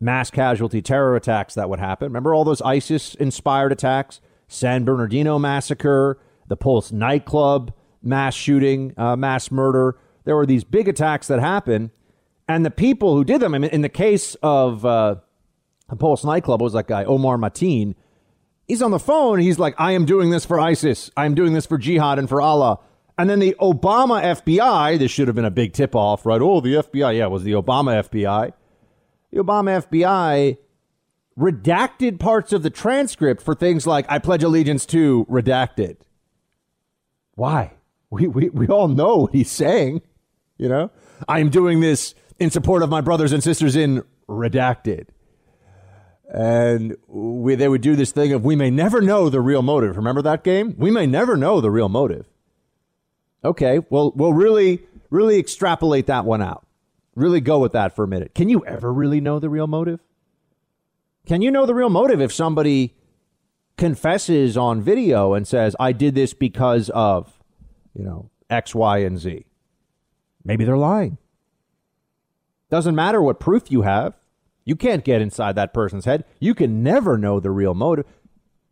mass 0.00 0.30
casualty 0.30 0.82
terror 0.82 1.16
attacks 1.16 1.54
that 1.54 1.68
would 1.68 1.78
happen. 1.78 2.06
Remember 2.06 2.34
all 2.34 2.44
those 2.44 2.62
ISIS 2.62 3.14
inspired 3.14 3.72
attacks, 3.72 4.20
San 4.48 4.84
Bernardino 4.84 5.38
massacre, 5.38 6.20
the 6.48 6.56
Pulse 6.56 6.92
nightclub 6.92 7.72
mass 8.02 8.34
shooting, 8.34 8.92
uh, 8.96 9.16
mass 9.16 9.50
murder. 9.50 9.98
There 10.24 10.36
were 10.36 10.46
these 10.46 10.64
big 10.64 10.88
attacks 10.88 11.26
that 11.28 11.40
happened, 11.40 11.90
and 12.48 12.64
the 12.64 12.70
people 12.70 13.16
who 13.16 13.24
did 13.24 13.40
them. 13.40 13.54
I 13.54 13.58
mean, 13.58 13.70
in 13.70 13.80
the 13.80 13.88
case 13.88 14.36
of 14.42 14.84
uh, 14.84 15.16
the 15.88 15.96
Pulse 15.96 16.24
nightclub, 16.24 16.60
was 16.60 16.74
that 16.74 16.86
guy 16.86 17.04
Omar 17.04 17.36
Mateen. 17.36 17.94
He's 18.66 18.80
on 18.80 18.90
the 18.90 18.98
phone. 18.98 19.38
He's 19.38 19.58
like, 19.58 19.74
"I 19.78 19.92
am 19.92 20.04
doing 20.04 20.30
this 20.30 20.44
for 20.44 20.60
ISIS. 20.60 21.10
I 21.16 21.26
am 21.26 21.34
doing 21.34 21.52
this 21.52 21.66
for 21.66 21.78
jihad 21.78 22.18
and 22.18 22.28
for 22.28 22.40
Allah." 22.40 22.78
And 23.16 23.30
then 23.30 23.38
the 23.38 23.54
Obama 23.60 24.22
FBI. 24.22 24.98
This 24.98 25.10
should 25.10 25.28
have 25.28 25.36
been 25.36 25.44
a 25.44 25.50
big 25.50 25.72
tip 25.72 25.94
off, 25.94 26.26
right? 26.26 26.40
Oh, 26.40 26.60
the 26.60 26.74
FBI. 26.74 27.18
Yeah, 27.18 27.26
it 27.26 27.30
was 27.30 27.44
the 27.44 27.52
Obama 27.52 28.02
FBI. 28.08 28.52
The 29.30 29.38
Obama 29.38 29.84
FBI 29.86 30.58
redacted 31.38 32.18
parts 32.18 32.52
of 32.52 32.62
the 32.62 32.70
transcript 32.70 33.42
for 33.42 33.54
things 33.54 33.86
like 33.86 34.06
"I 34.08 34.18
pledge 34.18 34.42
allegiance 34.42 34.84
to" 34.86 35.26
redacted. 35.26 35.96
Why? 37.34 37.72
we, 38.14 38.28
we, 38.28 38.48
we 38.50 38.66
all 38.68 38.88
know 38.88 39.16
what 39.16 39.32
he's 39.32 39.50
saying. 39.50 40.02
You 40.56 40.68
know, 40.68 40.90
I'm 41.28 41.50
doing 41.50 41.80
this 41.80 42.14
in 42.38 42.50
support 42.50 42.82
of 42.82 42.90
my 42.90 43.00
brothers 43.00 43.32
and 43.32 43.42
sisters 43.42 43.74
in 43.74 44.04
redacted. 44.28 45.08
And 46.32 46.96
we, 47.06 47.54
they 47.54 47.68
would 47.68 47.80
do 47.80 47.96
this 47.96 48.12
thing 48.12 48.32
of 48.32 48.44
we 48.44 48.56
may 48.56 48.70
never 48.70 49.00
know 49.00 49.28
the 49.28 49.40
real 49.40 49.62
motive. 49.62 49.96
Remember 49.96 50.22
that 50.22 50.42
game? 50.42 50.74
We 50.78 50.90
may 50.90 51.06
never 51.06 51.36
know 51.36 51.60
the 51.60 51.70
real 51.70 51.88
motive. 51.88 52.26
Okay, 53.44 53.80
well, 53.90 54.12
we'll 54.16 54.32
really, 54.32 54.82
really 55.10 55.38
extrapolate 55.38 56.06
that 56.06 56.24
one 56.24 56.40
out. 56.40 56.66
Really 57.14 57.40
go 57.40 57.58
with 57.58 57.72
that 57.72 57.94
for 57.94 58.04
a 58.04 58.08
minute. 58.08 58.34
Can 58.34 58.48
you 58.48 58.64
ever 58.64 58.92
really 58.92 59.20
know 59.20 59.38
the 59.38 59.50
real 59.50 59.66
motive? 59.66 60.00
Can 61.26 61.42
you 61.42 61.50
know 61.50 61.66
the 61.66 61.74
real 61.74 61.90
motive 61.90 62.20
if 62.20 62.32
somebody 62.32 62.94
confesses 63.76 64.56
on 64.56 64.82
video 64.82 65.34
and 65.34 65.46
says, 65.46 65.76
I 65.78 65.92
did 65.92 66.14
this 66.14 66.34
because 66.34 66.90
of? 66.90 67.34
you 67.94 68.04
know, 68.04 68.30
X, 68.50 68.74
Y, 68.74 68.98
and 68.98 69.18
Z. 69.18 69.46
Maybe 70.44 70.64
they're 70.64 70.76
lying. 70.76 71.16
Doesn't 72.70 72.94
matter 72.94 73.22
what 73.22 73.40
proof 73.40 73.70
you 73.70 73.82
have. 73.82 74.14
You 74.64 74.76
can't 74.76 75.04
get 75.04 75.22
inside 75.22 75.54
that 75.54 75.72
person's 75.72 76.04
head. 76.04 76.24
You 76.40 76.54
can 76.54 76.82
never 76.82 77.16
know 77.16 77.38
the 77.38 77.50
real 77.50 77.74
motive. 77.74 78.06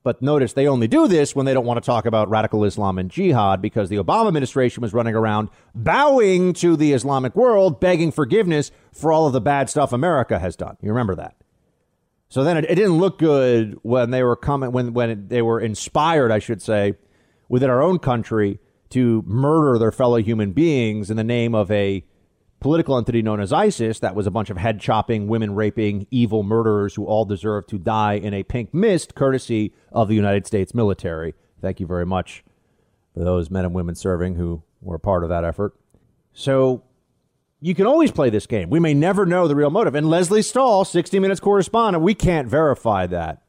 But 0.05 0.21
notice 0.21 0.53
they 0.53 0.67
only 0.67 0.89
do 0.89 1.07
this 1.07 1.37
when 1.37 1.47
they 1.47 1.55
don't 1.55 1.65
want 1.65 1.83
to 1.83 1.87
talk 1.87 2.07
about 2.07 2.29
radical 2.29 2.65
Islam 2.65 2.99
and 2.99 3.11
jihad 3.11 3.63
because 3.63 3.89
the 3.89 3.97
Obama 3.97 4.29
administration 4.29 4.81
was 4.81 4.93
running 4.93 5.15
around 5.15 5.49
bowing 5.75 6.53
to 6.55 6.77
the 6.77 6.93
Islamic 6.93 7.37
world, 7.37 7.79
begging 7.79 8.11
forgiveness 8.11 8.73
for 8.93 9.13
all 9.13 9.27
of 9.27 9.33
the 9.33 9.41
bad 9.41 9.71
stuff 9.71 9.93
America 9.93 10.41
has 10.41 10.57
done. 10.57 10.77
You 10.83 10.89
remember 10.89 11.15
that? 11.17 11.37
So 12.29 12.43
then 12.43 12.57
it, 12.57 12.65
it 12.65 12.75
didn't 12.75 12.99
look 12.99 13.19
good 13.19 13.79
when 13.83 14.11
they 14.11 14.23
were 14.23 14.37
coming 14.37 14.73
when 14.73 14.93
when 14.93 15.29
they 15.29 15.43
were 15.43 15.61
inspired, 15.61 16.33
I 16.33 16.39
should 16.41 16.63
say, 16.63 16.95
within 17.49 17.71
our 17.71 17.83
own 17.83 17.99
country 17.99 18.59
to 18.91 19.23
murder 19.27 19.79
their 19.79 19.93
fellow 19.93 20.17
human 20.17 20.53
beings 20.53 21.11
in 21.11 21.17
the 21.17 21.25
name 21.25 21.55
of 21.55 21.71
a 21.71 22.05
political 22.63 22.97
entity 22.97 23.23
known 23.23 23.41
as 23.41 23.53
ISIS 23.53 23.99
that 24.01 24.15
was 24.15 24.27
a 24.27 24.31
bunch 24.31 24.49
of 24.49 24.57
head 24.57 24.81
chopping, 24.81 25.27
women 25.27 25.55
raping, 25.55 26.07
evil 26.11 26.43
murderers 26.43 26.95
who 26.95 27.05
all 27.05 27.25
deserve 27.25 27.67
to 27.67 27.79
die 27.79 28.15
in 28.15 28.33
a 28.33 28.43
pink 28.43 28.73
mist, 28.73 29.15
courtesy 29.15 29.75
of 29.91 30.09
the 30.09 30.15
United 30.15 30.47
States 30.47 30.73
military. 30.73 31.35
Thank 31.61 31.81
you 31.81 31.87
very 31.87 32.07
much 32.07 32.45
for 33.13 33.25
those 33.25 33.51
men 33.51 33.65
and 33.65 33.75
women 33.75 33.95
serving 33.95 34.37
who 34.37 34.63
were 34.81 34.99
part 34.99 35.25
of 35.25 35.29
that 35.29 35.45
effort. 35.45 35.75
So 36.33 36.83
you 37.61 37.75
can 37.75 37.87
always 37.87 38.11
play 38.11 38.31
this 38.31 38.47
game. 38.47 38.71
We 38.71 38.81
may 38.81 38.95
never 38.95 39.27
know 39.27 39.47
the 39.49 39.57
real 39.57 39.71
motive. 39.71 39.95
And 39.95 40.09
Lesley 40.09 40.43
Stahl, 40.43 40.85
60 40.85 41.19
Minutes 41.19 41.41
correspondent, 41.41 42.03
we 42.03 42.15
can't 42.15 42.49
verify 42.49 43.07
that. 43.09 43.43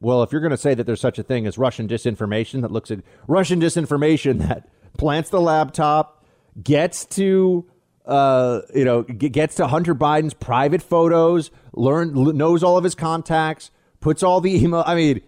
Well, 0.00 0.22
if 0.22 0.32
you're 0.32 0.42
going 0.42 0.50
to 0.50 0.56
say 0.56 0.74
that 0.74 0.84
there's 0.84 1.00
such 1.00 1.18
a 1.18 1.22
thing 1.22 1.46
as 1.46 1.56
Russian 1.56 1.88
disinformation 1.88 2.60
that 2.62 2.70
looks 2.70 2.90
at 2.90 3.00
Russian 3.26 3.60
disinformation 3.60 4.38
that 4.48 4.68
plants 4.98 5.30
the 5.30 5.40
laptop, 5.40 6.24
gets 6.62 7.04
to 7.04 7.64
uh, 8.06 8.60
you 8.74 8.84
know, 8.84 9.02
gets 9.02 9.56
to 9.56 9.66
Hunter 9.66 9.94
Biden's 9.94 10.34
private 10.34 10.82
photos, 10.82 11.50
learn 11.72 12.14
knows 12.36 12.62
all 12.62 12.78
of 12.78 12.84
his 12.84 12.94
contacts, 12.94 13.70
puts 14.00 14.22
all 14.22 14.40
the 14.40 14.54
email. 14.62 14.84
I 14.86 14.94
mean, 14.94 15.22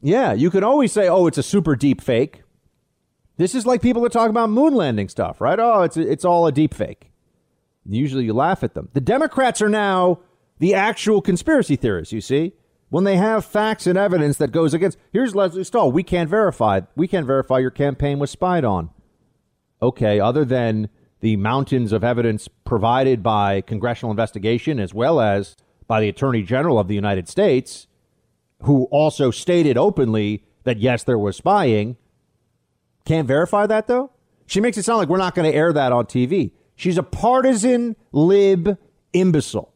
yeah, 0.00 0.32
you 0.32 0.50
can 0.50 0.64
always 0.64 0.92
say, 0.92 1.08
"Oh, 1.08 1.26
it's 1.26 1.38
a 1.38 1.42
super 1.42 1.76
deep 1.76 2.00
fake." 2.00 2.42
This 3.36 3.54
is 3.54 3.66
like 3.66 3.82
people 3.82 4.02
that 4.02 4.12
talk 4.12 4.30
about 4.30 4.50
moon 4.50 4.74
landing 4.74 5.08
stuff, 5.08 5.40
right? 5.40 5.58
Oh, 5.58 5.82
it's 5.82 5.96
it's 5.96 6.24
all 6.24 6.46
a 6.46 6.52
deep 6.52 6.74
fake. 6.74 7.10
Usually, 7.86 8.24
you 8.24 8.32
laugh 8.32 8.62
at 8.62 8.74
them. 8.74 8.88
The 8.92 9.00
Democrats 9.00 9.60
are 9.60 9.68
now 9.68 10.20
the 10.58 10.74
actual 10.74 11.20
conspiracy 11.22 11.76
theorists. 11.76 12.12
You 12.12 12.20
see, 12.20 12.52
when 12.90 13.04
they 13.04 13.16
have 13.16 13.44
facts 13.44 13.86
and 13.86 13.98
evidence 13.98 14.36
that 14.36 14.52
goes 14.52 14.74
against. 14.74 14.98
Here's 15.12 15.34
Lesley 15.34 15.64
Stahl. 15.64 15.90
We 15.90 16.02
can't 16.02 16.30
verify. 16.30 16.82
We 16.94 17.08
can't 17.08 17.26
verify 17.26 17.58
your 17.58 17.70
campaign 17.70 18.18
was 18.18 18.30
spied 18.30 18.64
on 18.64 18.90
okay, 19.82 20.20
other 20.20 20.44
than 20.44 20.88
the 21.20 21.36
mountains 21.36 21.92
of 21.92 22.02
evidence 22.02 22.48
provided 22.64 23.22
by 23.22 23.60
congressional 23.60 24.10
investigation 24.10 24.80
as 24.80 24.94
well 24.94 25.20
as 25.20 25.56
by 25.86 26.00
the 26.00 26.08
Attorney 26.08 26.42
General 26.42 26.78
of 26.78 26.88
the 26.88 26.94
United 26.94 27.28
States, 27.28 27.86
who 28.62 28.84
also 28.84 29.30
stated 29.30 29.76
openly 29.76 30.44
that 30.64 30.78
yes, 30.78 31.04
there 31.04 31.18
was 31.18 31.36
spying. 31.36 31.96
Can't 33.04 33.26
verify 33.26 33.66
that 33.66 33.86
though? 33.86 34.10
She 34.46 34.60
makes 34.60 34.76
it 34.78 34.84
sound 34.84 34.98
like 34.98 35.08
we're 35.08 35.18
not 35.18 35.34
going 35.34 35.50
to 35.50 35.56
air 35.56 35.72
that 35.72 35.92
on 35.92 36.06
TV. 36.06 36.52
She's 36.74 36.98
a 36.98 37.02
partisan 37.02 37.96
lib 38.12 38.78
imbecile, 39.12 39.72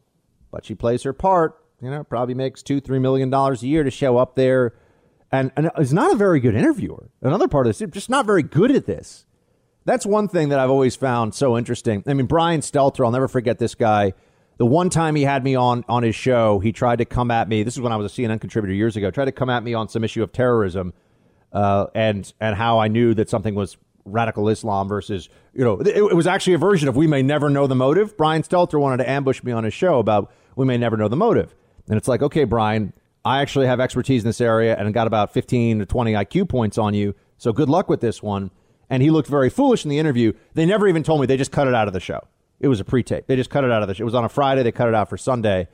but 0.51 0.65
she 0.65 0.73
plays 0.75 1.03
her 1.03 1.13
part 1.13 1.61
You 1.81 1.91
know, 1.91 2.03
probably 2.03 2.33
makes 2.33 2.63
two, 2.63 2.79
three 2.79 2.99
million 2.99 3.29
dollars 3.29 3.61
a 3.61 3.67
year 3.67 3.83
to 3.83 3.91
show 3.91 4.17
up 4.17 4.35
there, 4.35 4.73
and 5.31 5.51
and 5.55 5.69
is 5.77 5.93
not 5.93 6.13
a 6.13 6.15
very 6.15 6.39
good 6.39 6.55
interviewer. 6.55 7.09
Another 7.21 7.47
part 7.47 7.67
of 7.67 7.77
this, 7.77 7.91
just 7.91 8.09
not 8.09 8.25
very 8.25 8.43
good 8.43 8.71
at 8.71 8.85
this. 8.85 9.25
That's 9.85 10.05
one 10.05 10.27
thing 10.27 10.49
that 10.49 10.59
I've 10.59 10.71
always 10.71 10.95
found 10.95 11.35
so 11.35 11.57
interesting. 11.57 12.03
I 12.07 12.13
mean, 12.13 12.25
Brian 12.25 12.61
Stelter, 12.61 13.05
I'll 13.05 13.11
never 13.11 13.27
forget 13.27 13.59
this 13.59 13.75
guy. 13.75 14.13
The 14.57 14.65
one 14.65 14.89
time 14.89 15.15
he 15.15 15.23
had 15.23 15.43
me 15.43 15.55
on 15.55 15.85
on 15.87 16.01
his 16.03 16.15
show, 16.15 16.59
he 16.59 16.71
tried 16.71 16.97
to 16.97 17.05
come 17.05 17.29
at 17.29 17.47
me. 17.47 17.63
This 17.63 17.75
is 17.75 17.81
when 17.81 17.91
I 17.91 17.97
was 17.97 18.11
a 18.11 18.21
CNN 18.21 18.41
contributor 18.41 18.73
years 18.73 18.95
ago. 18.95 19.11
Tried 19.11 19.25
to 19.25 19.31
come 19.31 19.49
at 19.49 19.63
me 19.63 19.73
on 19.73 19.87
some 19.89 20.03
issue 20.03 20.23
of 20.23 20.31
terrorism, 20.31 20.93
uh, 21.51 21.87
and 21.93 22.31
and 22.39 22.55
how 22.55 22.79
I 22.79 22.87
knew 22.87 23.13
that 23.13 23.29
something 23.29 23.53
was 23.53 23.77
radical 24.05 24.49
Islam 24.49 24.87
versus 24.87 25.29
you 25.53 25.63
know 25.63 25.79
it, 25.81 25.87
it, 25.87 26.15
was 26.15 26.27
actually 26.27 26.53
a 26.53 26.57
version 26.57 26.87
of 26.87 26.95
we 26.95 27.05
may 27.05 27.21
never 27.21 27.49
know 27.49 27.67
the 27.67 27.75
motive. 27.75 28.15
Brian 28.17 28.43
Stelter 28.43 28.79
wanted 28.79 29.03
to 29.03 29.09
ambush 29.09 29.43
me 29.43 29.51
on 29.51 29.63
his 29.65 29.73
show 29.73 29.99
about 29.99 30.31
we 30.55 30.65
may 30.65 30.77
never 30.77 30.95
know 30.95 31.09
the 31.09 31.17
motive, 31.17 31.53
and 31.89 31.97
it's 31.97 32.07
like 32.07 32.21
okay, 32.23 32.45
Brian, 32.45 32.93
I 33.25 33.41
actually 33.41 33.67
have 33.67 33.79
expertise 33.81 34.23
in 34.23 34.29
this 34.29 34.41
area 34.41 34.75
and 34.77 34.91
got 34.93 35.05
about 35.05 35.33
fifteen 35.33 35.79
to 35.79 35.85
twenty 35.85 36.13
IQ 36.13 36.49
points 36.49 36.77
on 36.77 36.93
you. 36.93 37.13
So 37.37 37.51
good 37.51 37.69
luck 37.69 37.89
with 37.89 37.99
this 37.99 38.23
one. 38.23 38.51
And 38.89 39.01
he 39.01 39.09
looked 39.09 39.27
very 39.27 39.49
foolish 39.49 39.83
in 39.83 39.89
the 39.89 39.99
interview. 39.99 40.33
They 40.53 40.65
never 40.65 40.87
even 40.87 41.03
told 41.03 41.21
me. 41.21 41.27
They 41.27 41.37
just 41.37 41.51
cut 41.51 41.67
it 41.67 41.73
out 41.73 41.87
of 41.87 41.93
the 41.93 41.99
show. 41.99 42.21
It 42.59 42.67
was 42.67 42.79
a 42.79 42.85
pre-tape. 42.85 43.27
They 43.27 43.35
just 43.35 43.49
cut 43.49 43.63
it 43.63 43.71
out 43.71 43.81
of 43.81 43.87
the 43.87 43.95
show. 43.95 44.03
It 44.03 44.05
was 44.05 44.15
on 44.15 44.23
a 44.23 44.29
Friday. 44.29 44.63
They 44.63 44.71
cut 44.71 44.87
it 44.87 44.95
out 44.95 45.09
for 45.09 45.17
Sunday. 45.17 45.67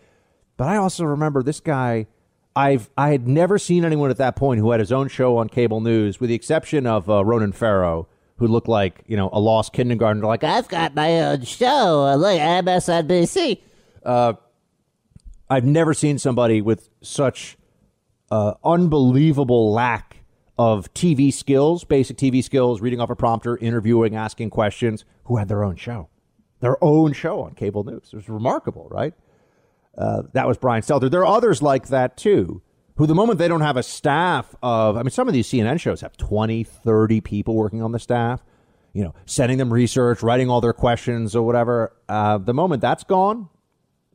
But 0.57 0.67
I 0.67 0.77
also 0.77 1.05
remember 1.05 1.43
this 1.43 1.59
guy. 1.59 2.07
I've 2.55 2.89
I 2.97 3.09
had 3.09 3.27
never 3.27 3.57
seen 3.57 3.85
anyone 3.85 4.09
at 4.09 4.17
that 4.17 4.35
point 4.35 4.59
who 4.59 4.71
had 4.71 4.79
his 4.79 4.91
own 4.91 5.07
show 5.07 5.37
on 5.37 5.47
cable 5.47 5.79
news, 5.79 6.19
with 6.19 6.29
the 6.29 6.35
exception 6.35 6.85
of 6.85 7.09
uh, 7.09 7.23
Ronan 7.23 7.53
Farrow, 7.53 8.07
who 8.37 8.47
looked 8.47 8.67
like 8.67 9.03
you 9.07 9.15
know 9.15 9.29
a 9.31 9.39
lost 9.39 9.71
kindergartner. 9.71 10.25
Like 10.25 10.43
I've 10.43 10.67
got 10.67 10.93
my 10.93 11.21
own 11.21 11.43
show. 11.43 12.05
Uh, 12.05 12.15
look, 12.15 12.37
MSNBC. 12.39 13.59
Uh, 14.03 14.33
I've 15.49 15.65
never 15.65 15.93
seen 15.93 16.19
somebody 16.19 16.61
with 16.61 16.89
such 17.01 17.57
uh, 18.29 18.53
unbelievable 18.63 19.71
lack 19.71 20.10
of 20.57 20.93
TV 20.93 21.33
skills, 21.33 21.83
basic 21.83 22.17
TV 22.17 22.43
skills, 22.43 22.81
reading 22.81 22.99
off 22.99 23.09
a 23.09 23.15
prompter, 23.15 23.57
interviewing, 23.57 24.15
asking 24.15 24.49
questions, 24.49 25.05
who 25.25 25.37
had 25.37 25.47
their 25.47 25.63
own 25.63 25.75
show 25.75 26.09
their 26.61 26.81
own 26.83 27.11
show 27.11 27.41
on 27.41 27.53
cable 27.53 27.83
news. 27.83 28.09
It 28.13 28.15
was 28.15 28.29
remarkable, 28.29 28.87
right? 28.89 29.13
Uh, 29.97 30.23
that 30.33 30.47
was 30.47 30.57
Brian 30.57 30.81
Stelter. 30.81 31.11
There 31.11 31.21
are 31.21 31.37
others 31.37 31.61
like 31.61 31.87
that 31.87 32.15
too, 32.15 32.61
who 32.95 33.05
the 33.05 33.15
moment 33.15 33.39
they 33.39 33.47
don't 33.47 33.61
have 33.61 33.77
a 33.77 33.83
staff 33.83 34.55
of, 34.63 34.95
I 34.95 35.03
mean, 35.03 35.09
some 35.09 35.27
of 35.27 35.33
these 35.33 35.49
CNN 35.49 35.79
shows 35.79 36.01
have 36.01 36.15
20, 36.15 36.63
30 36.63 37.21
people 37.21 37.55
working 37.55 37.81
on 37.81 37.91
the 37.91 37.99
staff, 37.99 38.43
you 38.93 39.03
know, 39.03 39.13
sending 39.25 39.57
them 39.57 39.73
research, 39.73 40.23
writing 40.23 40.49
all 40.49 40.61
their 40.61 40.73
questions 40.73 41.35
or 41.35 41.45
whatever. 41.45 41.93
Uh, 42.07 42.37
the 42.37 42.53
moment 42.53 42.81
that's 42.81 43.03
gone, 43.03 43.49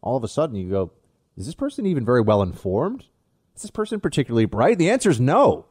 all 0.00 0.16
of 0.16 0.24
a 0.24 0.28
sudden 0.28 0.56
you 0.56 0.70
go, 0.70 0.92
is 1.36 1.44
this 1.46 1.54
person 1.54 1.84
even 1.84 2.04
very 2.04 2.22
well 2.22 2.42
informed? 2.42 3.04
Is 3.56 3.62
this 3.62 3.70
person 3.70 4.00
particularly 4.00 4.46
bright? 4.46 4.78
The 4.78 4.90
answer 4.90 5.10
is 5.10 5.20
no. 5.20 5.66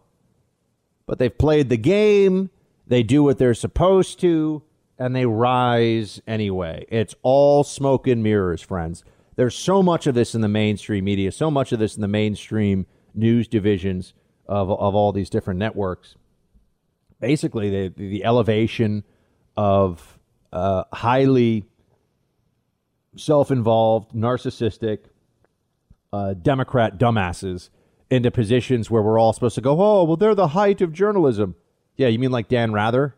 But 1.08 1.20
they've 1.20 1.38
played 1.38 1.70
the 1.70 1.78
game, 1.78 2.49
they 2.88 3.03
do 3.03 3.24
what 3.24 3.38
they're 3.38 3.53
supposed 3.53 4.20
to 4.22 4.64
and 4.97 5.16
they 5.16 5.26
rise 5.26 6.22
anyway. 6.28 6.86
It's 6.89 7.16
all 7.22 7.64
smoke 7.64 8.08
and 8.08 8.24
mirrors, 8.24 8.62
friends. 8.62 9.03
There's 9.36 9.56
so 9.56 9.84
much 9.84 10.08
of 10.08 10.16
this 10.16 10.34
in 10.34 10.41
the 10.41 10.47
mainstream 10.47 11.03
media, 11.03 11.32
so 11.32 11.51
much 11.51 11.72
of 11.72 11.80
this 11.80 11.95
in 11.95 12.01
the 12.01 12.08
mainstream 12.08 12.86
news 13.14 13.47
divisions 13.47 14.14
of, 14.47 14.72
of 14.72 14.95
all 14.95 15.12
these 15.12 15.30
different 15.30 15.60
networks. 15.60 16.16
Basically, 17.20 17.70
the, 17.70 17.93
the 17.95 18.24
elevation 18.24 19.03
of 19.58 20.20
uh, 20.53 20.86
highly 20.93 21.66
self 23.18 23.51
involved, 23.51 24.14
narcissistic, 24.14 24.99
uh, 26.14 26.34
Democrat 26.34 26.97
dumbasses 26.97 27.70
into 28.16 28.32
positions 28.32 28.89
where 28.89 29.01
we're 29.01 29.20
all 29.20 29.34
supposed 29.34 29.55
to 29.55 29.61
go, 29.61 29.80
oh, 29.80 30.03
well, 30.03 30.16
they're 30.16 30.34
the 30.36 30.49
height 30.49 30.82
of 30.82 30.93
journalism. 30.93 31.55
Yeah, 31.97 32.07
you 32.07 32.18
mean 32.20 32.32
like 32.32 32.47
Dan 32.47 32.74
Rather? 32.74 33.16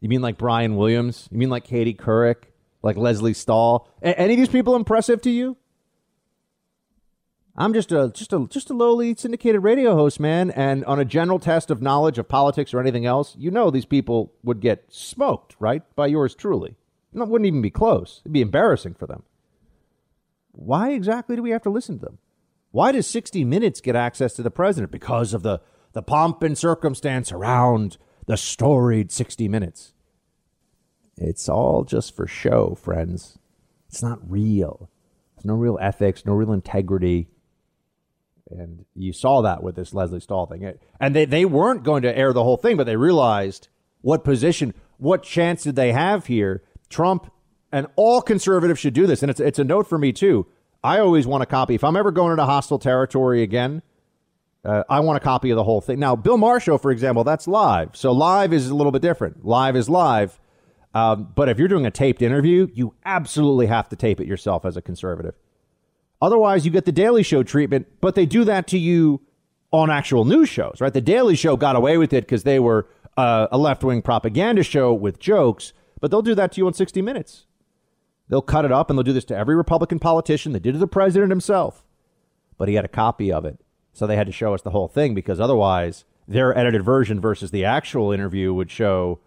You 0.00 0.08
mean 0.08 0.22
like 0.22 0.38
Brian 0.38 0.76
Williams? 0.76 1.28
You 1.32 1.38
mean 1.38 1.50
like 1.50 1.64
Katie 1.64 1.94
Couric? 1.94 2.44
Like 2.82 2.96
Lesley 2.96 3.34
Stahl? 3.34 3.88
A- 4.02 4.18
any 4.18 4.34
of 4.34 4.38
these 4.38 4.48
people 4.48 4.76
impressive 4.76 5.20
to 5.22 5.30
you? 5.30 5.56
I'm 7.58 7.72
just 7.72 7.90
a 7.90 8.12
just 8.14 8.32
a 8.34 8.46
just 8.48 8.68
a 8.68 8.74
lowly 8.74 9.14
syndicated 9.16 9.62
radio 9.62 9.94
host, 9.94 10.20
man. 10.20 10.50
And 10.50 10.84
on 10.84 11.00
a 11.00 11.04
general 11.06 11.38
test 11.38 11.70
of 11.70 11.80
knowledge 11.80 12.18
of 12.18 12.28
politics 12.28 12.74
or 12.74 12.80
anything 12.80 13.06
else, 13.06 13.34
you 13.38 13.50
know 13.50 13.70
these 13.70 13.86
people 13.86 14.32
would 14.42 14.60
get 14.60 14.84
smoked, 14.88 15.56
right, 15.58 15.82
by 15.96 16.06
yours 16.06 16.34
truly. 16.34 16.76
It 17.14 17.26
wouldn't 17.26 17.46
even 17.46 17.62
be 17.62 17.70
close. 17.70 18.20
It'd 18.22 18.32
be 18.32 18.42
embarrassing 18.42 18.94
for 18.94 19.06
them. 19.06 19.22
Why 20.52 20.90
exactly 20.92 21.34
do 21.34 21.42
we 21.42 21.50
have 21.50 21.62
to 21.62 21.70
listen 21.70 21.98
to 21.98 22.04
them? 22.04 22.18
Why 22.76 22.92
does 22.92 23.06
60 23.06 23.42
Minutes 23.46 23.80
get 23.80 23.96
access 23.96 24.34
to 24.34 24.42
the 24.42 24.50
president? 24.50 24.92
Because 24.92 25.32
of 25.32 25.42
the 25.42 25.62
the 25.94 26.02
pomp 26.02 26.42
and 26.42 26.58
circumstance 26.58 27.32
around 27.32 27.96
the 28.26 28.36
storied 28.36 29.10
60 29.10 29.48
Minutes. 29.48 29.94
It's 31.16 31.48
all 31.48 31.84
just 31.84 32.14
for 32.14 32.26
show, 32.26 32.74
friends. 32.74 33.38
It's 33.88 34.02
not 34.02 34.18
real. 34.30 34.90
There's 35.34 35.46
no 35.46 35.54
real 35.54 35.78
ethics, 35.80 36.26
no 36.26 36.34
real 36.34 36.52
integrity. 36.52 37.28
And 38.50 38.84
you 38.94 39.14
saw 39.14 39.40
that 39.40 39.62
with 39.62 39.74
this 39.74 39.94
Lesley 39.94 40.20
Stahl 40.20 40.44
thing. 40.44 40.74
And 41.00 41.16
they, 41.16 41.24
they 41.24 41.46
weren't 41.46 41.82
going 41.82 42.02
to 42.02 42.14
air 42.14 42.34
the 42.34 42.44
whole 42.44 42.58
thing, 42.58 42.76
but 42.76 42.84
they 42.84 42.96
realized 42.96 43.68
what 44.02 44.22
position, 44.22 44.74
what 44.98 45.22
chance 45.22 45.62
did 45.62 45.76
they 45.76 45.92
have 45.92 46.26
here? 46.26 46.62
Trump 46.90 47.32
and 47.72 47.86
all 47.96 48.20
conservatives 48.20 48.80
should 48.80 48.92
do 48.92 49.06
this. 49.06 49.22
And 49.22 49.30
it's, 49.30 49.40
it's 49.40 49.58
a 49.58 49.64
note 49.64 49.88
for 49.88 49.96
me, 49.96 50.12
too. 50.12 50.46
I 50.86 51.00
always 51.00 51.26
want 51.26 51.42
a 51.42 51.46
copy. 51.46 51.74
If 51.74 51.82
I'm 51.82 51.96
ever 51.96 52.12
going 52.12 52.30
into 52.30 52.44
hostile 52.44 52.78
territory 52.78 53.42
again, 53.42 53.82
uh, 54.64 54.84
I 54.88 55.00
want 55.00 55.16
a 55.16 55.20
copy 55.20 55.50
of 55.50 55.56
the 55.56 55.64
whole 55.64 55.80
thing. 55.80 55.98
Now, 55.98 56.14
Bill 56.14 56.38
Marshall, 56.38 56.78
for 56.78 56.92
example, 56.92 57.24
that's 57.24 57.48
live. 57.48 57.96
So 57.96 58.12
live 58.12 58.52
is 58.52 58.68
a 58.68 58.74
little 58.74 58.92
bit 58.92 59.02
different. 59.02 59.44
Live 59.44 59.74
is 59.74 59.88
live. 59.88 60.38
Um, 60.94 61.32
but 61.34 61.48
if 61.48 61.58
you're 61.58 61.66
doing 61.66 61.86
a 61.86 61.90
taped 61.90 62.22
interview, 62.22 62.68
you 62.72 62.94
absolutely 63.04 63.66
have 63.66 63.88
to 63.88 63.96
tape 63.96 64.20
it 64.20 64.28
yourself 64.28 64.64
as 64.64 64.76
a 64.76 64.82
conservative. 64.82 65.34
Otherwise, 66.22 66.64
you 66.64 66.70
get 66.70 66.84
the 66.84 66.92
Daily 66.92 67.24
Show 67.24 67.42
treatment, 67.42 67.88
but 68.00 68.14
they 68.14 68.24
do 68.24 68.44
that 68.44 68.68
to 68.68 68.78
you 68.78 69.22
on 69.72 69.90
actual 69.90 70.24
news 70.24 70.48
shows, 70.48 70.76
right? 70.80 70.92
The 70.92 71.00
Daily 71.00 71.34
Show 71.34 71.56
got 71.56 71.74
away 71.74 71.98
with 71.98 72.12
it 72.12 72.22
because 72.22 72.44
they 72.44 72.60
were 72.60 72.86
uh, 73.16 73.48
a 73.50 73.58
left 73.58 73.82
wing 73.82 74.02
propaganda 74.02 74.62
show 74.62 74.94
with 74.94 75.18
jokes, 75.18 75.72
but 76.00 76.12
they'll 76.12 76.22
do 76.22 76.36
that 76.36 76.52
to 76.52 76.60
you 76.60 76.68
on 76.68 76.74
60 76.74 77.02
Minutes. 77.02 77.45
They'll 78.28 78.42
cut 78.42 78.64
it 78.64 78.72
up 78.72 78.90
and 78.90 78.98
they'll 78.98 79.04
do 79.04 79.12
this 79.12 79.24
to 79.26 79.36
every 79.36 79.54
Republican 79.54 79.98
politician. 79.98 80.52
They 80.52 80.58
did 80.58 80.72
to 80.72 80.78
the 80.78 80.86
president 80.86 81.30
himself, 81.30 81.84
but 82.58 82.68
he 82.68 82.74
had 82.74 82.84
a 82.84 82.88
copy 82.88 83.32
of 83.32 83.44
it. 83.44 83.58
So 83.92 84.06
they 84.06 84.16
had 84.16 84.26
to 84.26 84.32
show 84.32 84.52
us 84.52 84.62
the 84.62 84.70
whole 84.70 84.88
thing 84.88 85.14
because 85.14 85.40
otherwise 85.40 86.04
their 86.28 86.56
edited 86.56 86.84
version 86.84 87.20
versus 87.20 87.50
the 87.50 87.64
actual 87.64 88.12
interview 88.12 88.52
would 88.52 88.70
show 88.70 89.20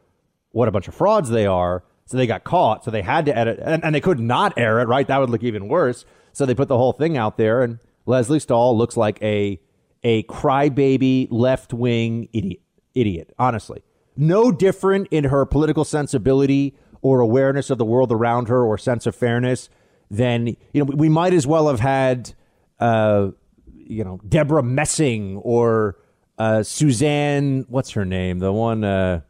what 0.51 0.67
a 0.67 0.71
bunch 0.71 0.87
of 0.87 0.95
frauds 0.95 1.29
they 1.29 1.45
are. 1.45 1.83
So 2.05 2.17
they 2.17 2.27
got 2.27 2.43
caught. 2.43 2.83
So 2.83 2.91
they 2.91 3.01
had 3.01 3.25
to 3.25 3.37
edit 3.37 3.59
and, 3.63 3.83
and 3.83 3.95
they 3.95 4.01
could 4.01 4.19
not 4.19 4.57
air 4.57 4.79
it, 4.79 4.87
right? 4.87 5.07
That 5.07 5.19
would 5.19 5.29
look 5.29 5.43
even 5.43 5.67
worse. 5.67 6.05
So 6.33 6.45
they 6.45 6.55
put 6.55 6.67
the 6.67 6.77
whole 6.77 6.93
thing 6.93 7.17
out 7.17 7.37
there 7.37 7.61
and 7.61 7.79
Lesley 8.05 8.39
Stahl 8.39 8.77
looks 8.77 8.97
like 8.97 9.21
a 9.21 9.59
a 10.03 10.23
crybaby 10.23 11.27
left 11.29 11.73
wing 11.73 12.29
idiot. 12.33 12.61
Idiot, 12.95 13.33
honestly. 13.37 13.83
No 14.17 14.51
different 14.51 15.07
in 15.11 15.25
her 15.25 15.45
political 15.45 15.85
sensibility 15.85 16.75
or 17.01 17.19
awareness 17.19 17.69
of 17.69 17.77
the 17.77 17.85
world 17.85 18.11
around 18.11 18.47
her 18.47 18.63
or 18.63 18.77
sense 18.77 19.05
of 19.05 19.15
fairness 19.15 19.69
then 20.11 20.47
you 20.47 20.83
know 20.83 20.85
we 20.85 21.09
might 21.09 21.33
as 21.33 21.45
well 21.45 21.67
have 21.67 21.79
had 21.79 22.33
uh, 22.79 23.29
you 23.89 24.03
know, 24.03 24.19
Debra 24.27 24.63
Messing 24.63 25.37
or 25.37 25.97
uh, 26.37 26.63
Suzanne, 26.63 27.65
what's 27.67 27.91
her 27.91 28.05
name? 28.05 28.39
The 28.39 28.53
one, 28.53 28.83
uh, 28.83 29.21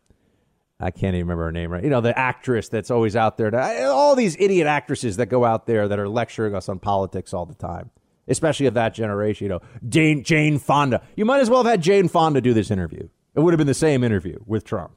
I 0.80 0.92
can't 0.92 1.16
even 1.16 1.22
remember 1.22 1.46
her 1.46 1.52
name, 1.52 1.72
right? 1.72 1.84
You 1.84 1.90
know, 1.90 2.02
the 2.02 2.18
actress 2.18 2.70
that's 2.70 2.92
always 2.92 3.16
out 3.16 3.38
there. 3.38 3.50
To, 3.50 3.88
all 3.88 4.16
these 4.16 4.36
idiot 4.40 4.68
actresses 4.68 5.18
that 5.18 5.28
go 5.28 5.46
out 5.46 5.66
there 5.66 5.88
that 5.88 5.98
are 5.98 6.08
lecturing 6.08 6.54
us 6.54 6.70
on 6.70 6.80
politics 6.80 7.34
all 7.34 7.46
the 7.46 7.56
time, 7.56 7.90
especially 8.28 8.68
of 8.68 8.76
that 8.76 8.94
generation. 8.94 9.46
You 9.46 9.50
know, 9.50 9.62
Jane, 9.88 10.24
Jane 10.24 10.60
Fonda. 10.60 11.02
You 11.16 11.26
might 11.26 11.40
as 11.40 11.50
well 11.50 11.64
have 11.64 11.72
had 11.72 11.82
Jane 11.82 12.10
Fonda 12.10 12.42
do 12.42 12.54
this 12.54 12.70
interview. 12.70 13.08
It 13.36 13.40
would 13.40 13.54
have 13.54 13.58
been 13.58 13.68
the 13.68 13.74
same 13.74 14.04
interview 14.04 14.40
with 14.46 14.66
Trump. 14.66 14.92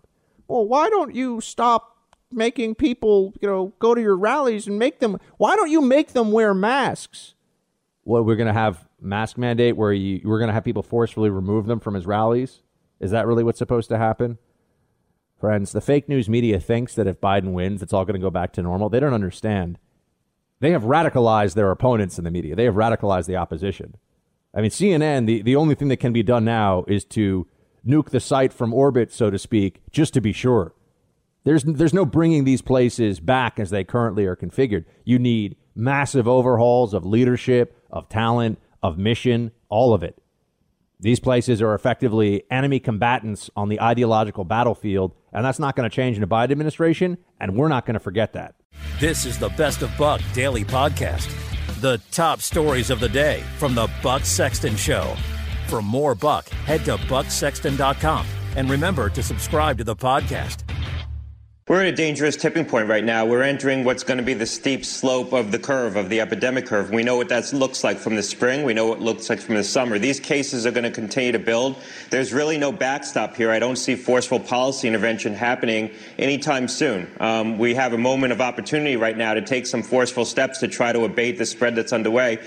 Well, 0.49 0.67
why 0.67 0.91
don't 0.91 1.15
you 1.15 1.41
stop 1.41 1.92
making 2.35 2.75
people, 2.75 3.35
you 3.41 3.49
know, 3.49 3.73
go 3.79 3.95
to 3.95 4.01
your 4.01 4.17
rallies 4.17 4.67
and 4.67 4.79
make 4.79 5.01
them, 5.01 5.19
why 5.37 5.57
don't 5.57 5.71
you 5.71 5.81
make 5.81 6.13
them 6.13 6.33
wear 6.33 6.55
masks? 6.55 7.35
Well, 8.05 8.25
we're 8.25 8.37
going 8.37 8.49
to 8.49 8.53
have 8.53 8.89
mask 9.01 9.37
mandate 9.37 9.77
where 9.77 9.93
you 9.93 10.21
we're 10.25 10.39
going 10.39 10.49
to 10.49 10.55
have 10.55 10.65
people 10.65 10.83
forcefully 10.83 11.31
remove 11.31 11.67
them 11.67 11.81
from 11.81 11.95
his 11.95 12.07
rallies? 12.07 12.63
Is 13.01 13.11
that 13.11 13.27
really 13.27 13.45
what's 13.45 13.59
supposed 13.59 13.89
to 13.91 13.99
happen? 13.99 14.39
Friends, 15.39 15.73
the 15.73 15.81
fake 15.81 16.09
news 16.09 16.29
media 16.29 16.61
thinks 16.61 16.95
that 16.95 17.09
if 17.09 17.21
Biden 17.21 17.53
wins, 17.53 17.83
it's 17.83 17.93
all 17.93 18.05
going 18.05 18.15
to 18.15 18.25
go 18.25 18.31
back 18.31 18.53
to 18.53 18.63
normal. 18.63 18.89
They 18.89 19.01
don't 19.01 19.13
understand. 19.13 19.79
They 20.61 20.71
have 20.71 20.85
radicalized 20.85 21.55
their 21.55 21.73
opponents 21.73 22.17
in 22.17 22.23
the 22.25 22.31
media. 22.31 22.55
They 22.55 22.65
have 22.65 22.77
radicalized 22.77 23.27
the 23.27 23.37
opposition. 23.37 23.97
I 24.55 24.61
mean, 24.61 24.71
CNN, 24.71 25.27
the, 25.27 25.43
the 25.43 25.57
only 25.57 25.75
thing 25.75 25.89
that 25.89 25.97
can 25.97 26.13
be 26.13 26.23
done 26.23 26.45
now 26.45 26.85
is 26.87 27.05
to 27.07 27.49
nuke 27.85 28.11
the 28.11 28.21
site 28.21 28.53
from 28.53 28.73
orbit, 28.73 29.13
so 29.13 29.31
to 29.31 29.39
speak, 29.39 29.83
just 29.91 30.15
to 30.15 30.21
be 30.21 30.33
sure. 30.33 30.75
There's, 31.45 31.65
there's 31.65 31.95
no 31.95 32.05
bringing 32.05 32.45
these 32.45 32.63
places 32.63 33.21
back 33.21 33.59
as 33.59 33.71
they 33.71 33.85
currently 33.85 34.27
are 34.27 34.37
configured. 34.37 34.85
You 35.05 35.19
need 35.19 35.57
massive 35.75 36.29
overhauls 36.29 36.95
of 36.95 37.05
leadership, 37.05 37.77
of 37.91 38.09
talent, 38.09 38.59
of 38.83 38.99
mission, 38.99 39.51
all 39.69 39.95
of 39.95 40.03
it. 40.03 40.19
These 41.01 41.19
places 41.19 41.61
are 41.61 41.75
effectively 41.75 42.45
enemy 42.49 42.79
combatants 42.79 43.51
on 43.57 43.69
the 43.69 43.81
ideological 43.81 44.45
battlefield, 44.45 45.15
and 45.33 45.45
that's 45.45 45.59
not 45.59 45.75
going 45.75 45.89
to 45.89 45.95
change 45.95 46.17
in 46.17 46.23
a 46.23 46.29
Biden 46.29 46.53
administration, 46.53 47.19
and 47.41 47.57
we're 47.57 47.69
not 47.69 47.87
going 47.87 47.95
to 47.95 48.01
forget 48.01 48.35
that. 48.35 48.55
This 49.01 49.27
is 49.27 49.37
the 49.37 49.49
Best 49.51 49.83
of 49.83 49.91
Buck 49.99 50.21
Daily 50.33 50.65
Podcast. 50.65 51.29
The 51.81 52.01
top 52.13 52.41
stories 52.41 52.91
of 52.91 53.01
the 53.01 53.09
day 53.09 53.43
from 53.59 53.75
the 53.75 53.91
Buck 54.01 54.25
Sexton 54.25 54.77
Show. 54.77 55.17
For 55.67 55.83
more 55.83 56.15
Buck, 56.15 56.49
head 56.49 56.85
to 56.85 56.97
bucksexton.com 56.97 58.27
and 58.55 58.71
remember 58.71 59.11
to 59.11 59.23
subscribe 59.25 59.79
to 59.79 59.85
the 59.85 59.97
podcast. 59.97 60.72
We're 61.73 61.81
at 61.81 61.87
a 61.87 61.93
dangerous 61.97 62.37
tipping 62.37 62.67
point 62.67 62.87
right 62.87 63.03
now. 63.03 63.25
We're 63.25 63.41
entering 63.41 63.83
what's 63.83 64.03
going 64.03 64.19
to 64.19 64.23
be 64.23 64.35
the 64.35 64.45
steep 64.45 64.85
slope 64.85 65.33
of 65.33 65.53
the 65.53 65.59
curve, 65.59 65.97
of 65.97 66.11
the 66.11 66.21
epidemic 66.21 66.67
curve. 66.67 66.91
We 66.91 67.03
know 67.03 67.17
what 67.17 67.31
that 67.31 67.51
looks 67.55 67.83
like 67.83 67.97
from 67.97 68.15
the 68.15 68.23
spring. 68.23 68.65
We 68.65 68.75
know 68.75 68.89
what 68.89 68.99
it 68.99 69.03
looks 69.03 69.31
like 69.31 69.41
from 69.41 69.55
the 69.55 69.65
summer. 69.65 69.99
These 69.99 70.21
cases 70.21 70.67
are 70.67 70.71
going 70.71 70.85
to 70.85 70.91
continue 70.91 71.33
to 71.33 71.39
build. 71.39 71.77
There's 72.11 72.31
really 72.31 72.59
no 72.59 72.73
backstop 72.73 73.37
here. 73.37 73.51
I 73.51 73.59
don't 73.59 73.77
see 73.77 73.95
forceful 73.95 74.39
policy 74.39 74.87
intervention 74.87 75.33
happening 75.33 75.93
anytime 76.19 76.69
soon. 76.69 77.11
Um, 77.21 77.57
we 77.57 77.75
have 77.75 77.95
a 77.95 77.99
moment 77.99 78.35
of 78.35 78.43
opportunity 78.43 78.99
right 78.99 79.17
now 79.17 79.33
to 79.33 79.41
take 79.41 79.65
some 79.65 79.83
forceful 79.83 80.27
steps 80.27 80.59
to 80.59 80.69
try 80.69 80.93
to 80.93 81.07
abate 81.07 81.39
the 81.39 81.47
spread 81.47 81.75
that's 81.75 81.95
underway. 81.95 82.39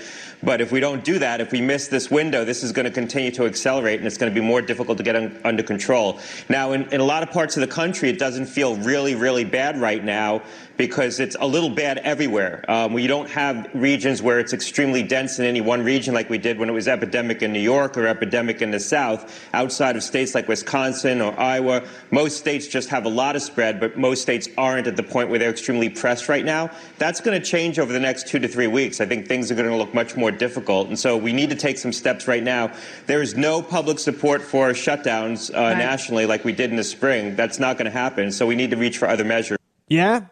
But 0.42 0.60
if 0.60 0.70
we 0.70 0.80
don't 0.80 1.02
do 1.02 1.18
that, 1.18 1.40
if 1.40 1.50
we 1.50 1.60
miss 1.60 1.88
this 1.88 2.10
window, 2.10 2.44
this 2.44 2.62
is 2.62 2.72
going 2.72 2.84
to 2.84 2.90
continue 2.90 3.30
to 3.32 3.46
accelerate 3.46 3.98
and 3.98 4.06
it's 4.06 4.18
going 4.18 4.32
to 4.32 4.38
be 4.38 4.46
more 4.46 4.60
difficult 4.60 4.98
to 4.98 5.04
get 5.04 5.16
un- 5.16 5.40
under 5.44 5.62
control. 5.62 6.20
Now, 6.48 6.72
in, 6.72 6.84
in 6.92 7.00
a 7.00 7.04
lot 7.04 7.22
of 7.22 7.30
parts 7.30 7.56
of 7.56 7.62
the 7.62 7.66
country, 7.66 8.10
it 8.10 8.18
doesn't 8.18 8.46
feel 8.46 8.76
really, 8.76 9.14
really 9.14 9.44
bad 9.44 9.80
right 9.80 10.02
now 10.04 10.42
because 10.76 11.20
it's 11.20 11.36
a 11.40 11.46
little 11.46 11.70
bad 11.70 11.98
everywhere. 11.98 12.64
Um, 12.68 12.92
we 12.92 13.06
don't 13.06 13.30
have 13.30 13.68
regions 13.74 14.22
where 14.22 14.38
it's 14.38 14.52
extremely 14.52 15.02
dense 15.02 15.38
in 15.38 15.44
any 15.44 15.60
one 15.60 15.82
region 15.82 16.14
like 16.14 16.28
we 16.28 16.38
did 16.38 16.58
when 16.58 16.68
it 16.68 16.72
was 16.72 16.88
epidemic 16.88 17.42
in 17.42 17.52
New 17.52 17.60
York 17.60 17.96
or 17.96 18.06
epidemic 18.06 18.62
in 18.62 18.70
the 18.70 18.80
South. 18.80 19.40
Outside 19.54 19.96
of 19.96 20.02
states 20.02 20.34
like 20.34 20.48
Wisconsin 20.48 21.20
or 21.20 21.38
Iowa, 21.38 21.82
most 22.10 22.36
states 22.36 22.66
just 22.66 22.88
have 22.88 23.04
a 23.06 23.08
lot 23.08 23.36
of 23.36 23.42
spread, 23.42 23.80
but 23.80 23.96
most 23.96 24.22
states 24.22 24.48
aren't 24.58 24.86
at 24.86 24.96
the 24.96 25.02
point 25.02 25.30
where 25.30 25.38
they're 25.38 25.50
extremely 25.50 25.88
pressed 25.88 26.28
right 26.28 26.44
now. 26.44 26.70
That's 26.98 27.20
going 27.20 27.40
to 27.40 27.46
change 27.46 27.78
over 27.78 27.92
the 27.92 28.00
next 28.00 28.28
two 28.28 28.38
to 28.38 28.48
three 28.48 28.66
weeks. 28.66 29.00
I 29.00 29.06
think 29.06 29.26
things 29.26 29.50
are 29.50 29.54
going 29.54 29.68
to 29.68 29.76
look 29.76 29.94
much 29.94 30.16
more 30.16 30.30
difficult. 30.30 30.88
And 30.88 30.98
so 30.98 31.16
we 31.16 31.32
need 31.32 31.50
to 31.50 31.56
take 31.56 31.78
some 31.78 31.92
steps 31.92 32.28
right 32.28 32.42
now. 32.42 32.72
There 33.06 33.22
is 33.22 33.34
no 33.34 33.62
public 33.62 33.98
support 33.98 34.42
for 34.42 34.70
shutdowns 34.70 35.50
uh, 35.50 35.58
right. 35.58 35.78
nationally 35.78 36.26
like 36.26 36.44
we 36.44 36.52
did 36.52 36.70
in 36.70 36.76
the 36.76 36.84
spring. 36.84 37.36
That's 37.36 37.58
not 37.58 37.78
going 37.78 37.86
to 37.86 37.96
happen. 37.96 38.30
So 38.32 38.46
we 38.46 38.54
need 38.54 38.70
to 38.70 38.76
reach 38.76 38.98
for 38.98 39.08
other 39.08 39.24
measures. 39.24 39.58
Yeah, 39.88 40.26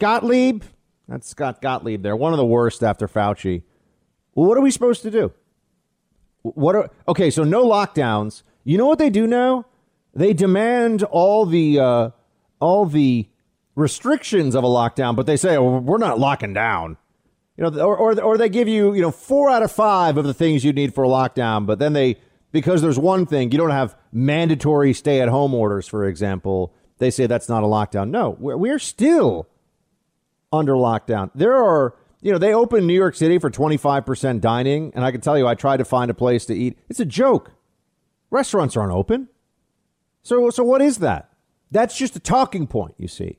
Gottlieb, 0.00 0.64
that's 1.08 1.28
Scott 1.28 1.62
Gottlieb 1.62 2.02
there, 2.02 2.16
one 2.16 2.32
of 2.32 2.38
the 2.38 2.46
worst 2.46 2.82
after 2.82 3.06
Fauci. 3.06 3.62
What 4.32 4.56
are 4.56 4.60
we 4.60 4.70
supposed 4.70 5.02
to 5.02 5.10
do? 5.10 5.32
What 6.42 6.74
are 6.74 6.90
okay? 7.06 7.30
So 7.30 7.44
no 7.44 7.64
lockdowns. 7.64 8.42
You 8.64 8.78
know 8.78 8.86
what 8.86 8.98
they 8.98 9.10
do 9.10 9.26
now? 9.26 9.66
They 10.14 10.32
demand 10.32 11.02
all 11.02 11.44
the 11.46 11.78
uh, 11.78 12.10
all 12.60 12.86
the 12.86 13.28
restrictions 13.74 14.54
of 14.54 14.64
a 14.64 14.68
lockdown, 14.68 15.14
but 15.14 15.26
they 15.26 15.36
say 15.36 15.56
oh, 15.56 15.78
we're 15.78 15.98
not 15.98 16.18
locking 16.18 16.54
down. 16.54 16.96
You 17.56 17.70
know, 17.70 17.80
or, 17.80 17.96
or 17.96 18.20
or 18.22 18.38
they 18.38 18.48
give 18.48 18.68
you 18.68 18.94
you 18.94 19.02
know 19.02 19.10
four 19.10 19.50
out 19.50 19.62
of 19.62 19.70
five 19.70 20.16
of 20.16 20.24
the 20.24 20.34
things 20.34 20.64
you 20.64 20.72
need 20.72 20.94
for 20.94 21.04
a 21.04 21.08
lockdown, 21.08 21.66
but 21.66 21.78
then 21.78 21.92
they 21.92 22.16
because 22.52 22.80
there's 22.82 22.98
one 22.98 23.26
thing 23.26 23.52
you 23.52 23.58
don't 23.58 23.70
have 23.70 23.96
mandatory 24.12 24.92
stay 24.92 25.20
at 25.20 25.28
home 25.28 25.54
orders, 25.54 25.86
for 25.86 26.06
example. 26.06 26.72
They 26.98 27.10
say 27.10 27.26
that's 27.26 27.48
not 27.48 27.62
a 27.62 27.66
lockdown. 27.66 28.10
No, 28.10 28.36
we're, 28.38 28.56
we're 28.56 28.78
still 28.78 29.48
under 30.52 30.74
lockdown. 30.74 31.30
There 31.34 31.56
are, 31.56 31.94
you 32.20 32.32
know, 32.32 32.38
they 32.38 32.54
opened 32.54 32.86
New 32.86 32.94
York 32.94 33.14
City 33.14 33.38
for 33.38 33.50
25% 33.50 34.40
dining, 34.40 34.92
and 34.94 35.04
I 35.04 35.10
can 35.10 35.20
tell 35.20 35.38
you, 35.38 35.46
I 35.46 35.54
tried 35.54 35.78
to 35.78 35.84
find 35.84 36.10
a 36.10 36.14
place 36.14 36.44
to 36.46 36.54
eat. 36.54 36.78
It's 36.88 37.00
a 37.00 37.04
joke. 37.04 37.52
Restaurants 38.30 38.76
aren't 38.76 38.92
open. 38.92 39.28
So, 40.22 40.50
so 40.50 40.62
what 40.62 40.82
is 40.82 40.98
that? 40.98 41.30
That's 41.70 41.96
just 41.96 42.16
a 42.16 42.20
talking 42.20 42.66
point, 42.66 42.94
you 42.98 43.08
see. 43.08 43.38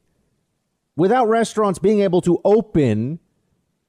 Without 0.95 1.27
restaurants 1.27 1.79
being 1.79 2.01
able 2.01 2.21
to 2.21 2.39
open, 2.43 3.19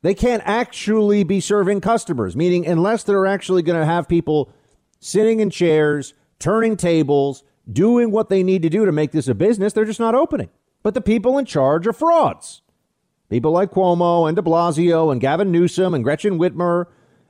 they 0.02 0.14
can't 0.14 0.42
actually 0.44 1.24
be 1.24 1.40
serving 1.40 1.80
customers, 1.80 2.36
meaning, 2.36 2.66
unless 2.66 3.02
they're 3.04 3.26
actually 3.26 3.62
going 3.62 3.78
to 3.78 3.86
have 3.86 4.08
people 4.08 4.52
sitting 5.00 5.40
in 5.40 5.50
chairs, 5.50 6.14
turning 6.38 6.76
tables, 6.76 7.44
doing 7.70 8.10
what 8.10 8.28
they 8.28 8.42
need 8.42 8.62
to 8.62 8.68
do 8.68 8.84
to 8.84 8.92
make 8.92 9.12
this 9.12 9.28
a 9.28 9.34
business, 9.34 9.72
they're 9.72 9.84
just 9.84 10.00
not 10.00 10.14
opening. 10.14 10.48
But 10.82 10.94
the 10.94 11.00
people 11.00 11.38
in 11.38 11.44
charge 11.44 11.86
are 11.86 11.92
frauds. 11.92 12.62
People 13.32 13.52
like 13.52 13.70
Cuomo 13.70 14.28
and 14.28 14.36
de 14.36 14.42
Blasio 14.42 15.10
and 15.10 15.18
Gavin 15.18 15.50
Newsom 15.50 15.94
and 15.94 16.04
Gretchen 16.04 16.38
Whitmer 16.38 16.84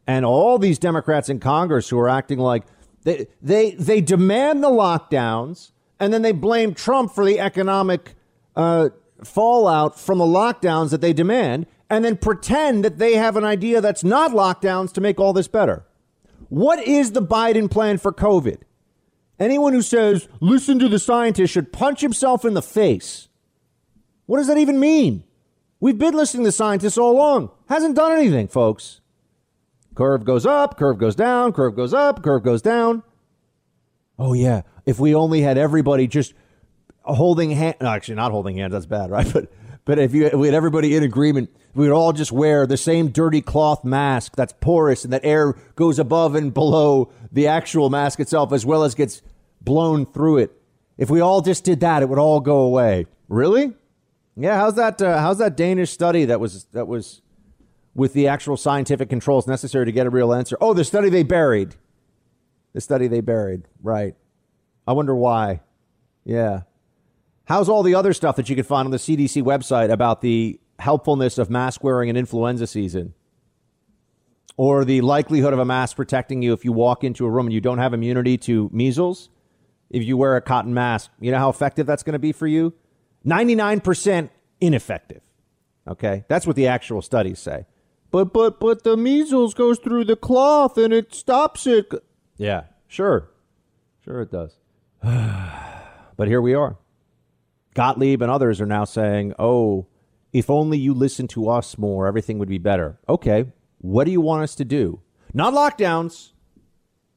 and 0.05 0.25
all 0.25 0.59
these 0.59 0.77
Democrats 0.77 1.29
in 1.29 1.39
Congress 1.39 1.91
who 1.91 1.99
are 2.01 2.09
acting 2.09 2.41
like 2.41 2.65
they, 3.05 3.29
they, 3.41 3.77
they 3.77 4.01
demand 4.01 4.65
the 4.65 4.69
lockdowns 4.69 5.71
and 6.01 6.13
then 6.13 6.23
they 6.23 6.33
blame 6.33 6.75
Trump 6.75 7.13
for 7.13 7.25
the 7.25 7.39
economic 7.39 8.17
uh, 8.57 8.89
fallout 9.23 9.97
from 9.97 10.19
the 10.19 10.25
lockdowns 10.25 10.91
that 10.91 11.01
they 11.01 11.13
demand 11.13 11.69
and 11.89 12.05
then 12.05 12.17
pretend 12.17 12.85
that 12.85 12.99
they 12.99 13.15
have 13.15 13.37
an 13.37 13.45
idea 13.45 13.81
that's 13.81 14.03
not 14.03 14.33
lockdowns 14.33 14.93
to 14.95 15.01
make 15.01 15.21
all 15.21 15.33
this 15.33 15.47
better. 15.47 15.87
What 16.49 16.85
is 16.85 17.13
the 17.13 17.23
Biden 17.23 17.71
plan 17.71 17.99
for 17.99 18.13
COVID? 18.13 18.63
Anyone 19.39 19.73
who 19.73 19.83
says, 19.83 20.27
listen 20.41 20.81
to 20.81 20.89
the 20.89 20.99
scientists, 20.99 21.51
should 21.51 21.73
punch 21.73 22.01
himself 22.01 22.45
in 22.45 22.55
the 22.55 22.61
face. 22.61 23.29
What 24.27 24.39
does 24.39 24.49
that 24.49 24.59
even 24.59 24.81
mean? 24.81 25.23
We've 25.83 25.99
been 25.99 26.15
listening 26.15 26.45
to 26.45 26.53
scientists 26.53 26.97
all 26.97 27.11
along. 27.11 27.51
Hasn't 27.69 27.97
done 27.97 28.13
anything, 28.13 28.47
folks. 28.47 29.01
Curve 29.97 30.25
goes 30.25 30.47
up, 30.47 30.79
curve 30.79 30.97
goes 30.97 31.17
down, 31.17 31.53
curve 31.53 31.75
goes 31.75 31.93
up, 31.93 32.23
curve 32.23 32.45
goes 32.45 32.63
down. 32.63 33.03
Oh, 34.17 34.33
yeah. 34.33 34.63
If 34.87 35.01
we 35.01 35.13
only 35.13 35.41
had 35.41 35.59
everybody 35.59 36.07
just 36.07 36.35
holding 37.01 37.51
hands, 37.51 37.79
no, 37.81 37.89
actually, 37.89 38.15
not 38.15 38.31
holding 38.31 38.59
hands, 38.59 38.71
that's 38.71 38.87
bad, 38.87 39.11
right? 39.11 39.27
But, 39.33 39.51
but 39.85 39.99
if, 39.99 40.15
you, 40.15 40.31
we 40.35 40.47
had 40.47 40.55
everybody 40.55 40.95
in 40.95 41.03
agreement, 41.03 41.51
we 41.75 41.89
would 41.89 41.95
all 41.95 42.13
just 42.13 42.31
wear 42.31 42.65
the 42.65 42.77
same 42.77 43.09
dirty 43.09 43.41
cloth 43.41 43.83
mask 43.85 44.37
that's 44.37 44.55
porous 44.61 45.03
and 45.03 45.13
that 45.13 45.25
air 45.25 45.57
goes 45.75 45.99
above 45.99 46.37
and 46.37 46.55
below 46.55 47.11
the 47.33 47.49
actual 47.49 47.91
mask 47.91 48.21
itself 48.21 48.53
as 48.53 48.65
well 48.65 48.85
as 48.85 48.95
gets 48.95 49.21
blown 49.61 50.07
through 50.07 50.39
it. 50.39 50.53
If 50.97 51.11
we 51.11 51.19
all 51.21 51.41
just 51.41 51.65
did 51.65 51.81
that, 51.81 52.05
it 52.05 52.09
would 52.09 52.21
all 52.21 52.39
go 52.39 52.61
away. 52.61 53.07
Really? 53.29 53.73
Yeah, 54.37 54.59
how's 54.59 54.77
that? 54.77 55.01
Uh, 55.01 55.19
how's 55.19 55.39
that 55.39 55.57
Danish 55.57 55.91
study 55.91 56.25
that 56.27 56.41
was 56.41 56.65
that 56.73 56.87
was 56.87 57.21
with 57.95 58.15
the 58.15 58.29
actual 58.29 58.57
scientific 58.57 59.11
controls 59.11 59.47
necessary 59.47 59.85
to 59.85 59.93
get 59.93 60.07
a 60.07 60.11
real 60.11 60.33
answer? 60.33 60.57
Oh, 60.61 60.73
the 60.75 60.85
study 60.85 61.11
they 61.11 61.23
buried. 61.23 61.77
The 62.73 62.81
study 62.81 63.09
they 63.09 63.21
buried. 63.21 63.63
Right. 63.83 64.15
I 64.87 64.93
wonder 64.93 65.15
why. 65.15 65.61
Yeah. 66.25 66.63
How's 67.45 67.69
all 67.69 67.83
the 67.83 67.95
other 67.95 68.13
stuff 68.13 68.37
that 68.37 68.49
you 68.49 68.57
can 68.57 68.65
find 68.65 68.87
on 68.87 68.91
the 68.91 68.97
CDC 68.97 69.43
website 69.43 69.91
about 69.91 70.23
the 70.23 70.59
helpfulness 70.79 71.39
of 71.39 71.51
mask 71.51 71.85
wearing 71.85 72.09
in 72.09 72.17
influenza 72.17 72.67
season? 72.67 73.15
Or 74.57 74.85
the 74.85 75.01
likelihood 75.01 75.53
of 75.53 75.59
a 75.59 75.65
mask 75.65 75.97
protecting 75.97 76.43
you 76.43 76.53
if 76.53 76.65
you 76.65 76.73
walk 76.73 77.05
into 77.05 77.27
a 77.27 77.31
room 77.31 77.47
and 77.47 77.53
you 77.53 77.61
don't 77.61 77.79
have 77.79 77.93
immunity 77.93 78.39
to 78.39 78.71
measles? 78.73 79.29
If 79.91 80.05
you 80.05 80.17
wear 80.17 80.37
a 80.37 80.41
cotton 80.41 80.73
mask, 80.73 81.11
you 81.21 81.31
know 81.31 81.39
how 81.39 81.51
effective 81.51 81.87
that's 81.87 82.03
going 82.03 82.15
to 82.15 82.19
be 82.19 82.33
for 82.33 82.47
you? 82.47 82.73
99% 83.27 84.31
ineffective. 84.61 85.23
Okay? 85.87 86.25
That's 86.29 86.47
what 86.47 86.57
the 86.57 86.67
actual 86.67 87.03
studies 87.03 87.39
say. 87.39 87.67
But 88.13 88.35
but 88.35 88.61
but 88.61 88.85
the 88.85 88.97
measles 88.97 89.55
goes 89.55 89.79
through 89.79 90.05
the 90.05 90.17
cloth 90.17 90.77
and 90.77 90.93
it 90.93 91.15
stops 91.15 91.67
it. 91.67 91.91
Yeah, 92.37 92.65
sure. 92.87 93.31
Sure 94.05 94.21
it 94.21 94.31
does. 94.31 94.59
but 95.03 96.29
here 96.29 96.43
we 96.43 96.55
are. 96.55 96.77
Gottlieb 97.75 98.21
and 98.21 98.31
others 98.31 98.61
are 98.61 98.67
now 98.67 98.85
saying, 98.85 99.33
"Oh, 99.39 99.87
if 100.31 100.51
only 100.51 100.77
you 100.77 100.93
listen 100.93 101.27
to 101.29 101.49
us 101.49 101.79
more, 101.79 102.07
everything 102.07 102.39
would 102.39 102.51
be 102.51 102.59
better." 102.59 102.99
Okay, 103.09 103.47
what 103.79 104.05
do 104.05 104.11
you 104.11 104.21
want 104.21 104.43
us 104.43 104.55
to 104.57 104.65
do? 104.67 105.01
Not 105.33 105.55
lockdowns, 105.55 106.33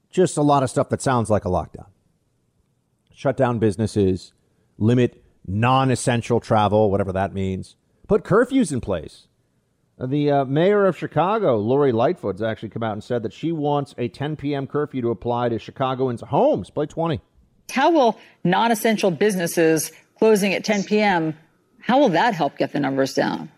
just 0.10 0.38
a 0.38 0.41
lot 0.41 0.64
of 0.64 0.70
stuff 0.70 0.88
that 0.89 1.01
sounds 1.01 1.30
like 1.30 1.43
a 1.43 1.49
lockdown. 1.49 1.88
Shut 3.14 3.36
down 3.36 3.60
businesses, 3.60 4.32
limit 4.78 5.24
non 5.48 5.91
essential 5.91 6.39
travel, 6.39 6.91
whatever 6.91 7.12
that 7.14 7.34
means. 7.34 7.76
Put 8.08 8.24
curfews 8.24 8.72
in 8.72 8.82
place. 8.82 9.28
The 10.00 10.30
uh, 10.30 10.46
mayor 10.46 10.86
of 10.86 10.98
Chicago, 10.98 11.58
Lori 11.58 11.93
Lightfoot, 11.93 12.36
has 12.36 12.41
actually 12.41 12.70
come 12.70 12.84
out 12.84 12.93
and 12.93 13.04
said 13.04 13.24
that 13.24 13.32
she 13.32 13.54
wants 13.54 13.96
a 13.98 14.10
10 14.10 14.36
p.m. 14.36 14.68
curfew 14.68 15.02
to 15.02 15.10
apply 15.10 15.50
to 15.50 15.58
Chicagoans' 15.58 16.22
homes. 16.22 16.70
Play 16.70 16.86
20. 16.86 17.22
How 17.72 17.91
will 17.91 18.20
non 18.43 18.72
essential 18.72 19.10
businesses 19.10 19.91
closing 20.20 20.54
at 20.54 20.66
10 20.66 20.84
p.m. 20.84 21.38
How 21.80 22.00
will 22.00 22.10
that 22.10 22.34
help 22.34 22.58
get 22.58 22.74
the 22.74 22.80
numbers 22.80 23.14
down? 23.14 23.50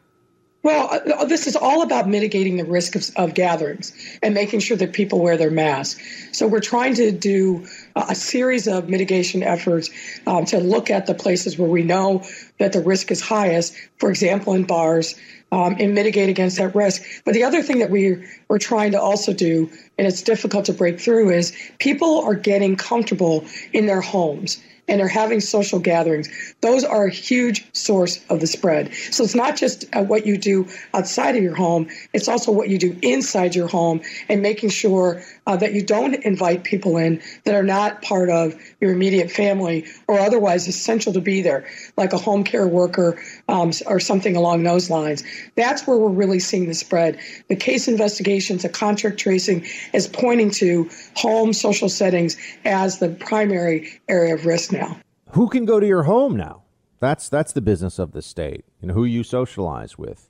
Well, 0.67 0.89
uh, 0.91 1.23
this 1.23 1.47
is 1.47 1.55
all 1.55 1.81
about 1.81 2.09
mitigating 2.09 2.57
the 2.57 2.65
risk 2.65 2.97
of, 2.97 3.09
of, 3.15 3.33
gatherings 3.33 3.93
and 4.21 4.33
making 4.33 4.59
sure 4.59 4.75
that 4.75 4.91
people 4.91 5.21
wear 5.21 5.37
their 5.37 5.49
masks. 5.49 5.97
So 6.33 6.45
we're 6.45 6.59
trying 6.59 6.93
to 6.95 7.09
do 7.09 7.65
a 7.95 8.13
series 8.13 8.67
of 8.67 8.89
mitigation 8.89 9.43
efforts 9.43 9.89
um, 10.27 10.43
to 10.47 10.57
look 10.57 10.89
at 10.89 11.05
the 11.05 11.13
places 11.13 11.57
where 11.57 11.69
we 11.69 11.83
know 11.83 12.25
that 12.59 12.73
the 12.73 12.81
risk 12.81 13.11
is 13.11 13.21
highest. 13.21 13.77
For 13.97 14.09
example, 14.09 14.51
in 14.55 14.65
bars, 14.65 15.15
um, 15.53 15.77
and 15.79 15.95
mitigate 15.95 16.27
against 16.27 16.57
that 16.57 16.75
risk. 16.75 17.01
But 17.23 17.33
the 17.33 17.45
other 17.45 17.61
thing 17.61 17.79
that 17.79 17.89
we 17.89 18.27
we're 18.49 18.59
trying 18.59 18.91
to 18.91 18.99
also 18.99 19.31
do, 19.31 19.71
and 19.97 20.05
it's 20.05 20.21
difficult 20.21 20.65
to 20.65 20.73
break 20.73 20.99
through, 20.99 21.29
is 21.29 21.57
people 21.79 22.19
are 22.25 22.35
getting 22.35 22.75
comfortable 22.75 23.45
in 23.71 23.85
their 23.85 24.01
homes 24.01 24.61
and 24.87 25.01
are 25.01 25.07
having 25.07 25.39
social 25.39 25.79
gatherings, 25.79 26.29
those 26.61 26.83
are 26.83 27.05
a 27.05 27.11
huge 27.11 27.65
source 27.75 28.23
of 28.29 28.39
the 28.39 28.47
spread. 28.47 28.93
So 29.11 29.23
it's 29.23 29.35
not 29.35 29.57
just 29.57 29.85
uh, 29.95 30.03
what 30.03 30.25
you 30.25 30.37
do 30.37 30.67
outside 30.93 31.35
of 31.35 31.43
your 31.43 31.55
home, 31.55 31.87
it's 32.13 32.27
also 32.27 32.51
what 32.51 32.69
you 32.69 32.77
do 32.77 32.97
inside 33.01 33.55
your 33.55 33.67
home 33.67 34.01
and 34.29 34.41
making 34.41 34.69
sure 34.69 35.21
uh, 35.45 35.57
that 35.57 35.73
you 35.73 35.83
don't 35.83 36.15
invite 36.25 36.63
people 36.63 36.97
in 36.97 37.21
that 37.43 37.55
are 37.55 37.63
not 37.63 38.01
part 38.01 38.29
of 38.29 38.53
your 38.79 38.91
immediate 38.91 39.31
family 39.31 39.85
or 40.07 40.19
otherwise 40.19 40.67
essential 40.67 41.13
to 41.13 41.21
be 41.21 41.41
there, 41.41 41.65
like 41.97 42.13
a 42.13 42.17
home 42.17 42.43
care 42.43 42.67
worker 42.67 43.21
um, 43.47 43.71
or 43.87 43.99
something 43.99 44.35
along 44.35 44.63
those 44.63 44.89
lines. 44.89 45.23
That's 45.55 45.87
where 45.87 45.97
we're 45.97 46.09
really 46.09 46.39
seeing 46.39 46.67
the 46.67 46.73
spread. 46.73 47.19
The 47.49 47.55
case 47.55 47.87
investigations, 47.87 48.63
the 48.63 48.69
contract 48.69 49.19
tracing 49.19 49.65
is 49.93 50.07
pointing 50.07 50.51
to 50.51 50.89
home 51.15 51.53
social 51.53 51.89
settings 51.89 52.37
as 52.65 52.99
the 52.99 53.09
primary 53.09 53.89
area 54.07 54.33
of 54.33 54.45
risk 54.45 54.71
now. 54.77 54.99
Who 55.31 55.49
can 55.49 55.65
go 55.65 55.79
to 55.79 55.87
your 55.87 56.03
home 56.03 56.35
now? 56.35 56.63
That's 56.99 57.29
that's 57.29 57.53
the 57.53 57.61
business 57.61 57.99
of 57.99 58.11
the 58.11 58.21
state. 58.21 58.65
You 58.81 58.87
know 58.87 58.93
who 58.93 59.05
you 59.05 59.23
socialize 59.23 59.97
with. 59.97 60.29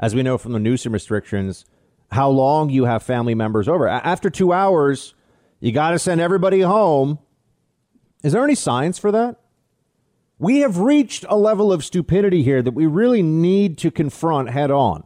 As 0.00 0.14
we 0.14 0.22
know 0.22 0.38
from 0.38 0.52
the 0.52 0.58
Newsom 0.58 0.92
restrictions, 0.92 1.64
how 2.10 2.28
long 2.28 2.70
you 2.70 2.84
have 2.84 3.02
family 3.02 3.34
members 3.34 3.68
over. 3.68 3.88
After 3.88 4.30
two 4.30 4.52
hours, 4.52 5.14
you 5.60 5.72
got 5.72 5.90
to 5.90 5.98
send 5.98 6.20
everybody 6.20 6.60
home. 6.60 7.18
Is 8.22 8.32
there 8.32 8.44
any 8.44 8.54
science 8.54 8.98
for 8.98 9.12
that? 9.12 9.36
We 10.38 10.60
have 10.60 10.78
reached 10.78 11.24
a 11.28 11.36
level 11.36 11.72
of 11.72 11.84
stupidity 11.84 12.42
here 12.42 12.62
that 12.62 12.74
we 12.74 12.86
really 12.86 13.22
need 13.22 13.76
to 13.78 13.90
confront 13.90 14.50
head 14.50 14.70
on. 14.70 15.04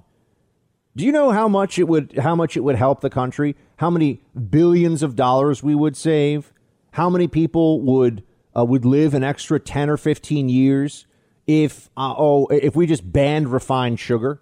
Do 0.94 1.06
you 1.06 1.12
know 1.12 1.30
how 1.30 1.48
much 1.48 1.78
it 1.78 1.88
would 1.88 2.18
how 2.18 2.34
much 2.34 2.56
it 2.56 2.60
would 2.60 2.76
help 2.76 3.00
the 3.00 3.10
country? 3.10 3.56
How 3.76 3.88
many 3.88 4.22
billions 4.50 5.02
of 5.02 5.16
dollars 5.16 5.62
we 5.62 5.74
would 5.74 5.96
save? 5.96 6.52
How 6.92 7.08
many 7.08 7.28
people 7.28 7.80
would 7.80 8.22
uh, 8.56 8.64
would 8.64 8.84
live 8.84 9.14
an 9.14 9.24
extra 9.24 9.58
10 9.58 9.90
or 9.90 9.96
15 9.96 10.48
years 10.48 11.06
if 11.46 11.90
uh, 11.96 12.14
oh 12.16 12.46
if 12.48 12.76
we 12.76 12.86
just 12.86 13.10
banned 13.10 13.48
refined 13.48 13.98
sugar? 13.98 14.40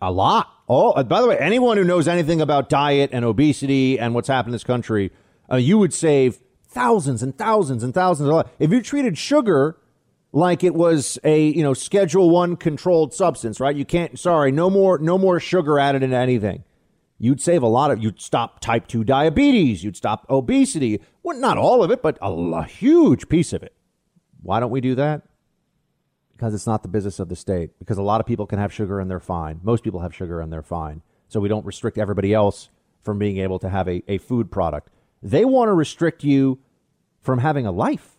A 0.00 0.10
lot. 0.10 0.52
Oh, 0.68 0.90
uh, 0.92 1.02
by 1.02 1.20
the 1.20 1.28
way, 1.28 1.38
anyone 1.38 1.76
who 1.76 1.84
knows 1.84 2.08
anything 2.08 2.40
about 2.40 2.68
diet 2.68 3.10
and 3.12 3.24
obesity 3.24 3.98
and 3.98 4.14
what's 4.14 4.28
happened 4.28 4.50
in 4.50 4.52
this 4.52 4.64
country, 4.64 5.10
uh, 5.50 5.56
you 5.56 5.78
would 5.78 5.94
save 5.94 6.38
thousands 6.68 7.22
and 7.22 7.36
thousands 7.36 7.82
and 7.82 7.94
thousands 7.94 8.28
of 8.28 8.32
dollars. 8.32 8.50
If 8.58 8.70
you 8.70 8.82
treated 8.82 9.16
sugar 9.16 9.78
like 10.32 10.62
it 10.62 10.74
was 10.74 11.18
a 11.24 11.48
you 11.48 11.62
know 11.62 11.72
Schedule 11.72 12.30
One 12.30 12.56
controlled 12.56 13.14
substance, 13.14 13.60
right? 13.60 13.74
You 13.74 13.84
can't. 13.84 14.18
Sorry, 14.18 14.52
no 14.52 14.68
more, 14.68 14.98
no 14.98 15.16
more 15.16 15.40
sugar 15.40 15.78
added 15.78 16.02
into 16.02 16.16
anything. 16.16 16.64
You'd 17.18 17.40
save 17.40 17.62
a 17.62 17.68
lot 17.68 17.90
of. 17.90 18.02
You'd 18.02 18.20
stop 18.20 18.60
type 18.60 18.86
two 18.86 19.04
diabetes. 19.04 19.82
You'd 19.82 19.96
stop 19.96 20.26
obesity. 20.28 21.00
Well, 21.22 21.38
not 21.38 21.56
all 21.56 21.82
of 21.82 21.90
it, 21.90 22.02
but 22.02 22.18
a, 22.20 22.30
a 22.30 22.64
huge 22.64 23.28
piece 23.28 23.52
of 23.52 23.62
it. 23.62 23.74
Why 24.42 24.60
don't 24.60 24.70
we 24.70 24.80
do 24.80 24.94
that? 24.96 25.22
because 26.36 26.54
it's 26.54 26.66
not 26.66 26.82
the 26.82 26.88
business 26.88 27.18
of 27.18 27.28
the 27.28 27.36
state. 27.36 27.70
Because 27.78 27.98
a 27.98 28.02
lot 28.02 28.20
of 28.20 28.26
people 28.26 28.46
can 28.46 28.58
have 28.58 28.72
sugar 28.72 29.00
and 29.00 29.10
they're 29.10 29.20
fine. 29.20 29.60
Most 29.62 29.82
people 29.82 30.00
have 30.00 30.14
sugar 30.14 30.40
and 30.40 30.52
they're 30.52 30.62
fine. 30.62 31.02
So 31.28 31.40
we 31.40 31.48
don't 31.48 31.64
restrict 31.66 31.98
everybody 31.98 32.34
else 32.34 32.68
from 33.02 33.18
being 33.18 33.38
able 33.38 33.58
to 33.60 33.68
have 33.68 33.88
a, 33.88 34.02
a 34.06 34.18
food 34.18 34.50
product. 34.50 34.90
They 35.22 35.44
want 35.44 35.68
to 35.68 35.72
restrict 35.72 36.22
you 36.22 36.58
from 37.20 37.38
having 37.38 37.66
a 37.66 37.72
life. 37.72 38.12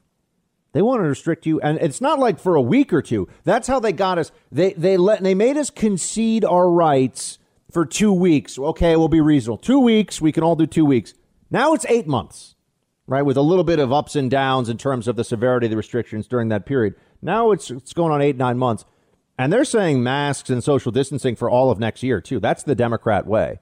They 0.74 0.82
want 0.82 1.00
to 1.00 1.08
restrict 1.08 1.46
you, 1.46 1.62
and 1.62 1.80
it's 1.80 2.02
not 2.02 2.20
like 2.20 2.40
for 2.40 2.56
a 2.56 2.62
week 2.62 2.92
or 2.92 3.02
two. 3.02 3.28
That's 3.46 3.68
how 3.68 3.80
they 3.80 3.94
got 3.94 4.20
us. 4.20 4.32
They 4.52 4.74
they 4.74 4.98
let 4.98 5.24
they 5.24 5.34
made 5.34 5.58
us 5.58 5.70
concede 5.70 6.44
our 6.44 6.70
rights 6.70 7.37
for 7.72 7.86
two 7.86 8.14
weeks. 8.14 8.58
Okay, 8.58 8.96
we'll 8.96 9.08
be 9.08 9.22
reasonable. 9.22 9.58
Two 9.58 9.80
weeks, 9.80 10.22
we 10.22 10.32
can 10.32 10.44
all 10.44 10.56
do 10.56 10.66
two 10.66 10.86
weeks. 10.86 11.14
Now 11.50 11.74
it's 11.74 11.86
eight 11.90 12.08
months, 12.08 12.56
right? 13.06 13.22
With 13.22 13.38
a 13.38 13.42
little 13.42 13.64
bit 13.64 13.80
of 13.80 13.94
ups 13.94 14.16
and 14.16 14.30
downs 14.30 14.70
in 14.70 14.78
terms 14.78 15.08
of 15.08 15.16
the 15.16 15.24
severity 15.24 15.68
of 15.68 15.72
the 15.72 15.78
restrictions 15.78 16.28
during 16.28 16.50
that 16.50 16.66
period. 16.66 16.96
Now 17.22 17.52
it's 17.52 17.72
it's 17.72 17.94
going 17.94 18.12
on 18.12 18.22
eight 18.22 18.38
nine 18.38 18.58
months, 18.58 18.86
and 19.38 19.52
they're 19.52 19.66
saying 19.66 20.04
masks 20.04 20.50
and 20.50 20.64
social 20.64 20.92
distancing 20.92 21.36
for 21.36 21.50
all 21.50 21.72
of 21.72 21.80
next 21.80 22.04
year 22.04 22.22
too. 22.22 22.40
That's 22.40 22.64
the 22.64 22.76
Democrat 22.76 23.26
way. 23.26 23.60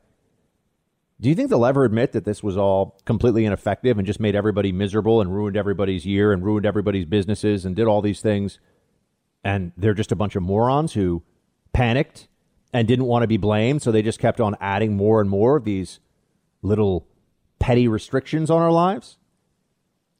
Do 1.21 1.29
you 1.29 1.35
think 1.35 1.49
they'll 1.49 1.65
ever 1.65 1.85
admit 1.85 2.11
that 2.11 2.25
this 2.25 2.43
was 2.43 2.57
all 2.57 2.99
completely 3.05 3.45
ineffective 3.45 3.97
and 3.97 4.05
just 4.05 4.19
made 4.19 4.35
everybody 4.35 4.73
miserable 4.73 5.21
and 5.21 5.33
ruined 5.33 5.55
everybody's 5.55 6.05
year 6.05 6.33
and 6.33 6.43
ruined 6.43 6.65
everybody's 6.65 7.05
businesses 7.05 7.63
and 7.63 7.73
did 7.73 7.87
all 7.87 8.01
these 8.01 8.19
things? 8.19 8.59
And 9.41 9.71
they're 9.77 9.93
just 9.93 10.11
a 10.11 10.15
bunch 10.15 10.35
of 10.35 10.43
morons 10.43 10.93
who 10.93 11.23
panicked 11.71 12.27
and 12.73 12.87
didn't 12.87 13.05
want 13.05 13.23
to 13.23 13.27
be 13.27 13.37
blamed, 13.37 13.81
so 13.81 13.91
they 13.91 14.01
just 14.01 14.19
kept 14.19 14.41
on 14.41 14.55
adding 14.59 14.95
more 14.95 15.21
and 15.21 15.29
more 15.29 15.57
of 15.57 15.63
these 15.63 15.99
little 16.61 17.07
petty 17.59 17.87
restrictions 17.87 18.49
on 18.49 18.61
our 18.61 18.71
lives? 18.71 19.17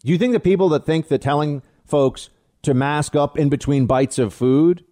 Do 0.03 0.11
you 0.11 0.17
think 0.17 0.33
the 0.33 0.39
people 0.39 0.69
that 0.69 0.85
think 0.85 1.07
that 1.07 1.21
telling 1.21 1.63
folks 1.85 2.29
to 2.61 2.73
mask 2.73 3.15
up 3.15 3.37
in 3.37 3.49
between 3.49 3.85
bites 3.85 4.19
of 4.19 4.33
food 4.33 4.83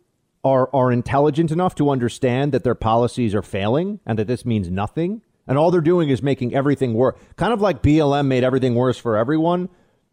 are, 0.43 0.69
are 0.73 0.91
intelligent 0.91 1.51
enough 1.51 1.75
to 1.75 1.89
understand 1.89 2.51
that 2.51 2.63
their 2.63 2.75
policies 2.75 3.33
are 3.33 3.41
failing 3.41 3.99
and 4.05 4.19
that 4.19 4.27
this 4.27 4.45
means 4.45 4.69
nothing. 4.69 5.21
And 5.47 5.57
all 5.57 5.71
they're 5.71 5.81
doing 5.81 6.09
is 6.09 6.21
making 6.21 6.53
everything 6.53 6.93
worse. 6.93 7.17
Kind 7.35 7.53
of 7.53 7.61
like 7.61 7.81
BLM 7.81 8.27
made 8.27 8.43
everything 8.43 8.75
worse 8.75 8.97
for 8.97 9.17
everyone. 9.17 9.69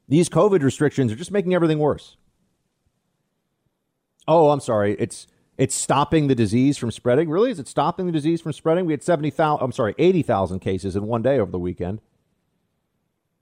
These 0.08 0.28
COVID 0.28 0.62
restrictions 0.62 1.12
are 1.12 1.16
just 1.16 1.30
making 1.30 1.54
everything 1.54 1.78
worse. 1.78 2.16
Oh, 4.26 4.50
I'm 4.50 4.60
sorry. 4.60 4.96
It's 4.98 5.26
it's 5.60 5.74
stopping 5.74 6.28
the 6.28 6.34
disease 6.34 6.78
from 6.78 6.90
spreading. 6.90 7.28
Really? 7.28 7.50
Is 7.50 7.58
it 7.58 7.68
stopping 7.68 8.06
the 8.06 8.12
disease 8.12 8.40
from 8.40 8.54
spreading? 8.54 8.86
We 8.86 8.94
had 8.94 9.02
70,000, 9.02 9.62
I'm 9.62 9.72
sorry, 9.72 9.94
80,000 9.98 10.60
cases 10.60 10.96
in 10.96 11.06
one 11.06 11.20
day 11.20 11.38
over 11.38 11.52
the 11.52 11.58
weekend. 11.58 12.00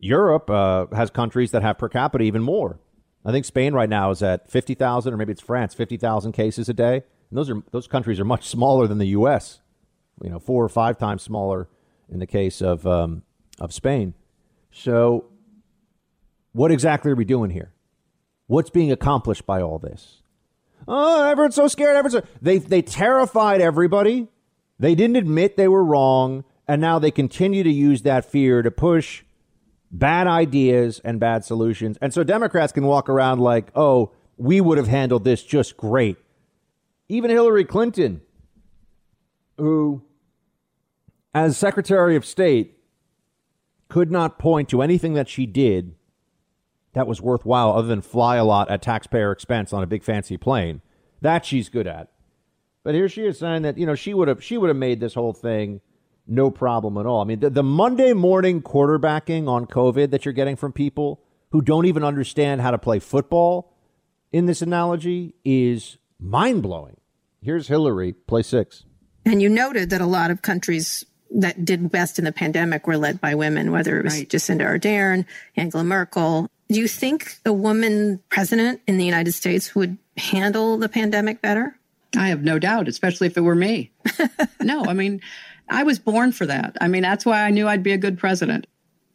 Europe 0.01 0.51
uh, 0.51 0.87
has 0.93 1.11
countries 1.11 1.53
that 1.53 1.63
have 1.63 1.79
per 1.79 1.89
capita 1.89 2.25
even 2.25 2.43
more. 2.43 2.81
I 3.25 3.31
think 3.31 3.45
Spain 3.45 3.73
right 3.73 3.89
now 3.89 4.11
is 4.11 4.21
at 4.21 4.51
50,000, 4.51 5.15
or 5.15 5.17
maybe 5.17 5.31
it's 5.31 5.41
France, 5.41 5.75
50,000 5.75 6.33
cases 6.33 6.69
a 6.69 6.75
day. 6.75 7.05
And 7.31 7.39
those 7.39 7.51
are 7.51 7.63
those 7.71 7.87
countries 7.87 8.19
are 8.19 8.25
much 8.25 8.49
smaller 8.49 8.89
than 8.89 8.99
the 8.99 9.07
U.S. 9.07 9.61
You 10.21 10.31
know, 10.31 10.41
four 10.41 10.65
or 10.65 10.69
five 10.69 10.99
times 10.99 11.23
smaller 11.23 11.69
in 12.09 12.19
the 12.19 12.27
case 12.27 12.61
of 12.61 12.85
um, 12.85 13.23
of 13.61 13.73
Spain. 13.73 14.15
So, 14.73 15.27
what 16.51 16.73
exactly 16.73 17.13
are 17.13 17.17
we 17.17 17.25
doing 17.25 17.51
here? 17.51 17.73
What's 18.49 18.71
being 18.71 18.91
accomplished 18.91 19.47
by 19.47 19.63
all 19.63 19.79
this? 19.79 20.18
Oh, 20.91 21.29
everyone's 21.29 21.55
so 21.55 21.69
scared. 21.69 21.97
Everyone's 21.97 22.25
so... 22.25 22.33
they 22.41 22.59
they 22.59 22.81
terrified 22.81 23.61
everybody. 23.61 24.29
They 24.79 24.95
didn't 24.95 25.17
admit 25.17 25.57
they 25.57 25.69
were 25.69 25.85
wrong, 25.85 26.45
and 26.67 26.81
now 26.81 26.99
they 26.99 27.11
continue 27.11 27.63
to 27.63 27.71
use 27.71 28.03
that 28.03 28.25
fear 28.25 28.63
to 28.63 28.71
push 28.71 29.23
bad 29.91 30.27
ideas 30.27 31.01
and 31.05 31.21
bad 31.21 31.45
solutions. 31.45 31.99
And 32.01 32.15
so 32.15 32.25
Democrats 32.25 32.73
can 32.73 32.85
walk 32.85 33.09
around 33.09 33.41
like, 33.41 33.71
oh, 33.75 34.13
we 34.39 34.61
would 34.61 34.79
have 34.79 34.89
handled 34.89 35.25
this 35.25 35.43
just 35.43 35.77
great. 35.77 36.17
Even 37.09 37.31
Hillary 37.31 37.65
Clinton, 37.65 38.23
who, 39.57 40.03
as 41.35 41.57
Secretary 41.57 42.17
of 42.17 42.25
State, 42.25 42.79
could 43.89 44.11
not 44.11 44.39
point 44.39 44.69
to 44.69 44.83
anything 44.83 45.15
that 45.15 45.29
she 45.29 45.45
did 45.45 45.95
that 46.99 47.07
was 47.07 47.23
worthwhile 47.23 47.73
other 47.73 47.89
than 47.89 48.03
fly 48.03 48.37
a 48.37 48.45
lot 48.45 48.71
at 48.71 48.83
taxpayer 48.83 49.31
expense 49.33 49.73
on 49.73 49.83
a 49.83 49.87
big 49.87 50.03
fancy 50.03 50.37
plane. 50.37 50.83
That 51.21 51.45
she's 51.45 51.69
good 51.69 51.87
at. 51.87 52.09
But 52.83 52.95
here 52.95 53.09
she 53.09 53.23
is 53.23 53.39
saying 53.39 53.63
that, 53.63 53.79
you 53.79 53.87
know, 53.87 53.95
she 53.95 54.15
would 54.15 54.29
have 54.29 54.43
she 54.43 54.59
would 54.59 54.69
have 54.69 54.77
made 54.77 55.01
this 55.01 55.15
whole 55.15 55.33
thing 55.33 55.81
no 56.27 56.51
problem 56.51 56.99
at 56.99 57.07
all. 57.07 57.23
I 57.23 57.25
mean, 57.25 57.41
the, 57.41 57.51
the 57.51 57.63
Monday 57.63 58.13
morning 58.13 58.63
quarterbacking 58.63 59.49
on 59.49 59.67
COVID 59.67 60.11
that 60.11 60.25
you're 60.25 60.35
getting 60.35 60.57
from 60.57 60.73
people 60.73 61.23
who 61.51 61.63
don't 61.63 61.87
even 61.87 62.05
understand 62.05 62.61
how 62.61 62.71
to 62.71 62.79
play 62.79 62.99
football 62.99 63.75
in 64.33 64.47
this 64.47 64.61
analogy 64.61 65.35
is 65.45 65.97
mind 66.21 66.63
blowing. 66.63 66.97
Here's 67.41 67.69
Hillary, 67.69 68.13
play 68.13 68.43
six. 68.43 68.85
And 69.25 69.41
you 69.41 69.49
noted 69.49 69.91
that 69.91 70.01
a 70.01 70.07
lot 70.07 70.31
of 70.31 70.43
countries 70.43 71.05
that 71.31 71.65
did 71.65 71.91
best 71.91 72.19
in 72.19 72.25
the 72.25 72.33
pandemic 72.33 72.87
were 72.87 72.97
led 72.97 73.21
by 73.21 73.35
women, 73.35 73.71
whether 73.71 73.99
it 73.99 74.05
was 74.05 74.15
right. 74.15 74.29
Jacinda 74.29 74.63
Ardern, 74.63 75.27
Angela 75.57 75.85
Merkel. 75.85 76.49
Do 76.71 76.79
you 76.79 76.89
think 76.89 77.37
a 77.47 77.53
woman 77.53 78.21
president 78.29 78.81
in 78.87 78.99
the 78.99 79.05
United 79.05 79.33
States 79.33 79.75
would 79.75 79.97
handle 80.17 80.77
the 80.77 80.89
pandemic 80.89 81.41
better? 81.41 81.79
I 82.17 82.29
have 82.29 82.43
no 82.43 82.59
doubt, 82.59 82.89
especially 82.89 83.27
if 83.27 83.37
it 83.37 83.43
were 83.43 83.55
me. 83.55 83.91
no, 84.61 84.85
I 84.85 84.93
mean, 84.93 85.21
I 85.69 85.83
was 85.83 85.99
born 85.99 86.33
for 86.33 86.47
that. 86.47 86.77
I 86.81 86.89
mean, 86.89 87.03
that's 87.03 87.25
why 87.25 87.43
I 87.43 87.51
knew 87.51 87.69
I'd 87.69 87.83
be 87.83 87.93
a 87.93 87.99
good 87.99 88.19
president. 88.19 88.67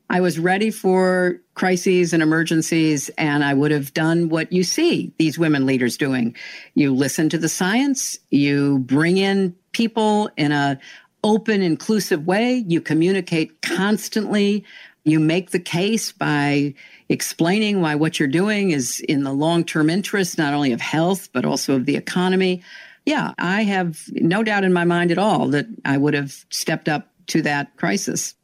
I 0.10 0.22
was 0.22 0.38
ready 0.38 0.70
for 0.70 1.41
crises 1.56 2.14
and 2.14 2.22
emergencies, 2.22 3.10
and 3.18 3.43
I 3.43 3.54
would 3.54 3.72
have 3.72 3.93
done 3.93 4.30
what 4.30 4.51
you 4.51 4.64
see 4.64 5.12
these 5.18 5.39
women 5.39 5.66
leaders 5.66 5.97
doing. 5.97 6.36
You 6.76 6.93
listen 6.93 7.30
to 7.30 7.38
the 7.38 7.49
science, 7.49 8.20
you 8.30 8.80
bring 8.80 9.18
in 9.18 9.56
people 9.72 10.30
in 10.38 10.51
a 10.51 10.80
open, 11.24 11.62
inclusive 11.62 12.28
way, 12.28 12.64
you 12.68 12.82
communicate 12.82 13.62
constantly, 13.62 14.66
you 15.04 15.20
make 15.20 15.51
the 15.51 15.60
case 15.60 16.12
by 16.12 16.74
explaining 17.14 17.80
why 17.82 17.95
what 17.95 18.20
you're 18.20 18.28
doing 18.28 18.72
is 18.72 18.99
in 19.01 19.24
the 19.24 19.32
long 19.32 19.64
term 19.64 19.89
interest, 19.89 20.38
not 20.38 20.53
only 20.53 20.74
of 20.74 20.82
health, 20.82 21.30
but 21.32 21.45
also 21.45 21.76
of 21.76 21.86
the 21.86 21.95
economy. 21.95 22.61
yeah, 23.05 23.34
I 23.38 23.64
have 23.64 24.01
no 24.11 24.43
doubt 24.43 24.64
in 24.64 24.74
my 24.74 24.84
mind 24.84 25.11
at 25.11 25.18
all 25.18 25.47
that 25.49 25.68
I 25.86 25.97
would 25.97 26.14
have 26.14 26.45
stepped 26.49 26.89
up 26.89 27.07
to 27.28 27.41
that 27.43 27.76
crisis. 27.78 28.36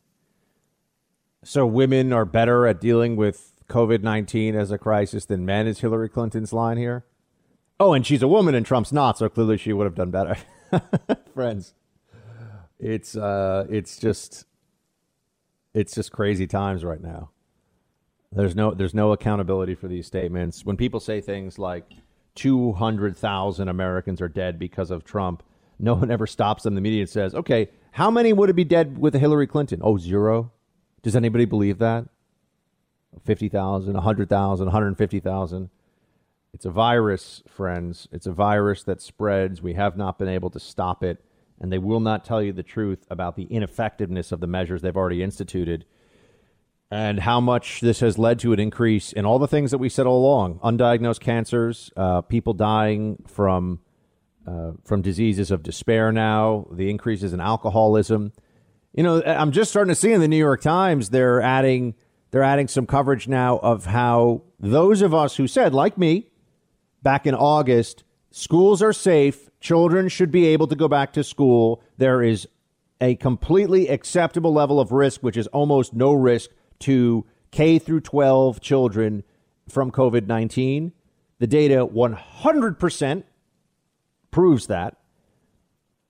So 1.43 1.65
women 1.65 2.13
are 2.13 2.26
better 2.26 2.67
at 2.67 2.80
dealing 2.80 3.15
with 3.15 3.53
COVID 3.70 4.03
19 4.03 4.55
as 4.55 4.72
a 4.72 4.78
crisis 4.78 5.26
than 5.26 5.45
men, 5.45 5.67
is 5.67 5.80
Hillary 5.80 6.09
Clinton's 6.09 6.53
line 6.53 6.78
here? 6.78 7.05
Oh, 7.80 7.93
and 7.93 8.05
she's 8.05 8.22
a 8.22 8.28
woman 8.28 8.55
and 8.55 8.65
Trump's 8.65 8.91
not, 8.91 9.17
so 9.17 9.30
clearly 9.30 9.57
she 9.57 9.72
would 9.72 9.86
have 9.86 9.95
done 9.95 10.11
better. 10.11 10.38
Friends, 11.34 11.74
it's 12.78 13.15
uh, 13.15 13.65
it's 13.70 13.97
just 13.97 14.45
it's 15.74 15.95
just 15.95 16.11
crazy 16.11 16.45
times 16.45 16.84
right 16.84 17.01
now. 17.01 17.30
There's 18.32 18.55
no 18.55 18.71
there's 18.73 18.93
no 18.93 19.11
accountability 19.11 19.75
for 19.75 19.88
these 19.88 20.05
statements. 20.05 20.63
When 20.63 20.77
people 20.77 20.99
say 20.99 21.19
things 21.19 21.57
like 21.57 21.91
200,000 22.36 23.67
Americans 23.67 24.21
are 24.21 24.27
dead 24.27 24.59
because 24.59 24.91
of 24.91 25.03
Trump, 25.03 25.41
no 25.80 25.95
one 25.95 26.11
ever 26.11 26.27
stops 26.27 26.63
them. 26.63 26.75
The 26.75 26.82
media 26.82 27.07
says, 27.07 27.34
"Okay, 27.34 27.69
how 27.91 28.11
many 28.11 28.32
would 28.32 28.49
it 28.49 28.55
be 28.55 28.63
dead 28.63 28.99
with 28.99 29.15
Hillary 29.15 29.47
Clinton?" 29.47 29.82
Oh, 29.84 29.97
zero. 29.97 30.51
Does 31.01 31.15
anybody 31.15 31.45
believe 31.45 31.80
that? 31.80 32.07
50,000, 33.23 33.95
100,000, 33.95 34.65
150,000. 34.67 35.69
It's 36.53 36.65
a 36.65 36.69
virus, 36.69 37.41
friends. 37.47 38.07
It's 38.11 38.27
a 38.27 38.32
virus 38.32 38.84
that 38.84 39.01
spreads. 39.01 39.61
We 39.61 39.73
have 39.73 39.97
not 39.97 40.19
been 40.19 40.27
able 40.27 40.49
to 40.51 40.59
stop 40.59 41.03
it, 41.03 41.23
and 41.59 41.71
they 41.71 41.80
will 41.80 41.99
not 41.99 42.23
tell 42.23 42.43
you 42.43 42.53
the 42.53 42.63
truth 42.63 43.07
about 43.09 43.36
the 43.36 43.45
ineffectiveness 43.45 44.32
of 44.32 44.39
the 44.39 44.47
measures 44.47 44.82
they've 44.82 44.95
already 44.95 45.23
instituted 45.23 45.86
and 46.91 47.19
how 47.19 47.39
much 47.39 47.81
this 47.81 47.99
has 47.99 48.17
led 48.17 48.39
to 48.39 48.51
an 48.51 48.59
increase 48.59 49.13
in 49.13 49.25
all 49.25 49.37
the 49.37 49.47
things 49.47 49.71
that 49.71 49.77
we 49.77 49.89
said 49.89 50.07
all 50.07 50.19
along 50.19 50.59
undiagnosed 50.59 51.19
cancers, 51.19 51.91
uh, 51.95 52.21
people 52.21 52.53
dying 52.53 53.23
from, 53.27 53.79
uh, 54.47 54.71
from 54.83 55.01
diseases 55.01 55.51
of 55.51 55.61
despair 55.61 56.11
now, 56.11 56.65
the 56.71 56.89
increases 56.89 57.31
in 57.31 57.39
alcoholism. 57.39 58.33
You 58.93 59.03
know, 59.03 59.21
I'm 59.23 59.51
just 59.51 59.69
starting 59.69 59.89
to 59.89 59.99
see 59.99 60.11
in 60.11 60.19
the 60.21 60.27
New 60.27 60.37
York 60.37 60.61
Times 60.61 61.11
they're 61.11 61.41
adding 61.41 61.95
they're 62.31 62.43
adding 62.43 62.67
some 62.67 62.85
coverage 62.85 63.27
now 63.27 63.57
of 63.57 63.85
how 63.85 64.43
those 64.59 65.01
of 65.01 65.15
us 65.15 65.37
who 65.37 65.47
said, 65.47 65.73
like 65.73 65.97
me, 65.97 66.29
back 67.01 67.25
in 67.25 67.33
August, 67.33 68.03
schools 68.29 68.83
are 68.83 68.93
safe, 68.93 69.49
children 69.59 70.09
should 70.09 70.31
be 70.31 70.45
able 70.45 70.67
to 70.67 70.75
go 70.75 70.87
back 70.87 71.11
to 71.13 71.23
school. 71.23 71.81
There 71.97 72.21
is 72.21 72.47
a 73.01 73.15
completely 73.15 73.87
acceptable 73.87 74.53
level 74.53 74.79
of 74.79 74.91
risk, 74.91 75.21
which 75.21 75.37
is 75.37 75.47
almost 75.47 75.93
no 75.93 76.13
risk 76.13 76.51
to 76.80 77.25
K 77.51 77.80
through 77.80 78.01
12 78.01 78.61
children 78.61 79.23
from 79.67 79.91
COVID 79.91 80.27
19. 80.27 80.93
The 81.39 81.47
data 81.47 81.88
100% 81.88 83.23
proves 84.32 84.67
that. 84.67 84.97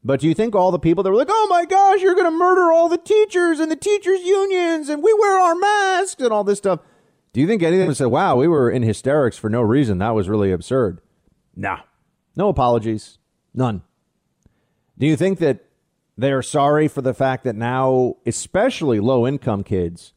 But 0.04 0.22
do 0.22 0.28
you 0.28 0.34
think 0.34 0.56
all 0.56 0.72
the 0.72 0.80
people 0.80 1.04
that 1.04 1.10
were 1.10 1.18
like, 1.18 1.28
oh 1.30 1.48
my 1.50 1.66
gosh, 1.66 2.02
you're 2.02 2.16
going 2.16 2.26
to 2.26 2.32
murder 2.32 2.72
all 2.72 2.88
the 2.88 2.98
teachers 2.98 3.60
and 3.60 3.70
the 3.70 3.76
teachers' 3.76 4.22
unions 4.22 4.90
and 4.90 5.04
we 5.04 5.14
wear 5.14 5.40
our 5.40 5.56
masks 5.56 6.22
and 6.22 6.32
all 6.32 6.44
this 6.44 6.58
stuff? 6.58 6.80
Do 7.34 7.42
you 7.42 7.48
think 7.48 7.62
any 7.62 7.80
of 7.80 7.86
them 7.86 7.94
said, 7.94 8.08
wow, 8.08 8.36
we 8.36 8.48
were 8.48 8.72
in 8.72 8.82
hysterics 8.82 9.38
for 9.38 9.50
no 9.50 9.62
reason? 9.62 10.00
That 10.00 10.16
was 10.16 10.30
really 10.30 10.52
absurd. 10.52 11.02
Nah. 11.56 11.82
No 12.36 12.48
apologies. 12.48 13.18
None. 13.54 13.84
Do 14.98 15.06
you 15.06 15.16
think 15.16 15.40
that 15.40 15.66
they're 16.18 16.42
sorry 16.42 16.88
for 16.88 17.02
the 17.02 17.14
fact 17.14 17.44
that 17.44 17.56
now, 17.56 18.16
especially 18.26 19.00
low 19.00 19.28
income 19.28 19.64
kids, 19.64 20.14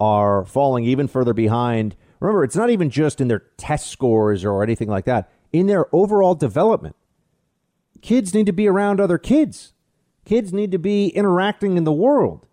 are 0.00 0.44
falling 0.44 0.84
even 0.84 1.08
further 1.08 1.34
behind? 1.34 1.96
Remember, 2.20 2.44
it's 2.44 2.56
not 2.56 2.70
even 2.70 2.90
just 2.90 3.20
in 3.20 3.28
their 3.28 3.44
test 3.56 3.88
scores 3.88 4.44
or 4.44 4.62
anything 4.62 4.88
like 4.88 5.04
that, 5.04 5.30
in 5.52 5.66
their 5.66 5.86
overall 5.94 6.34
development. 6.34 6.96
Kids 8.00 8.34
need 8.34 8.46
to 8.46 8.52
be 8.52 8.68
around 8.68 9.00
other 9.00 9.18
kids. 9.18 9.72
Kids 10.24 10.52
need 10.52 10.72
to 10.72 10.78
be 10.78 11.08
interacting 11.08 11.76
in 11.76 11.84
the 11.84 11.92
world. 11.92 12.46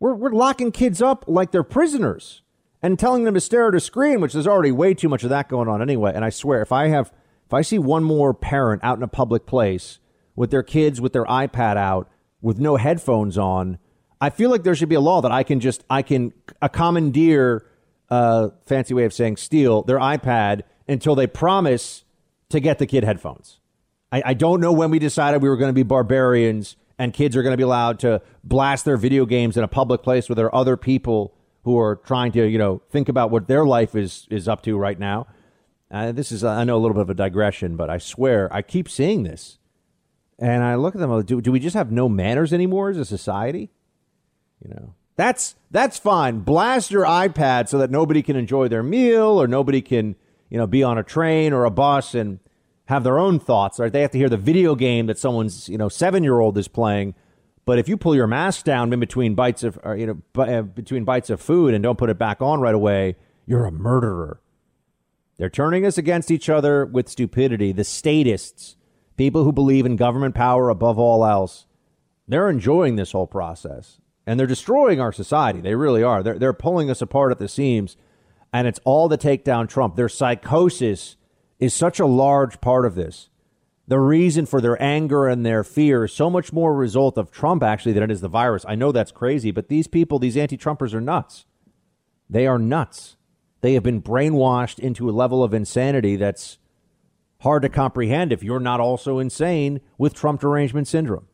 We're, 0.00 0.14
we're 0.14 0.30
locking 0.30 0.72
kids 0.72 1.00
up 1.02 1.24
like 1.26 1.50
they're 1.50 1.62
prisoners 1.62 2.42
and 2.82 2.98
telling 2.98 3.24
them 3.24 3.34
to 3.34 3.40
stare 3.40 3.68
at 3.68 3.74
a 3.74 3.80
screen, 3.80 4.20
which 4.20 4.32
there's 4.32 4.46
already 4.46 4.72
way 4.72 4.94
too 4.94 5.08
much 5.08 5.24
of 5.24 5.30
that 5.30 5.48
going 5.48 5.68
on 5.68 5.82
anyway. 5.82 6.12
And 6.14 6.24
I 6.24 6.30
swear, 6.30 6.62
if 6.62 6.72
I 6.72 6.88
have, 6.88 7.12
if 7.46 7.54
I 7.54 7.62
see 7.62 7.78
one 7.78 8.04
more 8.04 8.34
parent 8.34 8.84
out 8.84 8.96
in 8.96 9.02
a 9.02 9.08
public 9.08 9.46
place 9.46 9.98
with 10.36 10.50
their 10.50 10.62
kids 10.62 11.00
with 11.00 11.12
their 11.12 11.24
iPad 11.24 11.76
out 11.76 12.08
with 12.40 12.60
no 12.60 12.76
headphones 12.76 13.36
on, 13.36 13.78
I 14.20 14.30
feel 14.30 14.50
like 14.50 14.62
there 14.64 14.74
should 14.74 14.88
be 14.88 14.96
a 14.96 15.00
law 15.00 15.20
that 15.20 15.32
I 15.32 15.42
can 15.42 15.60
just, 15.60 15.84
I 15.88 16.02
can 16.02 16.32
a 16.60 16.68
commandeer, 16.68 17.66
uh, 18.10 18.48
fancy 18.66 18.94
way 18.94 19.04
of 19.04 19.12
saying 19.12 19.36
steal 19.36 19.82
their 19.82 19.98
iPad 19.98 20.62
until 20.88 21.14
they 21.14 21.26
promise 21.26 22.04
to 22.48 22.60
get 22.60 22.78
the 22.78 22.86
kid 22.86 23.04
headphones. 23.04 23.60
I, 24.10 24.22
I 24.26 24.34
don't 24.34 24.60
know 24.60 24.72
when 24.72 24.90
we 24.90 24.98
decided 24.98 25.42
we 25.42 25.48
were 25.48 25.56
going 25.56 25.68
to 25.68 25.74
be 25.74 25.82
barbarians 25.82 26.76
and 26.98 27.12
kids 27.12 27.36
are 27.36 27.42
going 27.42 27.52
to 27.52 27.56
be 27.56 27.62
allowed 27.62 28.00
to 28.00 28.20
blast 28.42 28.84
their 28.84 28.96
video 28.96 29.24
games 29.26 29.56
in 29.56 29.62
a 29.62 29.68
public 29.68 30.02
place 30.02 30.28
where 30.28 30.36
there 30.36 30.46
are 30.46 30.54
other 30.54 30.76
people 30.76 31.34
who 31.62 31.78
are 31.78 31.96
trying 31.96 32.32
to, 32.32 32.46
you 32.46 32.58
know, 32.58 32.82
think 32.90 33.08
about 33.08 33.30
what 33.30 33.46
their 33.46 33.64
life 33.64 33.94
is 33.94 34.26
is 34.30 34.48
up 34.48 34.62
to 34.62 34.76
right 34.76 34.98
now. 34.98 35.26
Uh, 35.90 36.12
this 36.12 36.32
is, 36.32 36.44
I 36.44 36.64
know, 36.64 36.76
a 36.76 36.80
little 36.80 36.94
bit 36.94 37.02
of 37.02 37.10
a 37.10 37.14
digression, 37.14 37.76
but 37.76 37.88
I 37.88 37.98
swear 37.98 38.52
I 38.52 38.62
keep 38.62 38.88
seeing 38.88 39.22
this, 39.22 39.58
and 40.38 40.62
I 40.62 40.74
look 40.74 40.94
at 40.94 41.00
them. 41.00 41.22
Do, 41.22 41.40
do 41.40 41.52
we 41.52 41.60
just 41.60 41.76
have 41.76 41.90
no 41.90 42.08
manners 42.08 42.52
anymore 42.52 42.90
as 42.90 42.98
a 42.98 43.04
society? 43.04 43.70
You 44.62 44.70
know, 44.70 44.94
that's 45.16 45.56
that's 45.70 45.98
fine. 45.98 46.40
Blast 46.40 46.90
your 46.90 47.04
iPad 47.04 47.68
so 47.68 47.78
that 47.78 47.90
nobody 47.90 48.22
can 48.22 48.36
enjoy 48.36 48.68
their 48.68 48.82
meal 48.82 49.40
or 49.40 49.46
nobody 49.46 49.82
can, 49.82 50.16
you 50.50 50.58
know, 50.58 50.66
be 50.66 50.82
on 50.82 50.98
a 50.98 51.02
train 51.02 51.52
or 51.52 51.64
a 51.64 51.70
bus 51.70 52.14
and 52.14 52.38
have 52.86 53.04
their 53.04 53.18
own 53.18 53.38
thoughts, 53.38 53.78
right? 53.78 53.92
They 53.92 54.00
have 54.00 54.12
to 54.12 54.18
hear 54.18 54.30
the 54.30 54.36
video 54.36 54.74
game 54.74 55.06
that 55.06 55.18
someone's, 55.18 55.68
you 55.68 55.76
know, 55.76 55.88
seven 55.88 56.24
year 56.24 56.40
old 56.40 56.56
is 56.56 56.68
playing. 56.68 57.14
But 57.66 57.78
if 57.78 57.86
you 57.86 57.98
pull 57.98 58.14
your 58.14 58.26
mask 58.26 58.64
down 58.64 58.90
in 58.94 58.98
between 59.00 59.34
bites 59.34 59.62
of, 59.62 59.78
or, 59.82 59.94
you 59.94 60.06
know, 60.06 60.42
uh, 60.42 60.62
between 60.62 61.04
bites 61.04 61.28
of 61.28 61.38
food 61.38 61.74
and 61.74 61.82
don't 61.82 61.98
put 61.98 62.08
it 62.08 62.18
back 62.18 62.40
on 62.40 62.60
right 62.60 62.74
away, 62.74 63.16
you're 63.44 63.66
a 63.66 63.70
murderer. 63.72 64.40
They're 65.36 65.50
turning 65.50 65.84
us 65.84 65.98
against 65.98 66.30
each 66.30 66.48
other 66.48 66.86
with 66.86 67.10
stupidity. 67.10 67.72
The 67.72 67.84
statists, 67.84 68.76
people 69.18 69.44
who 69.44 69.52
believe 69.52 69.84
in 69.84 69.96
government 69.96 70.34
power 70.34 70.70
above 70.70 70.98
all 70.98 71.26
else, 71.26 71.66
they're 72.26 72.48
enjoying 72.48 72.96
this 72.96 73.12
whole 73.12 73.26
process 73.26 74.00
and 74.28 74.38
they're 74.38 74.46
destroying 74.46 75.00
our 75.00 75.10
society. 75.10 75.62
They 75.62 75.74
really 75.74 76.02
are. 76.02 76.22
They're, 76.22 76.38
they're 76.38 76.52
pulling 76.52 76.90
us 76.90 77.00
apart 77.00 77.32
at 77.32 77.38
the 77.38 77.48
seams. 77.48 77.96
And 78.52 78.68
it's 78.68 78.78
all 78.84 79.08
to 79.08 79.16
take 79.16 79.42
down 79.42 79.68
Trump. 79.68 79.96
Their 79.96 80.10
psychosis 80.10 81.16
is 81.58 81.72
such 81.72 81.98
a 81.98 82.04
large 82.04 82.60
part 82.60 82.84
of 82.84 82.94
this. 82.94 83.30
The 83.86 83.98
reason 83.98 84.44
for 84.44 84.60
their 84.60 84.80
anger 84.82 85.26
and 85.26 85.46
their 85.46 85.64
fear 85.64 86.04
is 86.04 86.12
so 86.12 86.28
much 86.28 86.52
more 86.52 86.72
a 86.72 86.76
result 86.76 87.16
of 87.16 87.30
Trump, 87.30 87.62
actually, 87.62 87.94
than 87.94 88.02
it 88.02 88.10
is 88.10 88.20
the 88.20 88.28
virus. 88.28 88.66
I 88.68 88.74
know 88.74 88.92
that's 88.92 89.12
crazy, 89.12 89.50
but 89.50 89.70
these 89.70 89.86
people, 89.86 90.18
these 90.18 90.36
anti 90.36 90.58
Trumpers, 90.58 90.92
are 90.92 91.00
nuts. 91.00 91.46
They 92.28 92.46
are 92.46 92.58
nuts. 92.58 93.16
They 93.62 93.72
have 93.72 93.82
been 93.82 94.02
brainwashed 94.02 94.78
into 94.78 95.08
a 95.08 95.10
level 95.10 95.42
of 95.42 95.54
insanity 95.54 96.16
that's 96.16 96.58
hard 97.40 97.62
to 97.62 97.70
comprehend 97.70 98.34
if 98.34 98.42
you're 98.42 98.60
not 98.60 98.78
also 98.78 99.18
insane 99.18 99.80
with 99.96 100.12
Trump 100.12 100.42
derangement 100.42 100.86
syndrome. 100.86 101.27